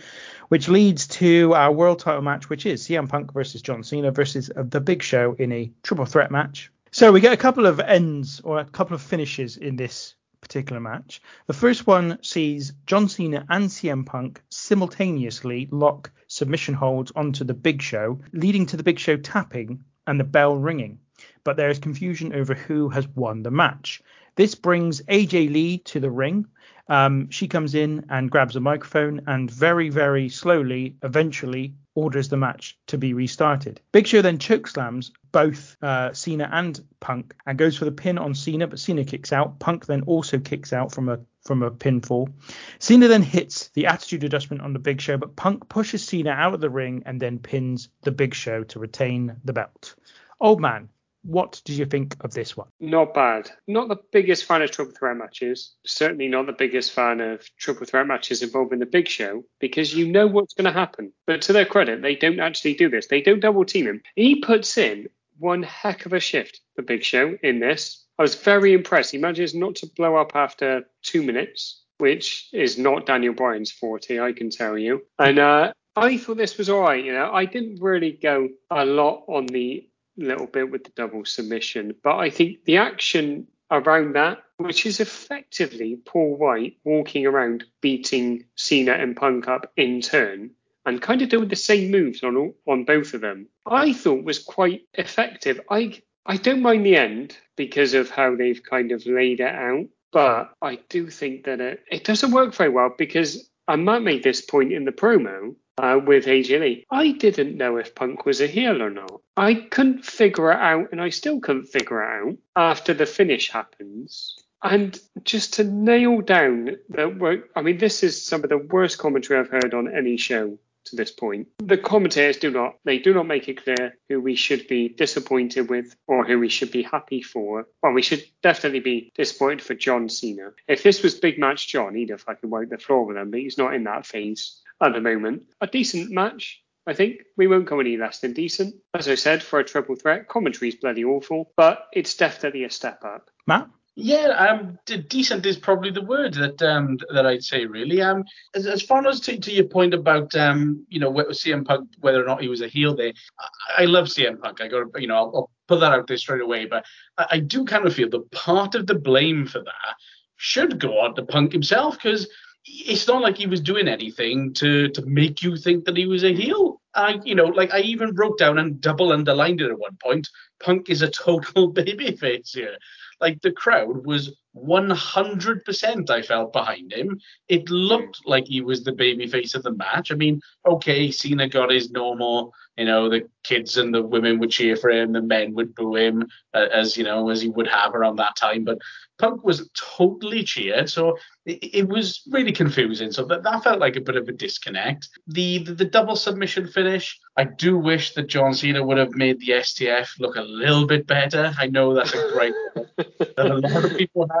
[0.47, 4.49] which leads to our world title match, which is CM Punk versus John Cena versus
[4.55, 6.71] uh, The Big Show in a triple threat match.
[6.93, 10.81] So we get a couple of ends or a couple of finishes in this particular
[10.81, 11.21] match.
[11.47, 17.53] The first one sees John Cena and CM Punk simultaneously lock submission holds onto the
[17.53, 20.99] Big Show, leading to the Big Show tapping and the bell ringing.
[21.45, 24.01] But there is confusion over who has won the match.
[24.35, 26.45] This brings AJ Lee to the ring.
[26.91, 32.35] Um, she comes in and grabs a microphone and very, very slowly, eventually orders the
[32.35, 33.79] match to be restarted.
[33.93, 38.35] Big Show then chokeslams both uh, Cena and Punk and goes for the pin on
[38.35, 39.57] Cena, but Cena kicks out.
[39.57, 42.33] Punk then also kicks out from a from a pinfall.
[42.79, 46.53] Cena then hits the Attitude Adjustment on the Big Show, but Punk pushes Cena out
[46.53, 49.95] of the ring and then pins the Big Show to retain the belt.
[50.41, 50.89] Old man,
[51.23, 52.67] what did you think of this one?
[52.79, 53.51] Not bad.
[53.67, 55.73] Not the biggest fan of triple threat matches.
[55.85, 60.07] Certainly not the biggest fan of triple threat matches involving the big show because you
[60.07, 61.13] know what's going to happen.
[61.27, 63.07] But to their credit, they don't actually do this.
[63.07, 64.01] They don't double team him.
[64.15, 65.07] He puts in
[65.37, 68.05] one heck of a shift, the big show, in this.
[68.17, 69.11] I was very impressed.
[69.11, 74.19] He manages not to blow up after two minutes, which is not Daniel Bryan's forte,
[74.19, 75.01] I can tell you.
[75.17, 77.03] And uh, I thought this was all right.
[77.03, 81.25] You know, I didn't really go a lot on the little bit with the double
[81.25, 87.63] submission, but I think the action around that, which is effectively Paul White walking around
[87.81, 90.51] beating Cena and Punk up in turn
[90.85, 94.39] and kind of doing the same moves on on both of them, I thought was
[94.39, 95.61] quite effective.
[95.69, 99.87] I I don't mind the end because of how they've kind of laid it out,
[100.11, 104.23] but I do think that it, it doesn't work very well because and Matt made
[104.23, 106.85] this point in the promo uh, with Lee.
[106.89, 109.21] I didn't know if Punk was a heel or not.
[109.37, 113.49] I couldn't figure it out, and I still couldn't figure it out after the finish
[113.49, 114.35] happens.
[114.63, 119.39] And just to nail down that I mean, this is some of the worst commentary
[119.39, 121.47] I've heard on any show to this point.
[121.59, 125.69] The commentators do not, they do not make it clear who we should be disappointed
[125.69, 127.67] with or who we should be happy for.
[127.81, 130.51] Well, we should definitely be disappointed for John Cena.
[130.67, 133.39] If this was Big Match John, he'd have fucking wiped the floor with him, but
[133.39, 135.43] he's not in that phase at the moment.
[135.61, 136.61] A decent match.
[136.87, 138.75] I think we won't go any less than decent.
[138.95, 143.03] As I said, for a triple threat, commentary's bloody awful, but it's definitely a step
[143.03, 143.29] up.
[143.45, 143.69] Matt?
[144.03, 144.79] Yeah, um,
[145.09, 148.01] decent is probably the word that um that I'd say really.
[148.01, 148.23] Um,
[148.55, 151.87] as, as far as to, to your point about um, you know, wh- CM Punk,
[151.99, 154.59] whether or not he was a heel there, I, I love CM Punk.
[154.59, 156.65] I got you know, I'll, I'll put that out there straight away.
[156.65, 156.83] But
[157.19, 159.95] I, I do kind of feel that part of the blame for that
[160.37, 162.27] should go on to Punk himself because
[162.65, 166.23] it's not like he was doing anything to to make you think that he was
[166.23, 166.81] a heel.
[166.95, 170.27] I, you know, like I even wrote down and double underlined it at one point.
[170.59, 172.77] Punk is a total babyface here.
[173.21, 177.19] Like the crowd was 100% I felt behind him.
[177.47, 180.11] It looked like he was the baby face of the match.
[180.11, 184.51] I mean, okay, Cena got his normal, you know, the kids and the women would
[184.51, 187.67] cheer for him, the men would boo him, uh, as you know, as he would
[187.67, 188.63] have around that time.
[188.63, 188.79] But
[189.17, 193.11] Punk was totally cheered, so it, it was really confusing.
[193.11, 195.09] So that, that felt like a bit of a disconnect.
[195.27, 199.39] The, the the double submission finish, I do wish that John Cena would have made
[199.39, 201.53] the STF look a little bit better.
[201.57, 204.27] I know that's a great that a lot of people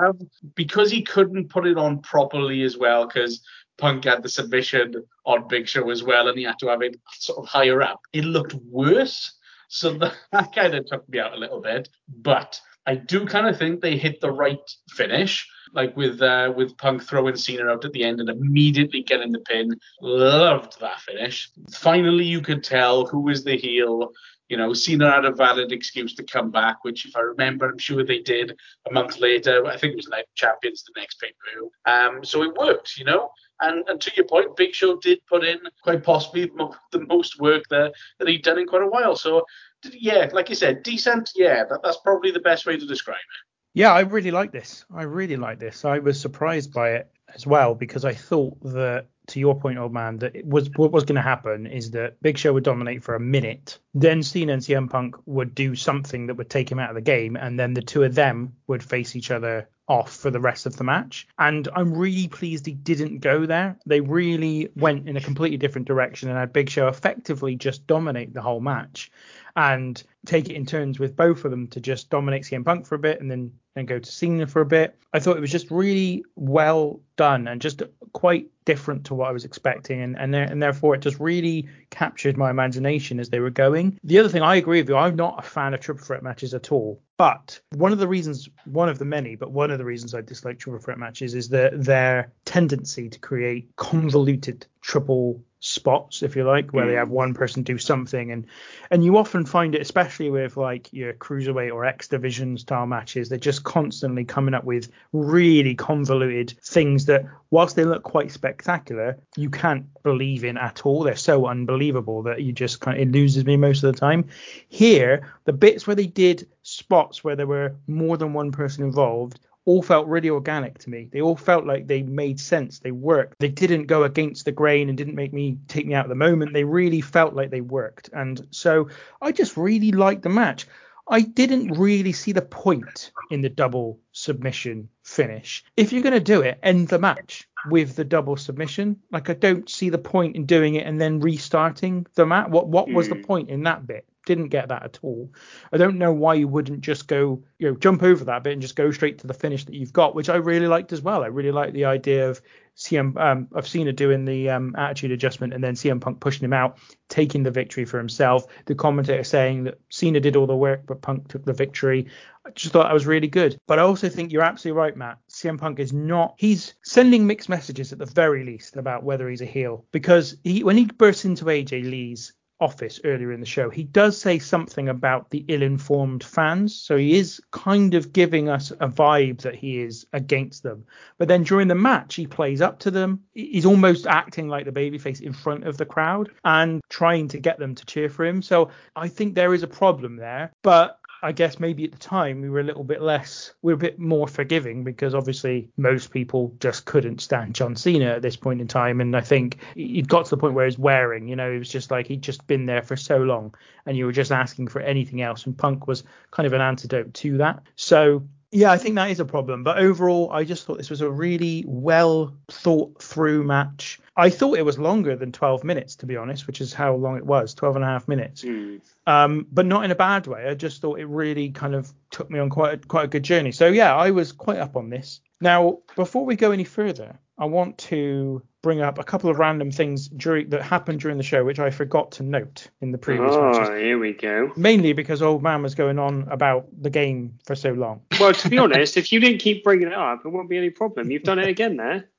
[0.55, 3.41] because he couldn't put it on properly as well because
[3.77, 6.99] Punk had the submission on Big Show as well, and he had to have it
[7.13, 7.99] sort of higher up.
[8.13, 9.33] It looked worse,
[9.69, 11.89] so that, that kind of took me out a little bit.
[12.07, 14.59] But I do kind of think they hit the right
[14.89, 19.31] finish, like with uh, with Punk throwing Cena out at the end and immediately getting
[19.31, 19.75] the pin.
[20.01, 21.49] Loved that finish.
[21.71, 24.11] Finally, you could tell who was the heel.
[24.51, 27.77] You know, Cena had a valid excuse to come back, which, if I remember, I'm
[27.77, 29.65] sure they did a month later.
[29.65, 31.71] I think it was Night Champions, the next pay per view.
[31.85, 33.29] Um, so it worked, you know.
[33.61, 36.51] And, and to your point, Big Show did put in quite possibly
[36.91, 39.15] the most work there that he'd done in quite a while.
[39.15, 39.45] So,
[39.93, 41.31] yeah, like you said, decent.
[41.33, 43.79] Yeah, that, that's probably the best way to describe it.
[43.79, 44.83] Yeah, I really like this.
[44.93, 45.85] I really like this.
[45.85, 49.93] I was surprised by it as well because I thought that, to your point, old
[49.93, 53.15] man, that was what was going to happen is that Big Show would dominate for
[53.15, 56.89] a minute, then Cena and CM Punk would do something that would take him out
[56.89, 60.31] of the game, and then the two of them would face each other off for
[60.31, 61.27] the rest of the match.
[61.37, 63.77] And I'm really pleased he didn't go there.
[63.85, 68.33] They really went in a completely different direction and had Big Show effectively just dominate
[68.33, 69.11] the whole match
[69.55, 72.95] and take it in turns with both of them to just dominate CM Punk for
[72.95, 74.97] a bit and then then go to Cena for a bit.
[75.13, 79.31] I thought it was just really well done and just quite different to what I
[79.31, 83.39] was expecting, and and, there, and therefore it just really captured my imagination as they
[83.39, 83.99] were going.
[84.03, 86.53] The other thing I agree with you, I'm not a fan of triple threat matches
[86.53, 87.01] at all.
[87.21, 90.21] But one of the reasons, one of the many, but one of the reasons I
[90.21, 96.43] dislike triple threat matches is that their tendency to create convoluted triple spots, if you
[96.43, 96.97] like, where they mm.
[96.97, 98.47] have one person do something, and
[98.89, 103.29] and you often find it, especially with like your cruiserweight or X division style matches,
[103.29, 109.19] they're just constantly coming up with really convoluted things that, whilst they look quite spectacular,
[109.37, 111.03] you can't believe in at all.
[111.03, 114.27] They're so unbelievable that you just kind of it loses me most of the time.
[114.67, 116.47] Here, the bits where they did
[116.81, 121.07] spots where there were more than one person involved all felt really organic to me.
[121.11, 122.79] They all felt like they made sense.
[122.79, 123.35] They worked.
[123.39, 126.15] They didn't go against the grain and didn't make me take me out of the
[126.15, 126.53] moment.
[126.53, 128.09] They really felt like they worked.
[128.11, 128.89] And so
[129.21, 130.65] I just really liked the match.
[131.07, 135.63] I didn't really see the point in the double submission finish.
[135.75, 138.97] If you're going to do it, end the match with the double submission.
[139.11, 142.49] Like I don't see the point in doing it and then restarting the match.
[142.49, 143.23] What what was the hmm.
[143.23, 144.07] point in that bit?
[144.31, 145.29] Didn't get that at all.
[145.73, 148.61] I don't know why you wouldn't just go, you know, jump over that bit and
[148.61, 151.21] just go straight to the finish that you've got, which I really liked as well.
[151.21, 152.41] I really liked the idea of
[152.77, 156.53] CM um, of Cena doing the um, attitude adjustment and then CM Punk pushing him
[156.53, 156.77] out,
[157.09, 158.45] taking the victory for himself.
[158.67, 162.07] The commentator saying that Cena did all the work, but Punk took the victory.
[162.47, 163.57] I just thought that was really good.
[163.67, 165.17] But I also think you're absolutely right, Matt.
[165.29, 166.35] CM Punk is not.
[166.37, 170.63] He's sending mixed messages at the very least about whether he's a heel because he
[170.63, 172.31] when he bursts into AJ Lee's
[172.61, 176.75] office earlier in the show, he does say something about the ill-informed fans.
[176.75, 180.85] So he is kind of giving us a vibe that he is against them.
[181.17, 183.23] But then during the match, he plays up to them.
[183.33, 187.59] He's almost acting like the babyface in front of the crowd and trying to get
[187.59, 188.41] them to cheer for him.
[188.41, 190.51] So I think there is a problem there.
[190.61, 193.77] But I guess maybe at the time we were a little bit less, we were
[193.77, 198.35] a bit more forgiving because obviously most people just couldn't stand John Cena at this
[198.35, 199.01] point in time.
[199.01, 201.59] And I think it got to the point where he was wearing, you know, it
[201.59, 203.53] was just like he'd just been there for so long
[203.85, 205.45] and you were just asking for anything else.
[205.45, 207.61] And Punk was kind of an antidote to that.
[207.75, 209.63] So yeah, I think that is a problem.
[209.63, 213.99] But overall, I just thought this was a really well thought through match.
[214.17, 217.15] I thought it was longer than 12 minutes, to be honest, which is how long
[217.15, 218.43] it was 12 and a half minutes.
[218.43, 218.81] Mm.
[219.07, 220.47] Um, but not in a bad way.
[220.47, 223.23] I just thought it really kind of took me on quite a, quite a good
[223.23, 223.53] journey.
[223.53, 225.21] So, yeah, I was quite up on this.
[225.39, 229.71] Now, before we go any further, I want to bring up a couple of random
[229.71, 233.33] things during that happened during the show, which I forgot to note in the previous
[233.33, 233.81] oh, matches.
[233.81, 234.53] here we go.
[234.55, 238.01] Mainly because old man was going on about the game for so long.
[238.19, 240.69] Well, to be honest, if you didn't keep bringing it up, it won't be any
[240.69, 241.09] problem.
[241.09, 242.09] You've done it again there.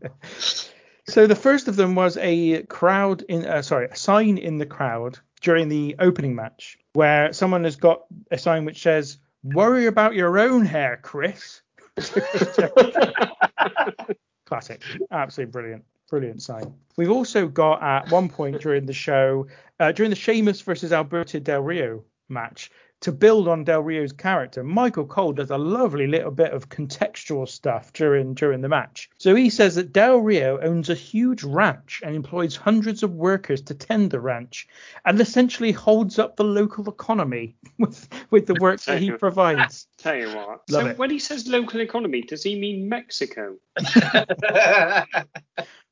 [1.08, 4.66] So the first of them was a crowd in, uh, sorry, a sign in the
[4.66, 10.14] crowd during the opening match where someone has got a sign which says, "Worry about
[10.14, 11.62] your own hair, Chris."
[14.48, 16.72] Classic, absolutely brilliant, brilliant sign.
[16.96, 19.46] We've also got at one point during the show,
[19.78, 22.70] uh, during the Sheamus versus Alberto Del Rio match
[23.00, 27.48] to build on Del Rio's character, Michael Cole does a lovely little bit of contextual
[27.48, 29.08] stuff during during the match.
[29.18, 33.62] So he says that Del Rio owns a huge ranch and employs hundreds of workers
[33.62, 34.66] to tend the ranch,
[35.04, 39.86] and essentially holds up the local economy with with the work that he provides.
[39.98, 40.62] Tell you what.
[40.70, 40.98] Love so it.
[40.98, 43.56] when he says local economy, does he mean Mexico?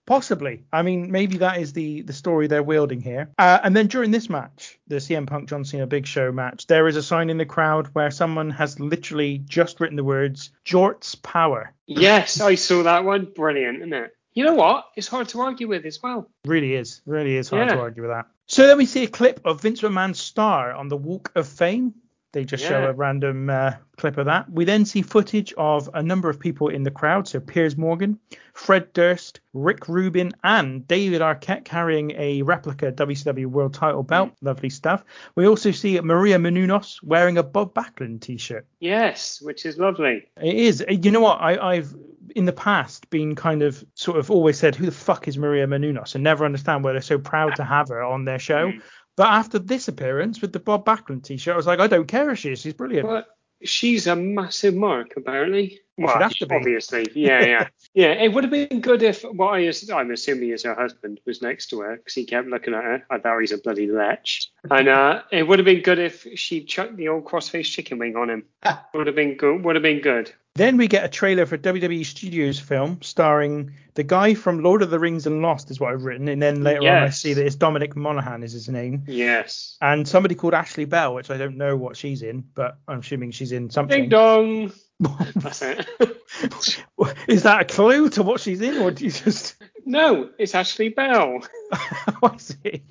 [0.06, 0.64] Possibly.
[0.72, 3.28] I mean, maybe that is the the story they're wielding here.
[3.38, 6.86] Uh, and then during this match, the CM Punk John Cena Big Show match, there
[6.86, 11.16] is a sign in the crowd where someone has literally just written the words "Jort's
[11.16, 13.26] power." Yes, I saw that one.
[13.34, 14.12] Brilliant, isn't it?
[14.34, 14.84] You know what?
[14.96, 16.30] It's hard to argue with as well.
[16.44, 17.74] Really is, really is hard Yeah.
[17.74, 18.26] to argue with that.
[18.46, 21.94] So then we see a clip of Vince McMahon's star on the Walk of Fame.
[22.32, 24.50] They just show a random uh, clip of that.
[24.50, 27.26] We then see footage of a number of people in the crowd.
[27.26, 28.18] So Piers Morgan,
[28.52, 34.32] Fred Durst, Rick Rubin, and David Arquette carrying a replica WCW World Title belt.
[34.42, 35.02] Lovely stuff.
[35.34, 38.66] We also see Maria Menounos wearing a Bob Backlund T-shirt.
[38.80, 40.28] Yes, which is lovely.
[40.40, 40.82] It is.
[40.82, 41.40] Uh, You know what?
[41.40, 41.94] I, I've
[42.34, 45.66] in the past been kind of sort of always said, who the fuck is Maria
[45.66, 48.72] Menounos, and never understand why they're so proud to have her on their show.
[49.16, 52.30] But after this appearance with the Bob Backlund T-shirt, I was like, I don't care
[52.30, 52.60] if she is.
[52.60, 53.08] She's brilliant.
[53.08, 53.26] But
[53.62, 55.80] she's a massive mark, apparently.
[55.98, 56.54] Well, Should have to be.
[56.54, 57.06] obviously.
[57.14, 57.68] Yeah, yeah.
[57.94, 61.20] yeah, it would have been good if what I is, I'm assuming is her husband
[61.24, 63.02] was next to her because he kept looking at her.
[63.08, 64.26] I thought he's a bloody lech.
[64.70, 68.16] And uh, it would have been good if she chucked the old crossface chicken wing
[68.16, 68.44] on him.
[68.94, 69.64] would have been good.
[69.64, 70.32] Would have been good.
[70.56, 74.88] Then we get a trailer for WWE Studios film starring the guy from Lord of
[74.88, 76.28] the Rings and Lost, is what I've written.
[76.28, 79.76] And then later on, I see that it's Dominic Monaghan is his name, Yes.
[79.82, 83.32] and somebody called Ashley Bell, which I don't know what she's in, but I'm assuming
[83.32, 84.02] she's in something.
[84.02, 84.72] Ding dong.
[85.36, 85.86] That's it.
[87.28, 89.56] Is that a clue to what she's in, or do you just?
[89.84, 91.40] no, it's Ashley Bell.
[91.70, 92.82] I see.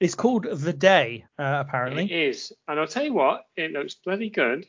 [0.00, 2.04] it's called The Day, uh, apparently.
[2.04, 2.52] It is.
[2.66, 4.66] And I'll tell you what, it looks bloody good.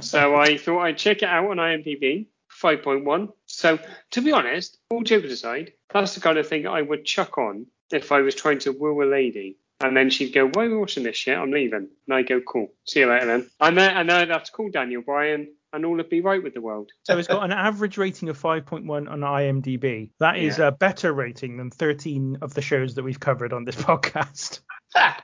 [0.00, 2.26] So I thought I'd check it out on IMDb.
[2.62, 3.28] 5.1.
[3.46, 3.78] So
[4.12, 7.66] to be honest, all jokes aside, that's the kind of thing I would chuck on
[7.92, 9.58] if I was trying to woo a lady.
[9.80, 11.36] And then she'd go, Why are we watching this shit?
[11.36, 11.88] I'm leaving.
[12.06, 12.68] And I go, Cool.
[12.84, 13.50] See you later then.
[13.60, 16.54] And then, and I'd have to call Daniel Bryan and all would be right with
[16.54, 16.90] the world.
[17.02, 20.10] So it's got an average rating of 5.1 on IMDb.
[20.20, 20.68] That is Yeah.
[20.68, 24.60] a better rating than 13 of the shows that we've covered on this podcast.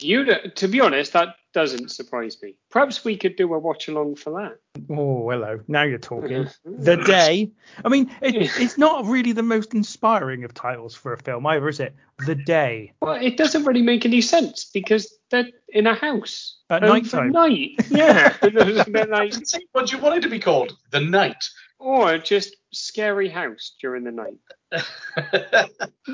[0.01, 0.25] You,
[0.55, 2.55] to be honest, that doesn't surprise me.
[2.71, 4.59] Perhaps we could do a watch along for that.
[4.91, 5.61] Oh, hello.
[5.69, 6.49] Now you're talking.
[6.65, 7.53] the Day.
[7.85, 11.69] I mean, it, it's not really the most inspiring of titles for a film either,
[11.69, 11.95] is it?
[12.27, 12.93] The Day.
[13.03, 17.33] Well, it doesn't really make any sense because they're in a house At night nighttime.
[17.33, 18.35] Night, yeah.
[18.43, 19.35] And it was a bit like,
[19.73, 20.77] what do you want it to be called?
[20.91, 21.49] The Night.
[21.79, 24.39] or just scary house during the night.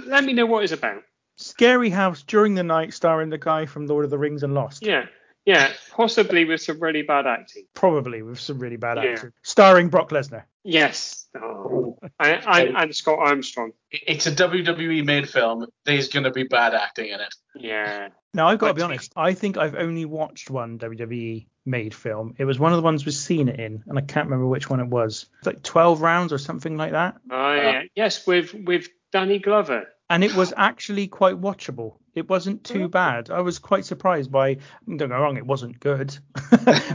[0.07, 1.03] Let me know what it's about.
[1.37, 4.85] Scary House during the night, starring the guy from Lord of the Rings and Lost.
[4.85, 5.07] Yeah,
[5.47, 7.67] yeah, possibly with some really bad acting.
[7.73, 9.13] Probably with some really bad Yeah.
[9.13, 9.33] acting.
[9.43, 10.43] Starring Brock Lesnar.
[10.65, 11.97] Yes, oh.
[12.19, 13.73] and, and, and Scott Armstrong.
[13.93, 15.67] It's a WWE made film.
[15.85, 17.35] There's going to be bad acting in it.
[17.55, 18.09] Yeah.
[18.35, 19.13] Now, I've got to be honest.
[19.17, 22.35] I think I've only watched one WWE made film.
[22.39, 24.69] It was one of the ones we've seen it in, and I can't remember which
[24.69, 25.27] one it was.
[25.39, 27.17] It's like 12 rounds or something like that.
[27.31, 27.69] Oh, yeah.
[27.71, 29.87] Uh, yes, with with Danny Glover.
[30.09, 31.97] And it was actually quite watchable.
[32.15, 33.31] It wasn't too bad.
[33.31, 34.55] I was quite surprised by.
[34.87, 36.17] Don't get me wrong, it wasn't good,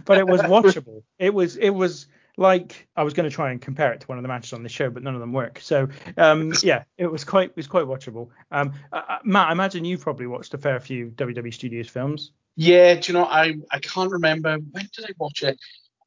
[0.06, 1.04] but it was watchable.
[1.20, 2.08] It was it was
[2.38, 4.64] like I was going to try and compare it to one of the matches on
[4.64, 5.60] the show, but none of them work.
[5.62, 8.30] So um, yeah, it was quite it was quite watchable.
[8.52, 12.32] Um, uh, uh, Matt, I imagine you've probably watched a fair few WWE Studios films.
[12.56, 14.58] Yeah, do you know, I, I can't remember.
[14.58, 15.58] When did I watch it?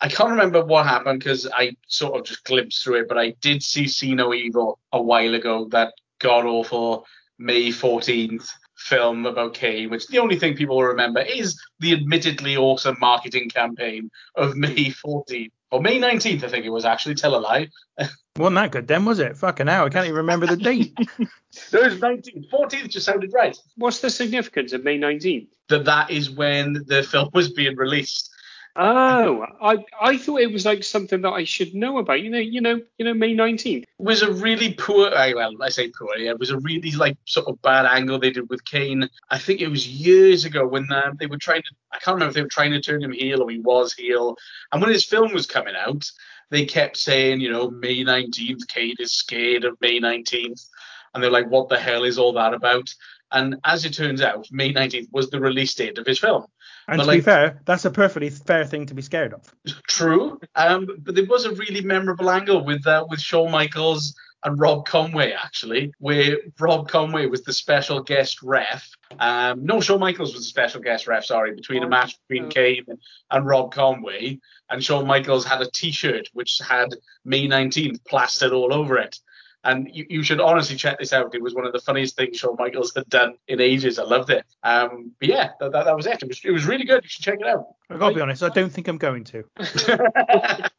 [0.00, 3.30] I can't remember what happened because I sort of just glimpsed through it, but I
[3.40, 5.94] did see See No Evil a while ago, that
[6.24, 7.04] god awful
[7.38, 12.56] May 14th film about Kane, which the only thing people will remember is the admittedly
[12.56, 15.08] awesome marketing campaign of May hmm.
[15.08, 15.50] 14th.
[15.70, 17.16] Or May 19th, I think it was actually.
[17.16, 17.68] Tell a lie.
[18.36, 19.36] Wasn't that good then, was it?
[19.36, 20.96] Fucking hell, I can't even remember the date.
[21.72, 22.50] No, it was 19th.
[22.50, 23.56] 14th just sounded right.
[23.76, 25.46] What's the significance of May 19th?
[25.68, 28.28] That that is when the film was being released.
[28.76, 32.22] Oh, I I thought it was like something that I should know about.
[32.22, 33.84] You know, you know, you know, May 19th.
[33.98, 37.46] was a really poor well I say poor yeah it was a really like sort
[37.46, 39.08] of bad angle they did with Kane.
[39.30, 42.30] I think it was years ago when um, they were trying to I can't remember
[42.30, 44.36] if they were trying to turn him heel or he was heel.
[44.72, 46.10] And when his film was coming out
[46.50, 50.66] they kept saying you know May 19th Kane is scared of May 19th
[51.14, 52.92] and they're like what the hell is all that about?
[53.30, 56.46] And as it turns out May 19th was the release date of his film
[56.88, 59.54] And But, to be fair, that's a perfectly fair thing to be scared of.
[59.88, 64.60] True, um, but there was a really memorable angle with uh, with Shawn Michaels and
[64.60, 68.86] Rob Conway actually, where Rob Conway was the special guest ref.
[69.18, 71.24] Um, no, Shawn Michaels was the special guest ref.
[71.24, 72.84] Sorry, between a match between Kane
[73.30, 74.38] and Rob Conway,
[74.68, 76.94] and Shawn Michaels had a T-shirt which had
[77.24, 79.18] May 19th plastered all over it.
[79.64, 81.34] And you, you should honestly check this out.
[81.34, 83.98] It was one of the funniest things Shawn Michaels had done in ages.
[83.98, 84.44] I loved it.
[84.62, 86.22] Um, but yeah, that, that, that was it.
[86.22, 87.02] It was, it was really good.
[87.02, 87.68] You should check it out.
[87.88, 89.44] I gotta be honest, I don't think I'm going to.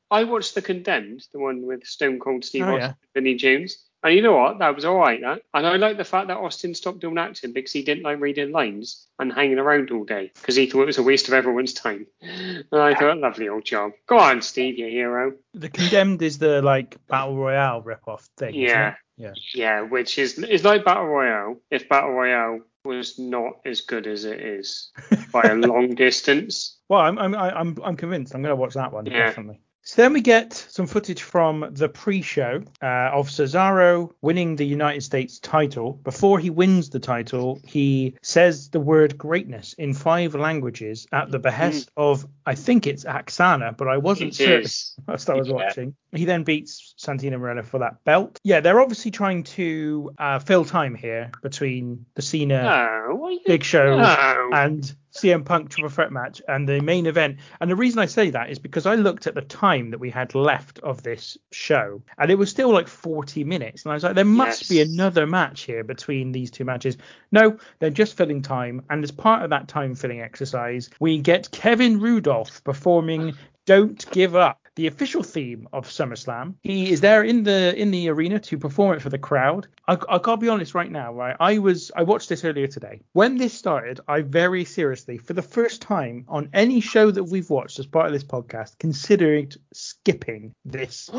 [0.10, 2.86] I watched The Condemned, the one with Stone Cold Steve Oh, Austin yeah.
[2.86, 3.84] and Vinnie Jones.
[4.04, 4.58] And you know what?
[4.58, 5.20] That was all right.
[5.20, 5.42] That.
[5.54, 8.50] And I like the fact that Austin stopped doing acting because he didn't like reading
[8.50, 11.72] lines and hanging around all day because he thought it was a waste of everyone's
[11.72, 12.06] time.
[12.20, 13.92] And I thought, lovely old job.
[14.06, 15.34] Go on, Steve, your hero.
[15.54, 18.54] The Condemned is the like battle royale rip-off thing.
[18.54, 18.94] Yeah.
[19.16, 19.34] Yeah.
[19.54, 24.24] Yeah, which is is like Battle Royale if Battle Royale was not as good as
[24.24, 24.90] it is
[25.30, 26.78] by a long distance.
[26.88, 28.34] Well, I'm I'm I'm I'm convinced.
[28.34, 29.26] I'm going to watch that one Yeah.
[29.26, 29.60] definitely.
[29.84, 35.02] So then we get some footage from the pre-show uh, of Cesaro winning the United
[35.02, 35.94] States title.
[36.04, 41.40] Before he wins the title, he says the word greatness in five languages at the
[41.40, 44.94] behest of I think it's Aksana, but I wasn't certain is.
[45.08, 45.54] whilst I was Yeah.
[45.54, 45.96] watching.
[46.12, 48.38] He then beats Santino Marella for that belt.
[48.44, 53.32] Yeah, they're obviously trying to uh, fill time here between the Cena No, what are
[53.32, 54.50] you- Big Show No.
[54.52, 57.38] and CM Punk triple threat match and the main event.
[57.60, 60.10] And the reason I say that is because I looked at the time that we
[60.10, 63.84] had left of this show and it was still like 40 minutes.
[63.84, 66.96] And I was like, there must be another match here between these two matches.
[67.30, 68.82] No, they're just filling time.
[68.90, 73.34] And as part of that time filling exercise, we get Kevin Rudolf performing
[73.66, 74.61] Don't Give Up.
[74.74, 76.54] The official theme of SummerSlam.
[76.62, 79.68] He is there in the in the arena to perform it for the crowd.
[79.86, 81.36] I, I gotta be honest right now, right?
[81.38, 83.02] I was I watched this earlier today.
[83.12, 87.50] When this started, I very seriously, for the first time on any show that we've
[87.50, 90.96] watched as part of this podcast, considered skipping this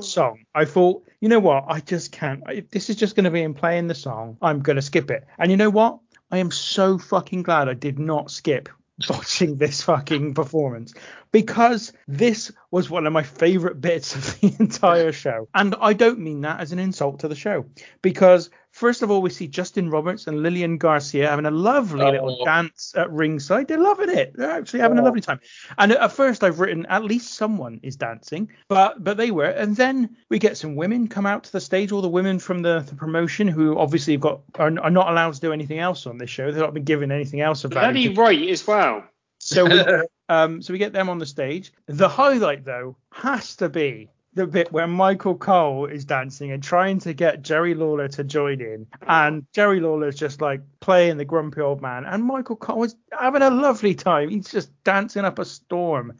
[0.00, 0.44] song.
[0.54, 1.64] I thought, you know what?
[1.68, 2.42] I just can't.
[2.50, 5.10] If this is just going to be him playing the song, I'm going to skip
[5.10, 5.26] it.
[5.38, 5.98] And you know what?
[6.30, 8.68] I am so fucking glad I did not skip
[9.10, 10.94] watching this fucking performance
[11.30, 15.48] because this was one of my favorite bits of the entire show.
[15.54, 17.66] And I don't mean that as an insult to the show
[18.02, 22.38] because first of all we see Justin Roberts and Lillian Garcia having a lovely little
[22.40, 22.44] Oh.
[22.44, 23.68] dance at ringside.
[23.68, 24.32] They're loving it.
[24.34, 25.04] They're actually having a Oh.
[25.04, 25.40] lovely time.
[25.78, 29.44] And at first I've written at least someone is dancing, but but they were.
[29.44, 32.62] And then we get some women come out to the stage, all the women from
[32.62, 36.06] the, the promotion who obviously have got are, are not allowed to do anything else
[36.06, 36.50] on this show.
[36.50, 38.12] They've not been given anything else value.
[38.14, 39.04] Bloody right as well.
[39.38, 39.80] So we,
[40.28, 41.72] um, so we get them on the stage.
[41.86, 46.98] The highlight though has to be the bit where Michael Cole is dancing and trying
[47.00, 51.60] to get Jerry Lawler to join in, and Jerry Lawler's just like playing the grumpy
[51.60, 54.30] old man, and Michael Cole is having a lovely time.
[54.30, 56.14] He's just dancing up a storm.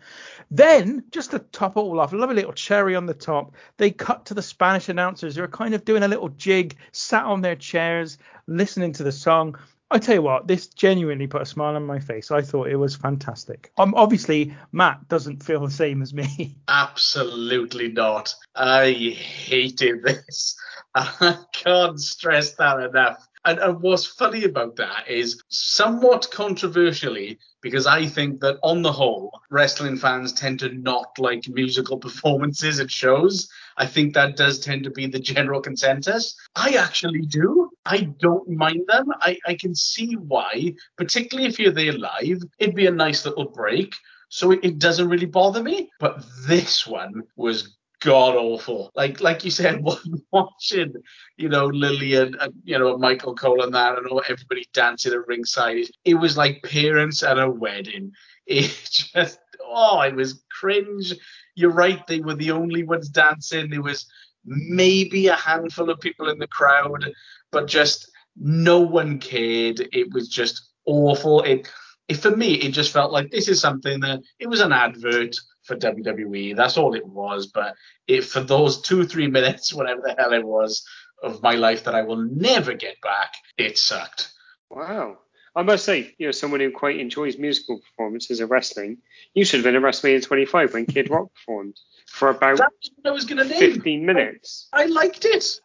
[0.50, 3.90] Then, just to top it all off, a lovely little cherry on the top, they
[3.90, 7.40] cut to the Spanish announcers who are kind of doing a little jig, sat on
[7.40, 9.56] their chairs, listening to the song.
[9.92, 12.30] I tell you what, this genuinely put a smile on my face.
[12.30, 13.72] I thought it was fantastic.
[13.76, 16.56] Um, obviously, Matt doesn't feel the same as me.
[16.68, 18.34] Absolutely not.
[18.56, 20.56] I hated this.
[20.94, 23.28] I can't stress that enough.
[23.44, 28.92] And, and what's funny about that is somewhat controversially, because I think that on the
[28.92, 33.48] whole, wrestling fans tend to not like musical performances at shows.
[33.76, 36.36] I think that does tend to be the general consensus.
[36.54, 37.70] I actually do.
[37.84, 39.06] I don't mind them.
[39.20, 42.42] I, I can see why, particularly if you're there live.
[42.58, 43.92] It'd be a nice little break
[44.32, 45.90] so it, it doesn't really bother me.
[46.00, 48.90] But this one was god awful.
[48.94, 49.84] Like like you said,
[50.32, 50.94] watching
[51.36, 55.26] you know Lillian and you know Michael Cole and that, and all everybody dancing at
[55.26, 55.86] ringside.
[56.04, 58.12] It was like parents at a wedding.
[58.44, 61.14] It just oh, it was cringe.
[61.54, 63.70] You're right, they were the only ones dancing.
[63.70, 64.04] There was
[64.44, 67.08] maybe a handful of people in the crowd,
[67.52, 69.88] but just no one cared.
[69.92, 71.42] It was just awful.
[71.42, 71.70] It
[72.08, 75.36] it, for me, it just felt like this is something that it was an advert
[75.62, 76.56] for WWE.
[76.56, 77.46] That's all it was.
[77.46, 77.74] But
[78.06, 80.84] it for those two, three minutes, whatever the hell it was,
[81.22, 84.32] of my life that I will never get back, it sucked.
[84.70, 85.18] Wow.
[85.54, 88.98] I must say, you know, someone who quite enjoys musical performances of wrestling,
[89.34, 91.78] you should have been at WrestleMania 25 when Kid Rock performed
[92.08, 93.74] for about That's what I was going to name.
[93.74, 94.68] 15 minutes.
[94.72, 95.60] I liked it.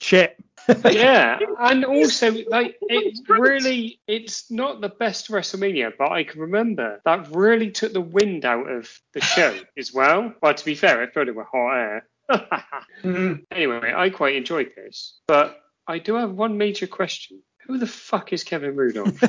[0.00, 0.36] Shit.
[0.84, 7.00] Yeah, and also like it really, it's not the best WrestleMania, but I can remember
[7.04, 10.34] that really took the wind out of the show as well.
[10.42, 12.08] Well, to be fair, I thought it were hot air.
[13.04, 13.44] Mhm.
[13.52, 18.32] Anyway, I quite enjoyed this, but I do have one major question: Who the fuck
[18.32, 19.22] is Kevin Rudolf?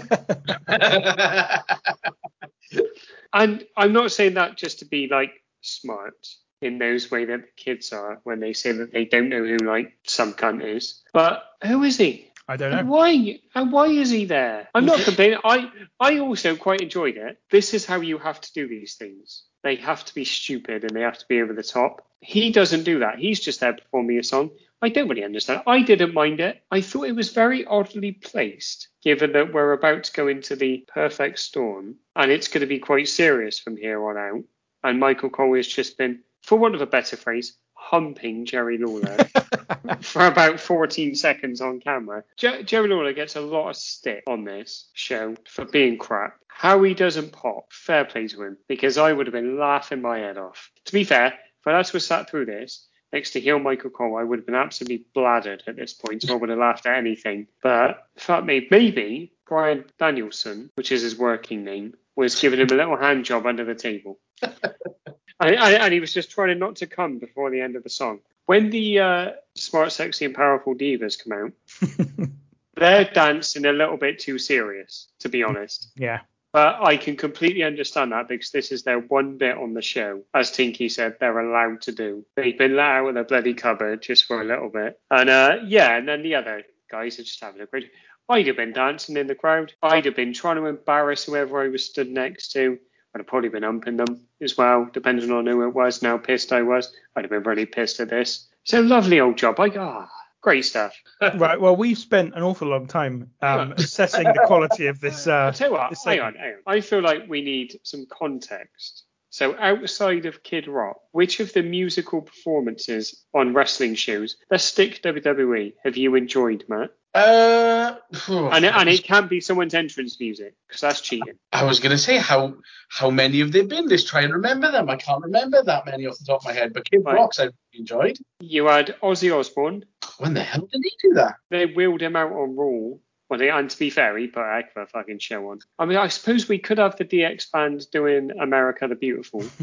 [3.34, 5.32] and I'm not saying that just to be like
[5.62, 6.16] smart.
[6.62, 9.58] In those way that the kids are when they say that they don't know who
[9.58, 11.02] like some cunt is.
[11.14, 12.32] But who is he?
[12.48, 12.94] I don't And know.
[12.94, 13.40] why?
[13.56, 14.70] And why is he there?
[14.74, 15.40] I'm not complaining.
[15.44, 15.70] I
[16.00, 17.40] I also quite enjoyed it.
[17.52, 19.44] This is how you have to do these things.
[19.64, 22.06] They have to be stupid and they have to be over the top.
[22.22, 23.20] He doesn't do that.
[23.20, 24.52] He's just there performing a song.
[24.82, 25.64] I don't really understand.
[25.68, 26.62] I didn't mind it.
[26.72, 30.86] I thought it was very oddly placed, given that we're about to go into the
[30.88, 34.44] perfect storm and it's going to be quite serious from here on out.
[34.84, 39.18] And Michael Cole has just been, for want of a better phrase, humping Jerry Lawler
[40.02, 42.24] for about 14 seconds on camera.
[42.36, 46.40] Jer- Jerry Lawler gets a lot of stick on this show for being crap.
[46.48, 50.20] How he doesn't pop, fair play to him, because I would have been laughing my
[50.20, 50.72] head off.
[50.86, 54.24] To be fair, if I to sat through this next to heel Michael Cole, I
[54.24, 57.48] would have been absolutely bladdered at this point, so I would have laughed at anything.
[57.62, 62.76] But fuck me, maybe Bryan Danielson, which is his working name, was giving him a
[62.76, 64.20] little hand job under the table.
[65.40, 68.20] and, and, he was just trying not to come before the end of the song.
[68.46, 72.30] When the uh, Smart, Sexy, and Powerful Divas come out,
[72.76, 75.90] they're dancing a little bit too serious, to be honest.
[75.96, 76.22] Yeah.
[76.54, 80.24] But I can completely understand that because this is their one bit on the show.
[80.34, 82.26] As Tinky said, they're allowed to do.
[82.36, 85.00] They've been let out of their bloody cupboard just for a little bit.
[85.12, 87.92] And uh, yeah, and then the other guys are just having a great.
[88.30, 89.74] I'd have been dancing in the crowd.
[89.84, 92.80] I'd have been trying to embarrass whoever I was stood next to.
[93.14, 96.02] I'd have probably been humping them as well, depending on who it was.
[96.02, 96.94] and How pissed I was.
[97.16, 98.48] I'd have been really pissed at this.
[98.64, 99.60] So lovely old job.
[99.60, 100.10] I ah,
[100.42, 100.94] great stuff.
[101.36, 101.60] right.
[101.60, 105.26] Well, we've spent an awful long time um, assessing the quality of this.
[105.26, 106.62] Uh, I'll tell you what, this hang on, hang on.
[106.68, 109.04] I feel like we need some context.
[109.30, 115.02] So outside of Kid Rock, which of the musical performances on wrestling shows, let's stick
[115.04, 116.92] WWE, have you enjoyed, Matt?
[117.14, 117.96] Uh,
[118.28, 121.34] And it, and it can't be someone's entrance music because that's cheating.
[121.52, 122.58] I was gonna say how
[122.90, 123.88] how many have there been?
[123.88, 124.90] Let's try and remember them.
[124.90, 127.16] I can't remember that many off the top of my head, but Kid Right.
[127.16, 128.18] Rock's I enjoyed.
[128.40, 129.86] You had Ozzy Osbourne.
[130.20, 131.36] When the hell did he do that?
[131.50, 132.98] They wheeled him out on Raw.
[133.30, 135.60] Well, they, and to be fair, he put a heck of a fucking show on.
[135.78, 139.44] I mean, I suppose we could have the DX band doing America the Beautiful.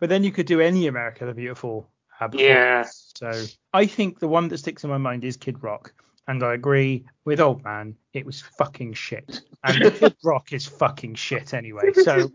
[0.00, 1.90] But then you could do any America the Beautiful.
[2.32, 2.84] Yeah.
[3.16, 3.32] So
[3.72, 5.92] I think the one that sticks in my mind is Kid Rock.
[6.28, 9.40] And I agree with Old Man, it was fucking shit.
[9.64, 11.90] And Kid Rock is fucking shit anyway.
[11.94, 12.30] So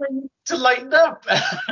[0.45, 1.25] to lighten up.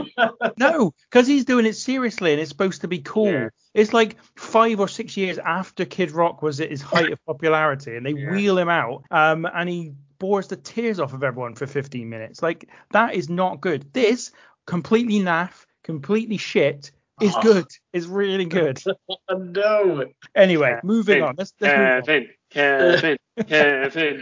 [0.58, 3.32] no, because he's doing it seriously and it's supposed to be cool.
[3.32, 3.50] Yeah.
[3.74, 7.96] It's like five or six years after Kid Rock was at his height of popularity,
[7.96, 11.66] and they wheel him out, um, and he bores the tears off of everyone for
[11.66, 12.44] 15 minutes.
[12.44, 13.92] Like that is not good.
[13.94, 14.32] This
[14.68, 16.92] completely naff, completely shit
[17.22, 17.42] is Oh.
[17.42, 17.66] good.
[17.94, 18.82] It's really good.
[19.30, 20.06] no.
[20.36, 21.36] Anyway, moving Kevin, on.
[21.38, 22.28] Let's, let's move on.
[22.50, 23.18] Kevin, Kevin,
[23.48, 24.22] Kevin.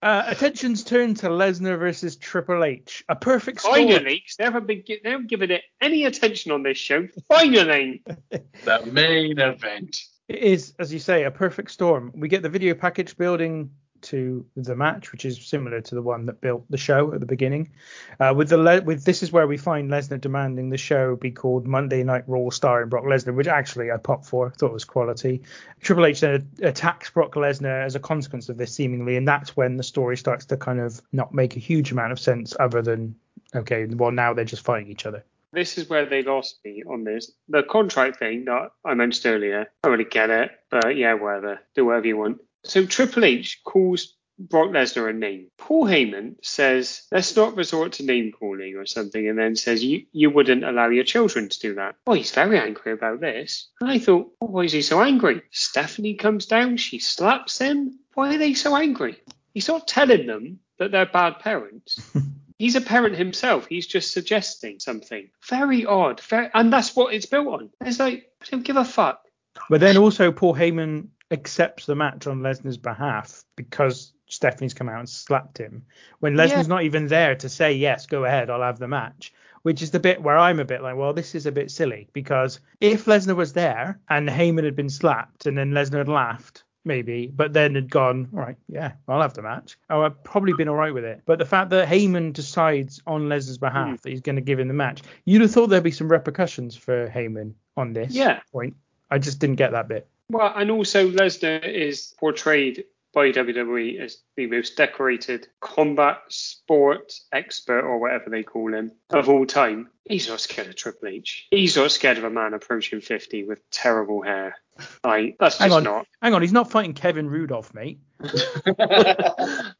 [0.00, 3.04] Uh, attention's turned to Lesnar versus Triple H.
[3.08, 3.74] A perfect storm.
[3.74, 7.08] Finally, 'cause they haven't been they haven't given it any attention on this show.
[7.28, 8.02] Finally,
[8.64, 9.98] The main event.
[10.28, 12.12] It is, as you say, a perfect storm.
[12.14, 13.70] We get the video package building
[14.02, 17.26] to the match, which is similar to the one that built the show at the
[17.26, 17.70] beginning.
[18.18, 21.30] Uh, with the le- with this is where we find Lesnar demanding the show be
[21.30, 24.84] called Monday Night Raw starring Brock Lesnar, which actually I popped for, thought it was
[24.84, 25.42] quality.
[25.80, 29.76] Triple H then attacks Brock Lesnar as a consequence of this, seemingly, and that's when
[29.76, 33.14] the story starts to kind of not make a huge amount of sense, other than
[33.54, 35.24] okay, well now they're just fighting each other.
[35.52, 37.32] this is where they lost me on this.
[37.48, 41.86] The contract thing that I mentioned earlier, I really get it, but yeah, whatever, do
[41.86, 42.40] whatever you want.
[42.64, 45.48] So Triple H calls Brock Lesnar a name.
[45.58, 50.06] Paul Heyman says, let's not resort to name calling or something, and then says, you,
[50.12, 51.96] you wouldn't allow your children to do that.
[52.06, 53.68] Well, he's very angry about this.
[53.80, 55.42] And I thought, oh, why is he so angry?
[55.50, 57.98] Stephanie comes down, she slaps him.
[58.14, 59.20] Why are they so angry?
[59.54, 62.00] He's not telling them that they're bad parents.
[62.58, 63.66] He's a parent himself.
[63.68, 65.30] He's just suggesting something.
[65.46, 66.20] Very odd.
[66.20, 67.70] Very, and that's what it's built on.
[67.80, 69.22] It's like, I don't give a fuck.
[69.70, 74.98] But then also Paul Heyman accepts the match on Lesnar's behalf because Stephanie's come out
[74.98, 75.82] and slapped him
[76.20, 76.74] when Lesnar's Yeah.
[76.74, 79.32] not even there to say yes, go ahead, I'll have the match.
[79.62, 82.08] Which is the bit where I'm a bit like, well, this is a bit silly
[82.12, 86.62] because if Lesnar was there and Heyman had been slapped and then Lesnar had laughed,
[86.84, 89.76] maybe, but then had gone, all right, yeah, I'll have the match.
[89.90, 91.22] Oh, I've probably been all right with it.
[91.26, 93.96] But the fact that Heyman decides on Lesnar's behalf Hmm.
[94.02, 96.76] that he's going to give him the match, you'd have thought there'd be some repercussions
[96.76, 98.40] for Heyman on this Yeah.
[98.52, 98.76] point.
[99.10, 100.08] I just didn't get that bit.
[100.30, 102.84] Well, and also Lesnar is portrayed
[103.14, 109.28] by WWE as the most decorated combat sport expert or whatever they call him of
[109.28, 109.88] all time.
[110.04, 111.48] He's not scared of Triple H.
[111.50, 114.56] He's not scared of a man approaching 50 with terrible hair.
[115.02, 116.06] Like, that's Hang just on, not.
[116.22, 117.98] hang on, he's not fighting Kevin Rudolf, mate.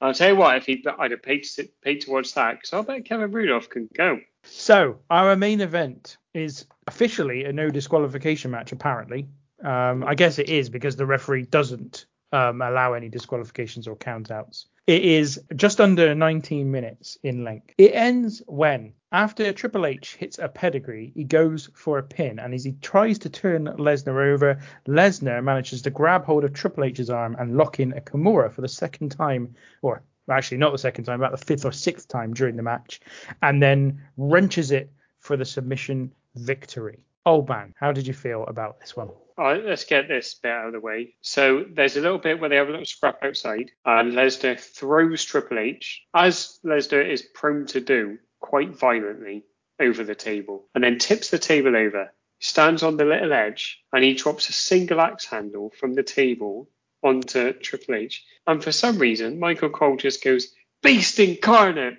[0.01, 2.73] I'll tell you what, if he, I'd have paid to, paid to watch that because
[2.73, 4.19] I bet Kevin Rudolf can go.
[4.45, 9.29] So our main event is officially a no disqualification match, apparently.
[9.63, 14.67] Um, I guess it is because the referee doesn't um, allow any disqualifications or countouts.
[14.87, 17.75] It is just under 19 minutes in length.
[17.77, 22.55] It ends when, after Triple H hits a pedigree, he goes for a pin, and
[22.55, 27.11] as he tries to turn Lesnar over, Lesnar manages to grab hold of Triple H's
[27.11, 31.05] arm and lock in a Kimura for the second time, or actually not the second
[31.05, 33.01] time, about the fifth or sixth time during the match,
[33.43, 36.99] and then wrenches it for the submission victory.
[37.29, 39.11] Old man, how did you feel about this one?
[39.37, 41.15] All right, let's get this bit out of the way.
[41.21, 45.27] So there's a little bit where they have a little scrap outside, and Lesnar throws
[45.27, 49.45] Triple H, as Lesnar is prone to do, quite violently
[49.79, 54.03] over the table, and then tips the table over, stands on the little edge, and
[54.03, 56.71] he drops a single axe handle from the table
[57.03, 58.25] onto Triple H.
[58.47, 60.51] And for some reason, Michael Cole just goes,
[60.83, 61.99] Beast incarnate!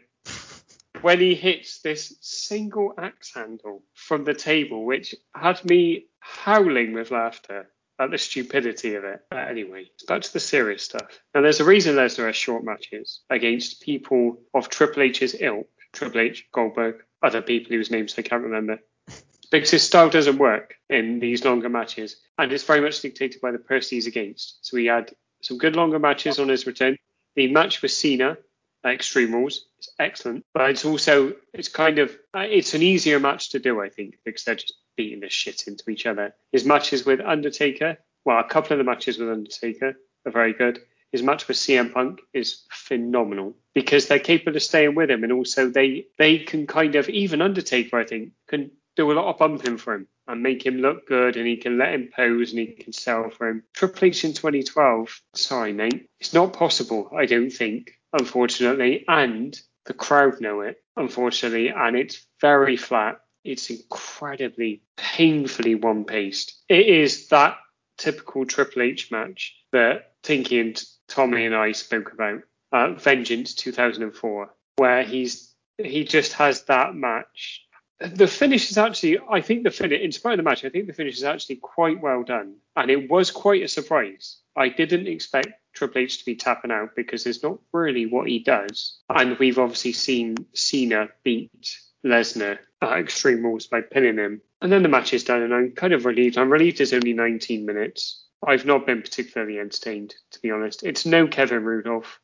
[1.01, 7.11] When he hits this single axe handle from the table, which had me howling with
[7.11, 7.69] laughter
[7.99, 9.21] at the stupidity of it.
[9.29, 11.19] But anyway, back to the serious stuff.
[11.33, 16.21] Now, there's a reason Lesnar has short matches against people of Triple H's ilk, Triple
[16.21, 18.79] H, Goldberg, other people whose names I can't remember.
[19.51, 23.49] Because his style doesn't work in these longer matches, and it's very much dictated by
[23.49, 24.63] the person he's against.
[24.63, 25.11] So he had
[25.41, 26.99] some good longer matches on his return.
[27.33, 28.37] The match with Cena
[28.85, 33.49] Extreme Rules is excellent, but it's also it's kind of uh, it's an easier match
[33.49, 36.33] to do, I think, because they're just beating the shit into each other.
[36.51, 39.95] His matches with Undertaker, well, a couple of the matches with Undertaker
[40.25, 40.79] are very good.
[41.11, 45.33] His match with CM Punk is phenomenal because they're capable of staying with him, and
[45.33, 49.37] also they they can kind of even Undertaker, I think, can do a lot of
[49.37, 52.59] bumping for him and make him look good, and he can let him pose and
[52.59, 53.63] he can sell for him.
[53.73, 57.09] Triple H in 2012, sorry mate, it's not possible.
[57.15, 63.19] I don't think, unfortunately, and the crowd know it, unfortunately, and it's very flat.
[63.43, 66.61] It's incredibly painfully one paced.
[66.67, 67.57] It is that
[67.97, 72.41] typical Triple H match that Tinky and Tommy and I spoke about,
[72.71, 77.65] uh, Vengeance 2004, where he's he just has that match
[77.99, 80.87] the finish is actually, I think the finish, in spite of the match, I think
[80.87, 82.55] the finish is actually quite well done.
[82.75, 84.37] And it was quite a surprise.
[84.55, 88.39] I didn't expect Triple H to be tapping out because it's not really what he
[88.39, 88.99] does.
[89.09, 94.41] And we've obviously seen Cena beat Lesnar at Extreme Rules by pinning him.
[94.61, 96.37] And then the match is done, and I'm kind of relieved.
[96.37, 98.23] I'm relieved it's only 19 minutes.
[98.45, 100.83] I've not been particularly entertained, to be honest.
[100.83, 102.19] It's no Kevin Rudolf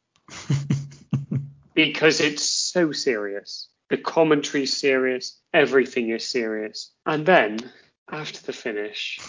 [1.74, 3.68] because it's so serious.
[3.90, 5.40] The commentary's serious.
[5.54, 6.92] Everything is serious.
[7.06, 7.60] And then,
[8.12, 9.20] after the finish,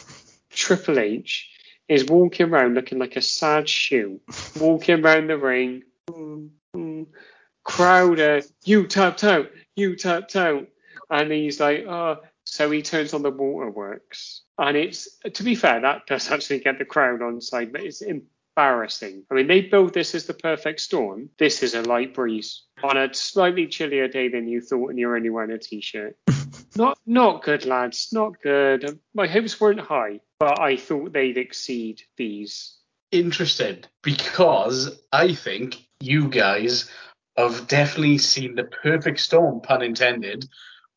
[0.51, 1.51] Triple H
[1.89, 4.20] is walking around looking like a sad shoe,
[4.59, 5.83] walking around the ring.
[7.65, 10.66] Crowder, you tapped out, you tapped out.
[11.11, 14.43] And he's like, oh, so he turns on the waterworks.
[14.59, 18.03] And it's, to be fair, that does actually get the crowd on side, but it's
[18.57, 19.24] embarrassing.
[19.31, 21.28] I mean, they build this as the perfect storm.
[21.39, 25.16] This is a light breeze on a slightly chillier day than you thought, and you're
[25.16, 26.16] only wearing a t-shirt.
[26.77, 28.09] not, not good, lads.
[28.12, 28.99] Not good.
[29.15, 32.77] My hopes weren't high, but I thought they'd exceed these.
[33.12, 36.91] Interested because I think you guys
[37.37, 40.49] have definitely seen the perfect storm, pun intended,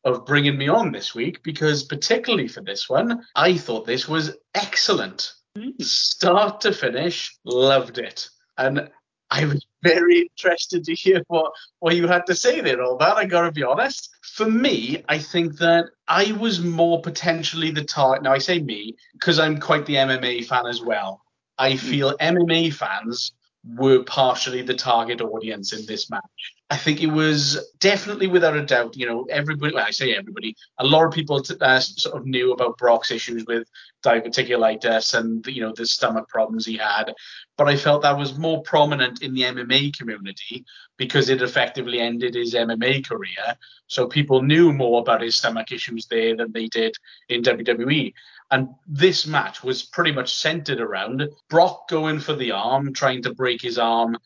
[0.02, 4.34] of bringing me on this week because particularly for this one, I thought this was
[4.54, 5.34] excellent.
[5.80, 8.28] Start to finish, loved it.
[8.58, 8.90] And
[9.30, 13.16] I was very interested to hear what, what you had to say there, all that.
[13.16, 14.10] I gotta be honest.
[14.22, 18.22] For me, I think that I was more potentially the target.
[18.22, 21.22] Now I say me because I'm quite the MMA fan as well.
[21.58, 21.76] I hmm.
[21.76, 23.32] feel MMA fans
[23.64, 26.22] were partially the target audience in this match.
[26.70, 30.56] I think it was definitely without a doubt, you know, everybody, well, I say everybody,
[30.78, 33.68] a lot of people t- uh, sort of knew about Brock's issues with
[34.04, 37.12] diverticulitis and, you know, the stomach problems he had.
[37.58, 40.64] But I felt that was more prominent in the MMA community
[40.96, 43.56] because it effectively ended his MMA career.
[43.88, 46.94] So people knew more about his stomach issues there than they did
[47.28, 48.14] in WWE.
[48.50, 53.34] And this match was pretty much centered around Brock going for the arm, trying to
[53.34, 54.16] break his arm,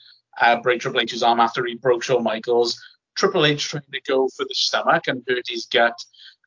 [0.40, 2.80] uh, break Triple H's arm after he broke Shawn Michaels.
[3.16, 5.98] Triple H trying to go for the stomach and hurt his gut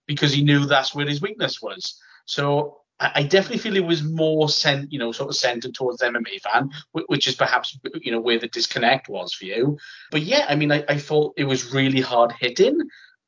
[0.08, 2.00] because he knew that's where his weakness was.
[2.26, 6.42] So I definitely feel it was more sent, you know, sort of centered towards MMA
[6.42, 9.78] fan, which is perhaps, you know, where the disconnect was for you.
[10.10, 12.82] But yeah, I mean, I, I thought it was really hard hitting.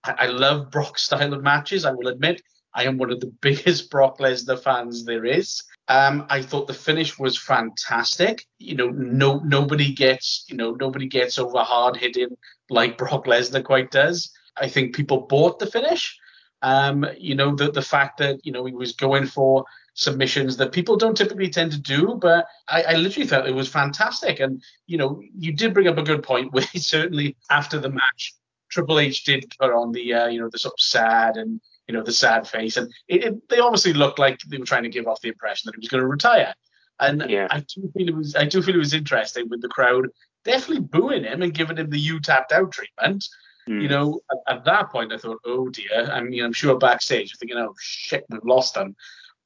[0.03, 2.41] I, I love Brock's style of matches, I will admit.
[2.73, 5.63] I am one of the biggest Brock Lesnar fans there is.
[5.87, 8.45] Um, I thought the finish was fantastic.
[8.59, 12.37] You know, no nobody gets, you know, nobody gets over hard hitting
[12.69, 14.31] like Brock Lesnar quite does.
[14.57, 16.17] I think people bought the finish,
[16.61, 20.71] Um, you know, the the fact that you know he was going for submissions that
[20.71, 24.39] people don't typically tend to do, but I, I literally thought it was fantastic.
[24.39, 28.33] And you know, you did bring up a good point where certainly after the match,
[28.69, 31.93] Triple H did put on the uh, you know the sort of sad and you
[31.95, 34.89] know the sad face, and it, it, they obviously looked like they were trying to
[34.89, 36.53] give off the impression that he was going to retire.
[36.99, 37.47] And Yeah.
[37.49, 40.07] I do feel it was I do feel it was interesting with the crowd
[40.45, 43.25] definitely booing him and giving him the you tapped out treatment.
[43.65, 43.81] Hmm.
[43.81, 46.11] You know, at, at that point I thought, oh dear.
[46.11, 48.95] I mean, I'm sure backstage thinking, oh shit, we've lost him.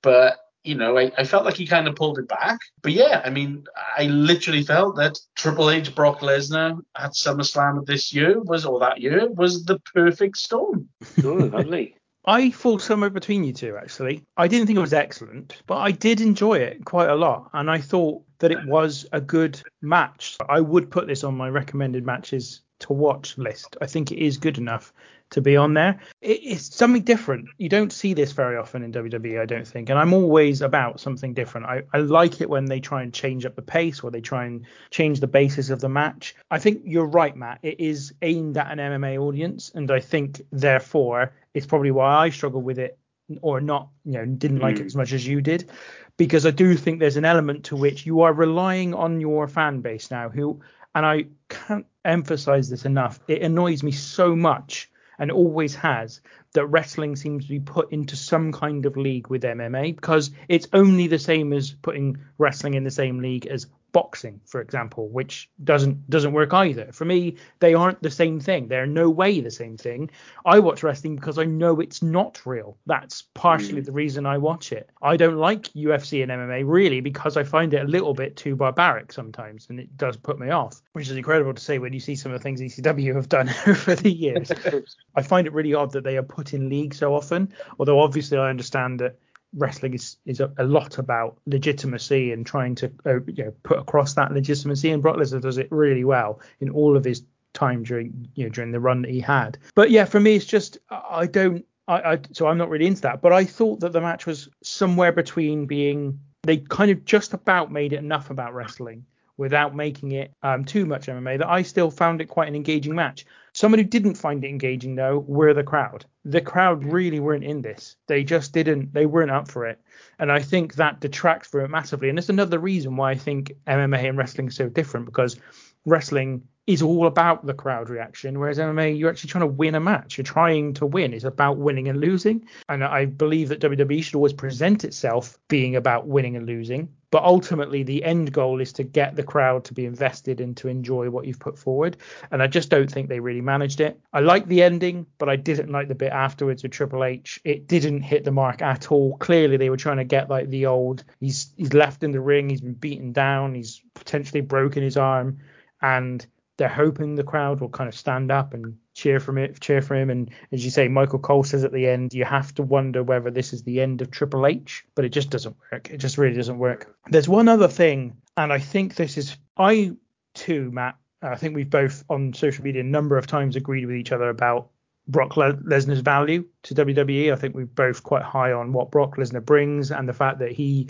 [0.02, 2.60] But you know, I, I felt like he kind of pulled it back.
[2.82, 3.66] But yeah, I mean,
[3.98, 8.80] I literally felt that Triple H Brock Lesnar at SummerSlam of this year was, or
[8.80, 10.90] that year, was the perfect storm.
[11.24, 11.96] Oh, lovely.
[12.26, 14.24] I fall somewhere between you two, actually.
[14.38, 17.50] I didn't think it was excellent, but I did enjoy it quite a lot.
[17.54, 20.38] And I thought that it was a good match.
[20.48, 23.76] I would put this on my recommended matches to watch list.
[23.82, 24.94] I think it is good enough
[25.32, 26.00] to be on there.
[26.22, 27.48] It, it's something different.
[27.58, 29.90] You don't see this very often in WWE, I don't think.
[29.90, 31.68] And I'm always about something different.
[31.68, 34.46] I, I like it when they try and change up the pace or they try
[34.46, 36.36] and change the basis of the match.
[36.52, 37.60] I think you're right, Matt.
[37.64, 39.72] It is aimed at an MMA audience.
[39.74, 42.98] And I think, therefore, it's probably why I struggle with it
[43.42, 44.88] or not, you know, didn't like it mm.
[44.88, 45.70] as much as you did.
[46.18, 49.82] Because I do think there's an element to which you are relying on your fan
[49.82, 50.60] base now, who,
[50.96, 54.90] and I can't emphasize this enough, it annoys me so much
[55.20, 56.22] and always has
[56.54, 60.68] that wrestling seems to be put into some kind of league with MMA because it's
[60.74, 65.50] only the same as putting wrestling in the same league as boxing, for example, which
[65.64, 66.92] doesn't doesn't work either.
[66.92, 68.68] For me, they aren't the same thing.
[68.68, 70.10] They're no way the same thing.
[70.46, 72.78] I watch wrestling because I know it's not real.
[72.86, 73.86] That's partially mm.
[73.86, 74.90] the reason I watch it.
[75.02, 78.56] I don't like UFC and MMA really because I find it a little bit too
[78.56, 80.82] barbaric sometimes, and it does put me off.
[80.94, 83.50] Which is incredible to say when you see some of the things ECW have done
[83.68, 84.52] over the years.
[85.16, 87.54] I find it really odd that they are put in league so often.
[87.80, 89.20] Although obviously I understand that
[89.56, 93.80] wrestling is, is a, a lot about legitimacy and trying to uh, you know put
[93.80, 94.92] across that legitimacy.
[94.92, 97.24] And Brock Lesnar does it really well in all of his
[97.54, 99.58] time during you know during the run that he had.
[99.76, 103.02] But yeah for me it's just I don't I, I so I'm not really into
[103.02, 103.22] that.
[103.22, 107.72] But I thought that the match was somewhere between being they kind of just about
[107.72, 109.06] made it enough about wrestling
[109.38, 112.96] without making it um, too much MMA that I still found it quite an engaging
[112.96, 113.26] match.
[113.54, 116.06] Someone who didn't find it engaging though were the crowd.
[116.26, 117.96] The crowd really weren't in this.
[118.08, 118.94] They just didn't.
[118.94, 119.80] They weren't up for it,
[120.20, 122.10] and I think that detracts from it massively.
[122.10, 125.40] And it's another reason why I think MMA and wrestling is so different because
[125.86, 129.80] wrestling is all about the crowd reaction, whereas MMA you're actually trying to win a
[129.80, 130.18] match.
[130.18, 131.14] You're trying to win.
[131.14, 132.48] It's about winning and losing.
[132.70, 136.90] And I believe that WWE should always present itself being about winning and losing.
[137.14, 140.68] But ultimately, the end goal is to get the crowd to be invested and to
[140.68, 141.98] enjoy what you've put forward.
[142.32, 144.00] And I just don't think they really managed it.
[144.14, 147.40] I like the ending, but I didn't like the bit afterwards with Triple H.
[147.44, 149.16] It didn't hit the mark at all.
[149.18, 151.04] Clearly, they were trying to get like the old.
[151.20, 152.50] He's he's left in the ring.
[152.50, 153.54] He's been beaten down.
[153.54, 155.38] He's potentially broken his arm,
[155.84, 156.26] and
[156.58, 159.96] they're hoping the crowd will kind of stand up and cheer from it, cheer for
[159.96, 160.10] him.
[160.10, 163.32] And as you say, Michael Cole says at the end, you have to wonder whether
[163.32, 165.90] this is the end of Triple H, but it just doesn't work.
[165.90, 166.96] It just really doesn't work.
[167.10, 169.94] There's one other thing, and I think this is I
[170.34, 170.96] too, Matt.
[171.22, 174.30] I think we've both on social media a number of times agreed with each other
[174.30, 174.70] about
[175.08, 177.32] Brock Le- Lesnar's value to WWE.
[177.32, 180.52] I think we're both quite high on what Brock Lesnar brings and the fact that
[180.52, 180.90] he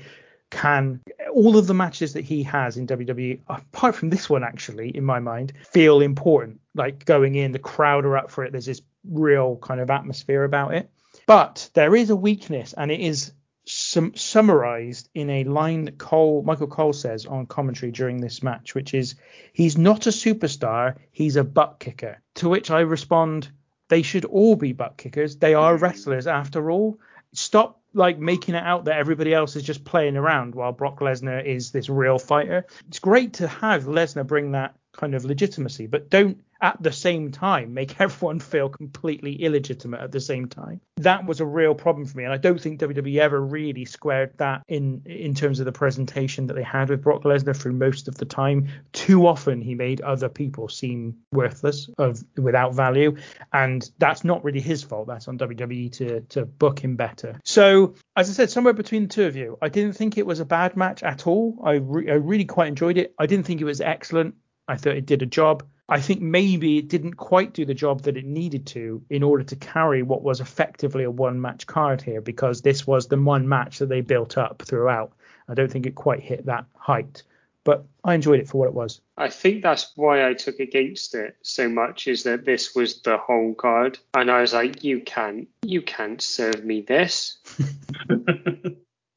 [0.53, 1.01] can
[1.33, 5.03] all of the matches that he has in WWE, apart from this one actually, in
[5.03, 6.61] my mind, feel important.
[6.75, 8.51] Like going in, the crowd are up for it.
[8.51, 10.89] There's this real kind of atmosphere about it.
[11.25, 13.33] But there is a weakness, and it is
[13.65, 18.75] sum- summarized in a line that Cole, Michael Cole says on commentary during this match,
[18.75, 19.15] which is,
[19.53, 20.97] "He's not a superstar.
[21.11, 23.49] He's a butt kicker." To which I respond,
[23.89, 25.37] "They should all be butt kickers.
[25.37, 26.99] They are wrestlers after all.
[27.33, 31.43] Stop like making it out that everybody else is just playing around while Brock Lesnar
[31.45, 32.65] is this real fighter.
[32.87, 37.29] It's great to have Lesnar bring that kind of legitimacy, but don't at the same
[37.29, 40.79] time make everyone feel completely illegitimate at the same time.
[40.97, 44.37] That was a real problem for me, and I don't think WWE ever really squared
[44.37, 48.07] that in in terms of the presentation that they had with Brock Lesnar through most
[48.07, 48.69] of the time.
[48.93, 53.17] Too often he made other people seem worthless, of without value,
[53.51, 55.07] and that's not really his fault.
[55.07, 57.39] That's on WWE to to book him better.
[57.43, 60.39] So as I said, somewhere between the two of you, I didn't think it was
[60.39, 61.59] a bad match at all.
[61.63, 63.13] I re- I really quite enjoyed it.
[63.19, 64.35] I didn't think it was excellent.
[64.67, 65.63] I thought it did a job.
[65.93, 69.43] I think maybe it didn't quite do the job that it needed to in order
[69.43, 73.47] to carry what was effectively a one match card here because this was the one
[73.47, 75.11] match that they built up throughout.
[75.47, 77.21] I don't think it quite hit that height.
[77.63, 79.01] but I enjoyed it for what it was.
[79.17, 83.17] I think that's why I took against it so much is that this was the
[83.17, 87.37] whole card, and I was like, you can't, you can't serve me this.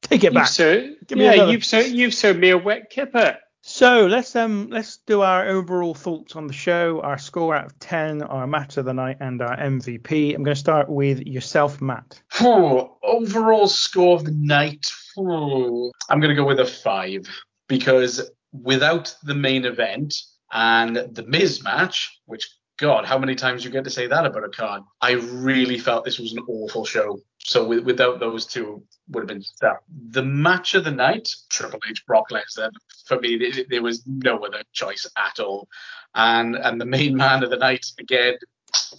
[0.03, 0.53] Take it You've back.
[0.55, 3.39] Give me yeah, you've ser- you've served me a wet kipper.
[3.69, 7.77] So let's um let's do our overall thoughts on the show, our score out of
[7.79, 10.33] ten, our match of the night, and our MVP.
[10.33, 12.21] I'm going to start with yourself, Matt.
[12.31, 14.89] Phew, overall score of the night.
[15.13, 17.27] phew, I'm going to go with a five
[17.67, 20.15] because without the main event
[20.53, 24.43] and the Miz match, which God, how many times you get to say that about
[24.43, 24.83] a card?
[25.01, 27.19] I really felt this was an awful show.
[27.39, 29.77] So with, without those two, would have been that.
[30.09, 32.69] The match of the night, Triple H, Brock Lesnar.
[33.05, 35.67] For me, there, there was no other choice at all.
[36.13, 38.35] And and the main man of the night again,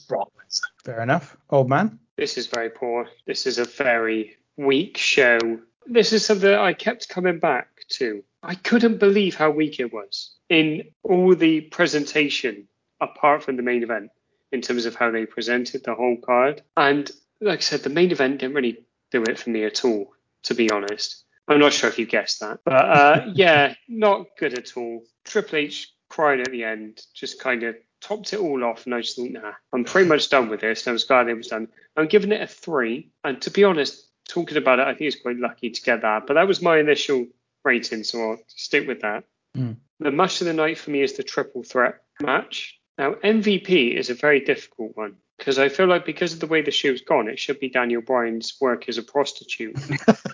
[0.09, 0.85] Brock Lesnar.
[0.85, 1.99] Fair enough, old man.
[2.17, 3.09] This is very poor.
[3.27, 5.39] This is a very weak show.
[5.87, 8.25] This is something that I kept coming back to.
[8.43, 12.69] I couldn't believe how weak it was in all the presentation,
[13.01, 14.11] apart from the main event,
[14.53, 16.62] in terms of how they presented the whole card.
[16.77, 17.11] And
[17.41, 20.12] like I said, the main event didn't really do it for me at all,
[20.45, 21.25] to be honest.
[21.47, 22.61] I'm not sure if you guessed that.
[22.65, 25.03] But uh, yeah, not good at all.
[25.25, 28.85] Triple H crying at the end just kind of topped it all off.
[28.85, 30.87] And I just thought, nah, I'm pretty much done with this.
[30.87, 31.69] And I was glad it was done.
[31.97, 33.11] I'm giving it a three.
[33.25, 36.27] And to be honest, talking about it, I think it's quite lucky to get that.
[36.27, 37.27] But that was my initial
[37.65, 39.25] rating, so I'll stick with that.
[39.57, 39.77] Mm.
[40.01, 42.78] The match of the night for me is the triple threat match.
[42.99, 46.62] Now, MVP is a very difficult one because I feel like because of the way
[46.62, 49.79] the show's gone, it should be Daniel Bryan's work as a prostitute.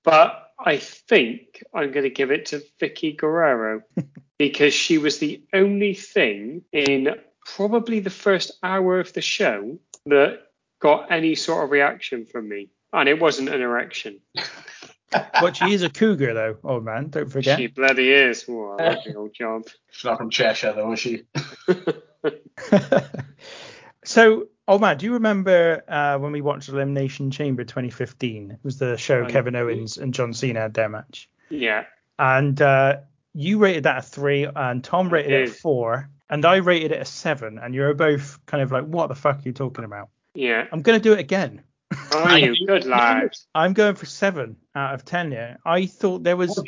[0.04, 3.82] but I think I'm going to give it to Vickie Guerrero
[4.38, 7.16] because she was the only thing in
[7.46, 10.42] probably the first hour of the show that
[10.80, 12.70] got any sort of reaction from me.
[12.94, 14.20] And it wasn't an erection.
[15.12, 17.10] But she is a cougar, though, old man.
[17.10, 17.60] Don't forget.
[17.60, 18.46] She bloody is.
[18.48, 19.64] I love old job.
[19.92, 21.24] She's not from Cheshire, though, is she?
[24.06, 28.52] so, old man, do you remember uh, when we watched Elimination Chamber 2015?
[28.52, 29.56] It was the show Kevin.
[29.56, 31.30] Owens and John Cena had their match.
[31.50, 31.86] Yeah.
[32.18, 32.98] And uh,
[33.34, 37.02] you rated that a three, and Tom rated it a four, and I rated it
[37.02, 39.86] a seven, and you were both kind of like, what the fuck are you talking
[39.86, 40.10] about?
[40.34, 40.66] Yeah.
[40.72, 41.64] I'm going to do it again.
[42.14, 43.32] Are you good lad?
[43.56, 45.58] I'm going for seven out of ten here.
[45.66, 46.64] I thought there was,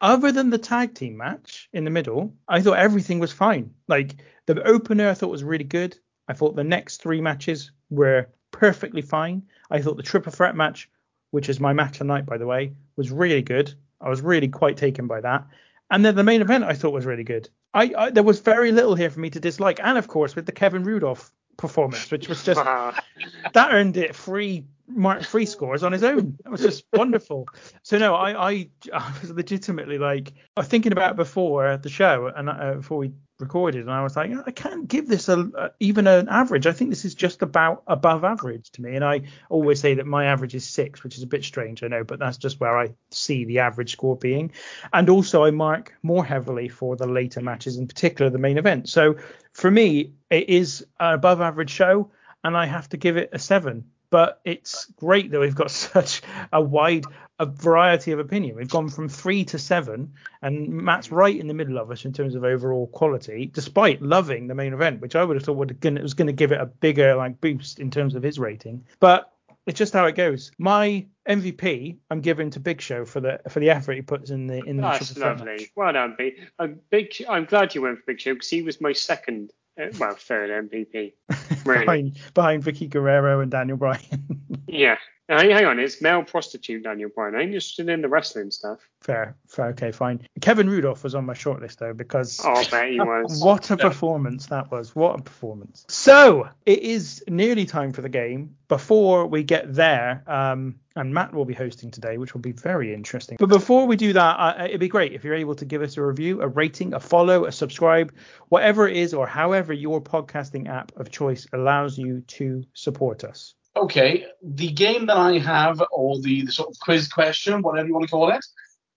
[0.00, 3.72] other than the tag team match in the middle, I thought everything was fine.
[3.88, 4.16] Like
[4.46, 5.96] the opener, I thought was really good.
[6.28, 9.42] I thought the next three matches were perfectly fine.
[9.70, 10.90] I thought the triple threat match,
[11.30, 13.74] which is my match tonight, by the way, was really good.
[14.00, 15.46] I was really quite taken by that.
[15.90, 17.48] And then the main event, I thought was really good.
[17.74, 20.46] I, I there was very little here for me to dislike, and of course with
[20.46, 21.30] the Kevin Rudolf
[21.60, 22.62] performance, which was just
[23.52, 24.64] that earned it free
[24.96, 26.36] mark free scores on his own.
[26.44, 27.48] That was just wonderful.
[27.82, 32.30] So no, I, I I was legitimately like I was thinking about before the show
[32.34, 35.70] and uh, before we recorded, and I was like I can't give this a, a
[35.80, 36.66] even an average.
[36.66, 38.94] I think this is just about above average to me.
[38.94, 41.88] And I always say that my average is six, which is a bit strange, I
[41.88, 44.52] know, but that's just where I see the average score being.
[44.92, 48.88] And also I mark more heavily for the later matches, in particular the main event.
[48.88, 49.16] So
[49.52, 52.10] for me, it is an above average show,
[52.44, 53.84] and I have to give it a seven.
[54.10, 56.22] But it's great that we've got such
[56.52, 57.04] a wide
[57.38, 58.54] a variety of opinion.
[58.54, 60.12] We've gone from three to seven,
[60.42, 64.46] and Matt's right in the middle of us in terms of overall quality, despite loving
[64.46, 66.52] the main event, which I would have thought would have gonna, was going to give
[66.52, 68.84] it a bigger like boost in terms of his rating.
[69.00, 69.32] But
[69.66, 70.52] it's just how it goes.
[70.58, 74.46] My MVP I'm giving to Big Show for the for the effort he puts in
[74.46, 75.44] the in the That's lovely.
[75.46, 75.70] match.
[75.76, 76.36] Well done, B.
[76.58, 77.12] I'm big.
[77.28, 80.14] I'm glad you went for Big Show because he was my second, uh, Uh, well,
[80.14, 81.12] third MVP.
[81.66, 81.84] Really?
[81.84, 84.40] behind behind Vickie Guerrero and Daniel Bryan.
[84.66, 84.96] yeah.
[85.30, 87.36] Hang hang on, it's male prostitute Daniel Bryan.
[87.36, 88.80] I'm interested in the wrestling stuff.
[89.00, 90.26] fair, fair, okay, fine.
[90.40, 93.40] Kevin Rudolf was on my shortlist though because Oh, bet he was.
[93.44, 94.96] What a performance that was.
[94.96, 95.84] What a performance.
[95.88, 98.56] So it is nearly time for the game.
[98.66, 102.92] Before we get there, um, and Matt will be hosting today, which will be very
[102.92, 103.36] interesting.
[103.38, 105.96] But before we do that, uh, it'd be great if you're able to give us
[105.96, 108.12] a review, a rating, a follow, a subscribe,
[108.48, 113.54] whatever it is, or however your podcasting app of choice allows you to support us.
[113.80, 117.94] Okay, the game that I have, or the, the sort of quiz question, whatever you
[117.94, 118.44] want to call it,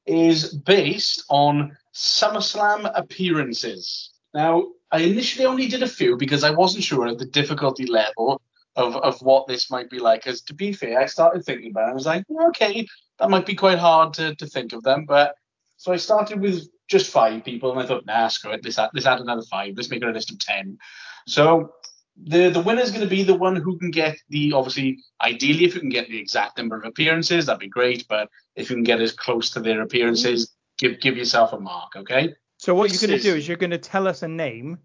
[0.06, 4.12] is based on SummerSlam appearances.
[4.34, 8.42] Now, I initially only did a few because I wasn't sure of the difficulty level
[8.76, 10.26] of, of what this might be like.
[10.26, 11.92] Because to be fair, I started thinking about it.
[11.92, 12.86] I was like, "Hmm, okay,
[13.20, 15.06] that might be quite hard to, to think of them.
[15.06, 15.36] But
[15.78, 18.66] so I started with just five people, and I thought, nah, screw it.
[18.66, 19.76] Let's add, let's add another five.
[19.78, 20.78] Let's make it a list of ten.
[21.26, 21.74] So
[22.22, 25.65] the the winner is going to be the one who can get the obviously ideally
[25.65, 28.76] if you can get the exact number of appearances that'd be great but if you
[28.76, 32.35] can get as close to their appearances give give yourself a mark, okay?
[32.57, 34.77] So what This you're going to do is you're going to tell us a name,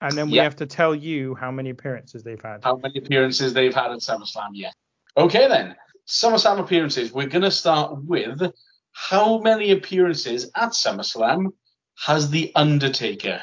[0.00, 0.44] and then we Yep.
[0.44, 2.62] have to tell you how many appearances they've had.
[2.64, 4.70] How many appearances they've had at SummerSlam yeah
[5.16, 5.74] Okay then,
[6.06, 7.12] SummerSlam appearances.
[7.12, 8.52] We're gonna start with
[8.92, 11.52] how many appearances at SummerSlam
[11.98, 13.42] has the Undertaker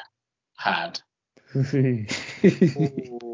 [0.56, 1.00] had?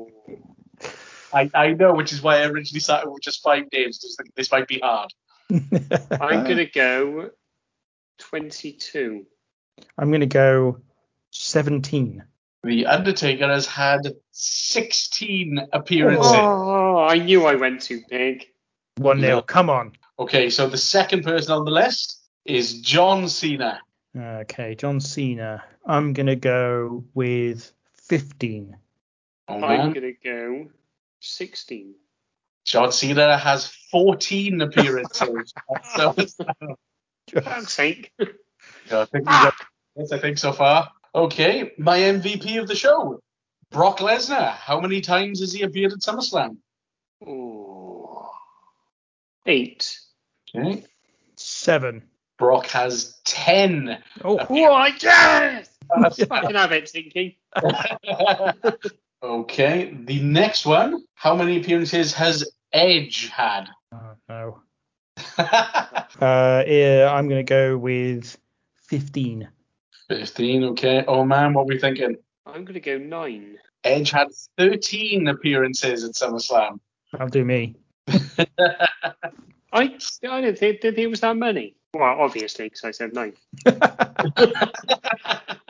[1.33, 3.99] I, I know, which is why I originally started with just five names.
[3.99, 5.11] Just think this might be hard.
[5.51, 7.31] I'm gonna go
[8.21, 9.27] 22.
[9.99, 10.79] I'm going to go
[11.31, 12.23] 17.
[12.63, 14.01] The Undertaker has had
[14.33, 16.33] 16 appearances.
[16.33, 18.47] Oh, I knew I went too big.
[18.99, 19.37] 1 0.
[19.37, 19.43] Yeah.
[19.47, 19.93] Come on.
[20.19, 23.81] Okay, so the second person on the list is John Cena.
[24.17, 25.65] Okay, John Cena.
[25.87, 28.77] I'm going to go with 15.
[29.49, 30.69] Oh I'm man, gonna go
[31.21, 31.95] 16.
[32.65, 35.55] John Cena has 14 appearances.
[35.95, 36.15] so
[37.33, 38.13] Fuck's sake.
[38.21, 39.55] I think we got
[39.97, 40.91] yes, I think so far.
[41.15, 43.21] Okay, my MVP of the show,
[43.71, 44.51] Brock Lesnar.
[44.53, 46.57] How many times has he appeared at SummerSlam?
[47.27, 48.21] Ooh.
[49.47, 49.99] Eight.
[50.55, 50.85] Okay,
[51.37, 52.03] 7.
[52.39, 54.03] Brock has 10.
[54.25, 55.03] Oh, oh What?
[55.03, 55.69] Yes!
[56.29, 57.39] Fucking have it, Tinky.
[59.23, 61.05] okay, the next one.
[61.15, 63.69] How many appearances has Edge had?
[63.93, 64.61] oh no.
[66.21, 68.37] Uh, yeah, I'm going to go with
[68.89, 69.49] 15.
[70.11, 70.65] 15.
[70.65, 71.05] Okay.
[71.07, 72.17] Oh man, what are we thinking?
[72.45, 73.59] I'm gonna go nine.
[73.85, 74.27] Edge had
[74.59, 76.81] 13 appearances at SummerSlam.
[77.13, 77.77] That'll do me.
[78.09, 78.47] I
[79.73, 81.77] I didn't think, did think it was that many.
[81.95, 83.35] Well, obviously, because I said nine.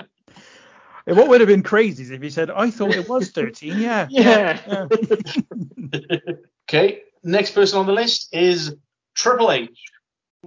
[1.15, 3.79] What would have been crazy is if he said, I thought it was 13.
[3.79, 4.07] Yeah.
[4.11, 4.61] Yeah.
[4.67, 4.87] yeah.
[6.69, 8.77] Okay, next person on the list is
[9.17, 9.77] Triple H.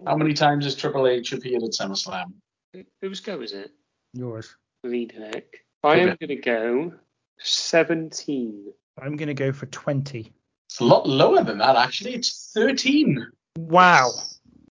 [0.06, 2.32] How many times has Triple H appeared at SummerSlam?
[3.02, 3.72] Whose go is it?
[4.14, 4.56] Yours.
[4.86, 5.66] Lead Nick.
[5.84, 6.94] I am gonna go
[7.40, 8.74] 17.
[9.02, 10.32] I'm going to go for 20.
[10.68, 12.14] It's a lot lower than that, actually.
[12.16, 13.26] It's 13.
[13.58, 14.12] Wow.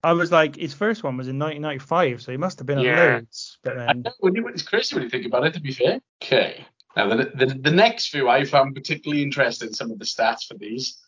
[0.02, 2.85] I was like, his first one was in 1995, so he must have been on
[2.85, 3.14] Yeah.
[3.16, 3.59] loads.
[3.62, 5.73] But I then, know, when you- It's crazy when you think about it, to be
[5.73, 6.01] fair.
[6.23, 6.64] Okay.
[6.97, 10.55] Now, the, the, the next few I found particularly interesting, some of the stats for
[10.55, 10.98] these.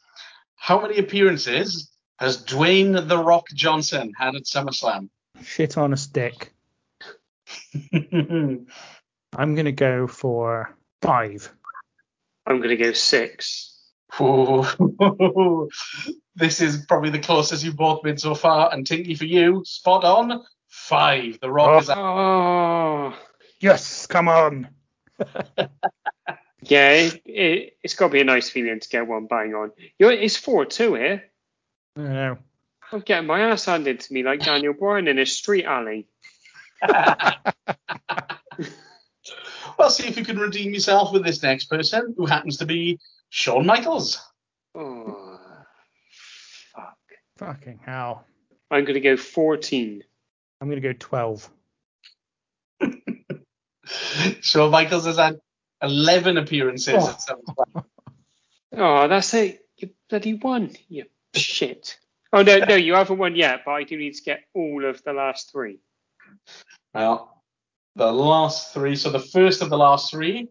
[0.56, 5.08] How many appearances has Dwayne The Rock Johnson had at SummerSlam?
[5.42, 6.52] shit on a stick.
[7.92, 8.66] I'm
[9.36, 11.52] going to go for 5.
[12.46, 13.77] I'm gonna go six.
[14.20, 15.68] Ooh.
[16.34, 18.72] this is probably the closest you've both been so far.
[18.72, 20.44] And Tinky, for you, spot on.
[20.68, 21.38] Five.
[21.40, 21.78] The Rock Oh.
[21.78, 23.14] is at Oh.
[23.60, 24.68] Yes, come on.
[26.62, 29.70] Yeah, it, it, it's got to be a nice feeling to get one bang on.
[29.96, 31.22] You're, it's 4 2 here.
[31.96, 32.38] I know.
[32.90, 36.08] I'm getting my ass handed to me like Daniel Bryan in a street alley.
[39.78, 42.98] Well, see if you can redeem yourself with this next person, who happens to be
[43.30, 44.20] Shawn Michaels.
[44.74, 45.38] Oh,
[46.74, 46.96] fuck.
[47.38, 48.24] Fucking hell.
[48.70, 50.02] I'm going to go 14.
[50.60, 51.50] I'm going to go 12.
[54.40, 55.38] Shawn Michaels has had
[55.82, 57.08] 11 appearances Oh.
[57.10, 57.84] at SummerSlam.
[58.80, 59.60] Oh, that's it.
[59.78, 60.70] You bloody won.
[60.88, 61.96] You shit.
[62.34, 65.02] Oh, no, no, you haven't won yet, but I do need to get all of
[65.04, 65.80] the last three.
[66.94, 67.42] Well,
[67.96, 70.50] the last three, so the first of the last three,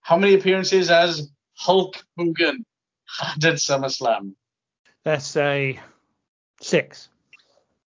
[0.00, 2.64] how many appearances has Hulk Hogan
[3.18, 4.34] had at SummerSlam?
[5.04, 5.80] Let's say
[6.60, 7.08] 6.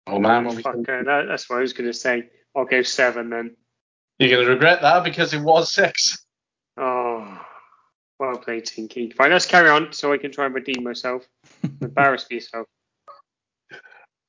[0.07, 2.31] Oh man, what we Fuck, uh, that, that's what I was going to say.
[2.57, 3.55] I'll go seven then.
[4.19, 6.25] you're going to regret that because it was six.
[6.79, 7.45] Oh,
[8.19, 9.11] well played, Tinky.
[9.11, 11.27] Fine, let's carry on so I can try and redeem myself.
[11.83, 12.67] Embarrass myself.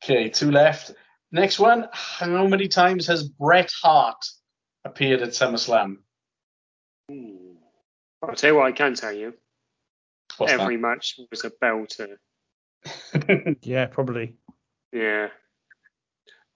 [0.03, 0.91] Okay, two left.
[1.31, 4.17] Next one, how many times has Bret Hart
[4.83, 5.97] appeared at SummerSlam?
[7.09, 7.38] Hmm.
[8.21, 9.33] I'll tell you what I can tell you.
[10.37, 12.17] What's Every match was a belter.
[13.13, 13.57] that?
[13.61, 14.35] Yeah, probably.
[14.91, 15.29] Yeah.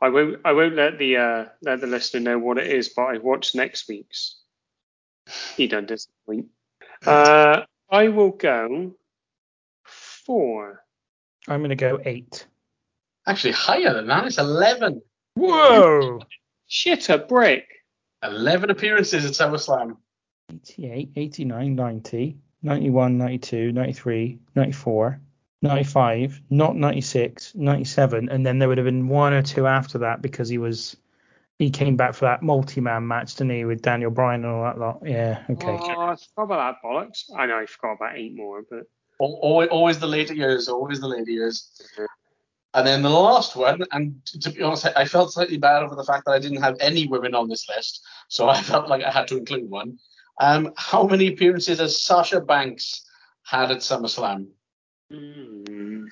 [0.02, 0.40] I won't.
[0.44, 3.56] I won't let the uh, let the listener know what it is, but I watched
[3.56, 4.42] next week's.
[5.56, 6.48] He done disappoint.
[7.06, 8.96] Uh, I will go
[9.86, 10.84] four.
[11.48, 12.48] I'm going to go 8.
[13.28, 14.26] Actually, higher than that.
[14.26, 15.02] It's 11.
[15.36, 16.20] Whoa!
[16.68, 17.68] Shit a brick.
[18.24, 19.98] 11 appearances at SummerSlam.
[20.50, 25.20] 88, 89, 90, 91, 92, 93, 94,
[25.62, 30.22] 95, not 96, 97, and then there would have been one or two after that
[30.22, 30.98] because he was
[31.60, 34.80] he came back for that multi-man match, didn't he, with Daniel Bryan and all that
[34.80, 35.02] lot.
[35.06, 35.68] Yeah, okay.
[35.68, 37.24] Oh, I forgot about that bollocks.
[37.36, 38.88] I know I forgot about eight more, but
[39.20, 40.68] Always, always the later years.
[40.68, 41.70] Always the later years.
[42.74, 46.04] And then the last one, and to be honest, I felt slightly bad over the
[46.04, 49.12] fact that I didn't have any women on this list, so I felt like I
[49.12, 50.00] had to include one.
[50.40, 53.06] Um, how many appearances has Sasha Banks
[53.44, 54.48] had at SummerSlam?
[55.12, 56.06] Hmm.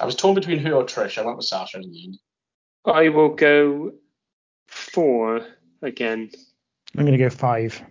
[0.00, 1.18] I was torn between her or Trish.
[1.18, 2.18] I went with Sasha in the end.
[2.84, 3.92] I will go
[4.68, 5.46] four
[5.82, 6.30] again.
[6.96, 7.82] I'm going to go five.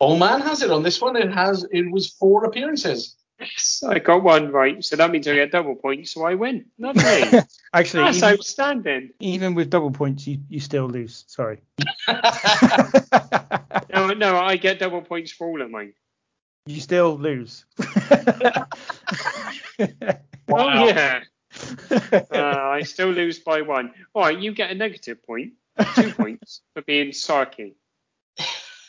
[0.00, 1.16] Old man has it on this one.
[1.16, 1.66] It has.
[1.70, 3.16] It was four appearances.
[3.40, 6.64] Yes, I got one right, so that means I get double points, so I win.
[6.78, 7.02] Lovely.
[7.74, 9.10] Actually, That's even, outstanding.
[9.20, 11.24] even with double points, you, you still lose.
[11.26, 11.60] Sorry.
[14.18, 15.92] No, no, I get double points for all of mine.
[16.66, 17.64] You still lose.
[20.48, 21.22] Oh yeah.
[22.12, 23.92] Uh, I still lose by one.
[24.14, 25.54] All right, you get a negative point,
[25.94, 27.74] two points for being sarky.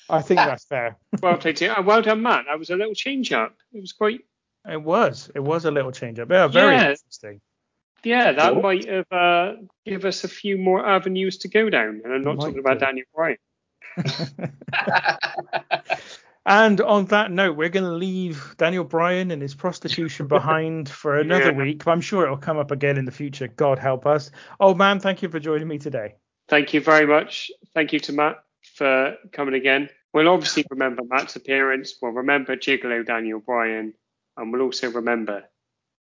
[0.09, 0.97] I think that's fair.
[1.21, 1.73] Well played, Tim.
[1.75, 2.45] Uh, well done, Matt.
[2.47, 3.55] That was a little change up.
[3.73, 4.21] It was quite.
[4.69, 5.31] It was.
[5.33, 6.29] It was a little change up.
[6.29, 6.91] Yeah, very Yeah.
[6.91, 7.41] interesting.
[8.03, 8.61] Yeah, that Cool.
[8.61, 9.53] might have uh,
[9.85, 12.01] give us a few more avenues to go down.
[12.05, 12.85] And I'm not Might talking about do.
[12.85, 13.37] Daniel Bryan.
[16.47, 21.19] And on that note, we're going to leave Daniel Bryan and his prostitution behind for
[21.19, 21.57] another Yeah.
[21.57, 21.85] week.
[21.85, 23.49] I'm sure it'll come up again in the future.
[23.49, 24.31] God help us.
[24.61, 26.15] Old man, thank you for joining me today.
[26.47, 27.51] Thank you very much.
[27.73, 28.37] Thank you to Matt
[28.75, 29.89] for coming again.
[30.13, 31.95] We'll obviously remember Matt's appearance.
[32.01, 33.93] We'll remember Gigolo Daniel Bryan.
[34.37, 35.43] And we'll also remember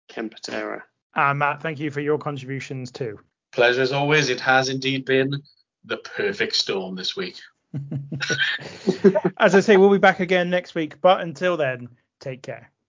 [0.08, 0.84] Ken Patera.
[1.16, 3.18] And Matt, thank you for your contributions too.
[3.50, 4.28] Pleasure as always.
[4.28, 5.42] It has indeed been
[5.84, 7.34] the perfect storm this week.
[9.38, 11.00] As I say, we'll be back again next week.
[11.00, 11.88] But until then,
[12.20, 12.72] take care.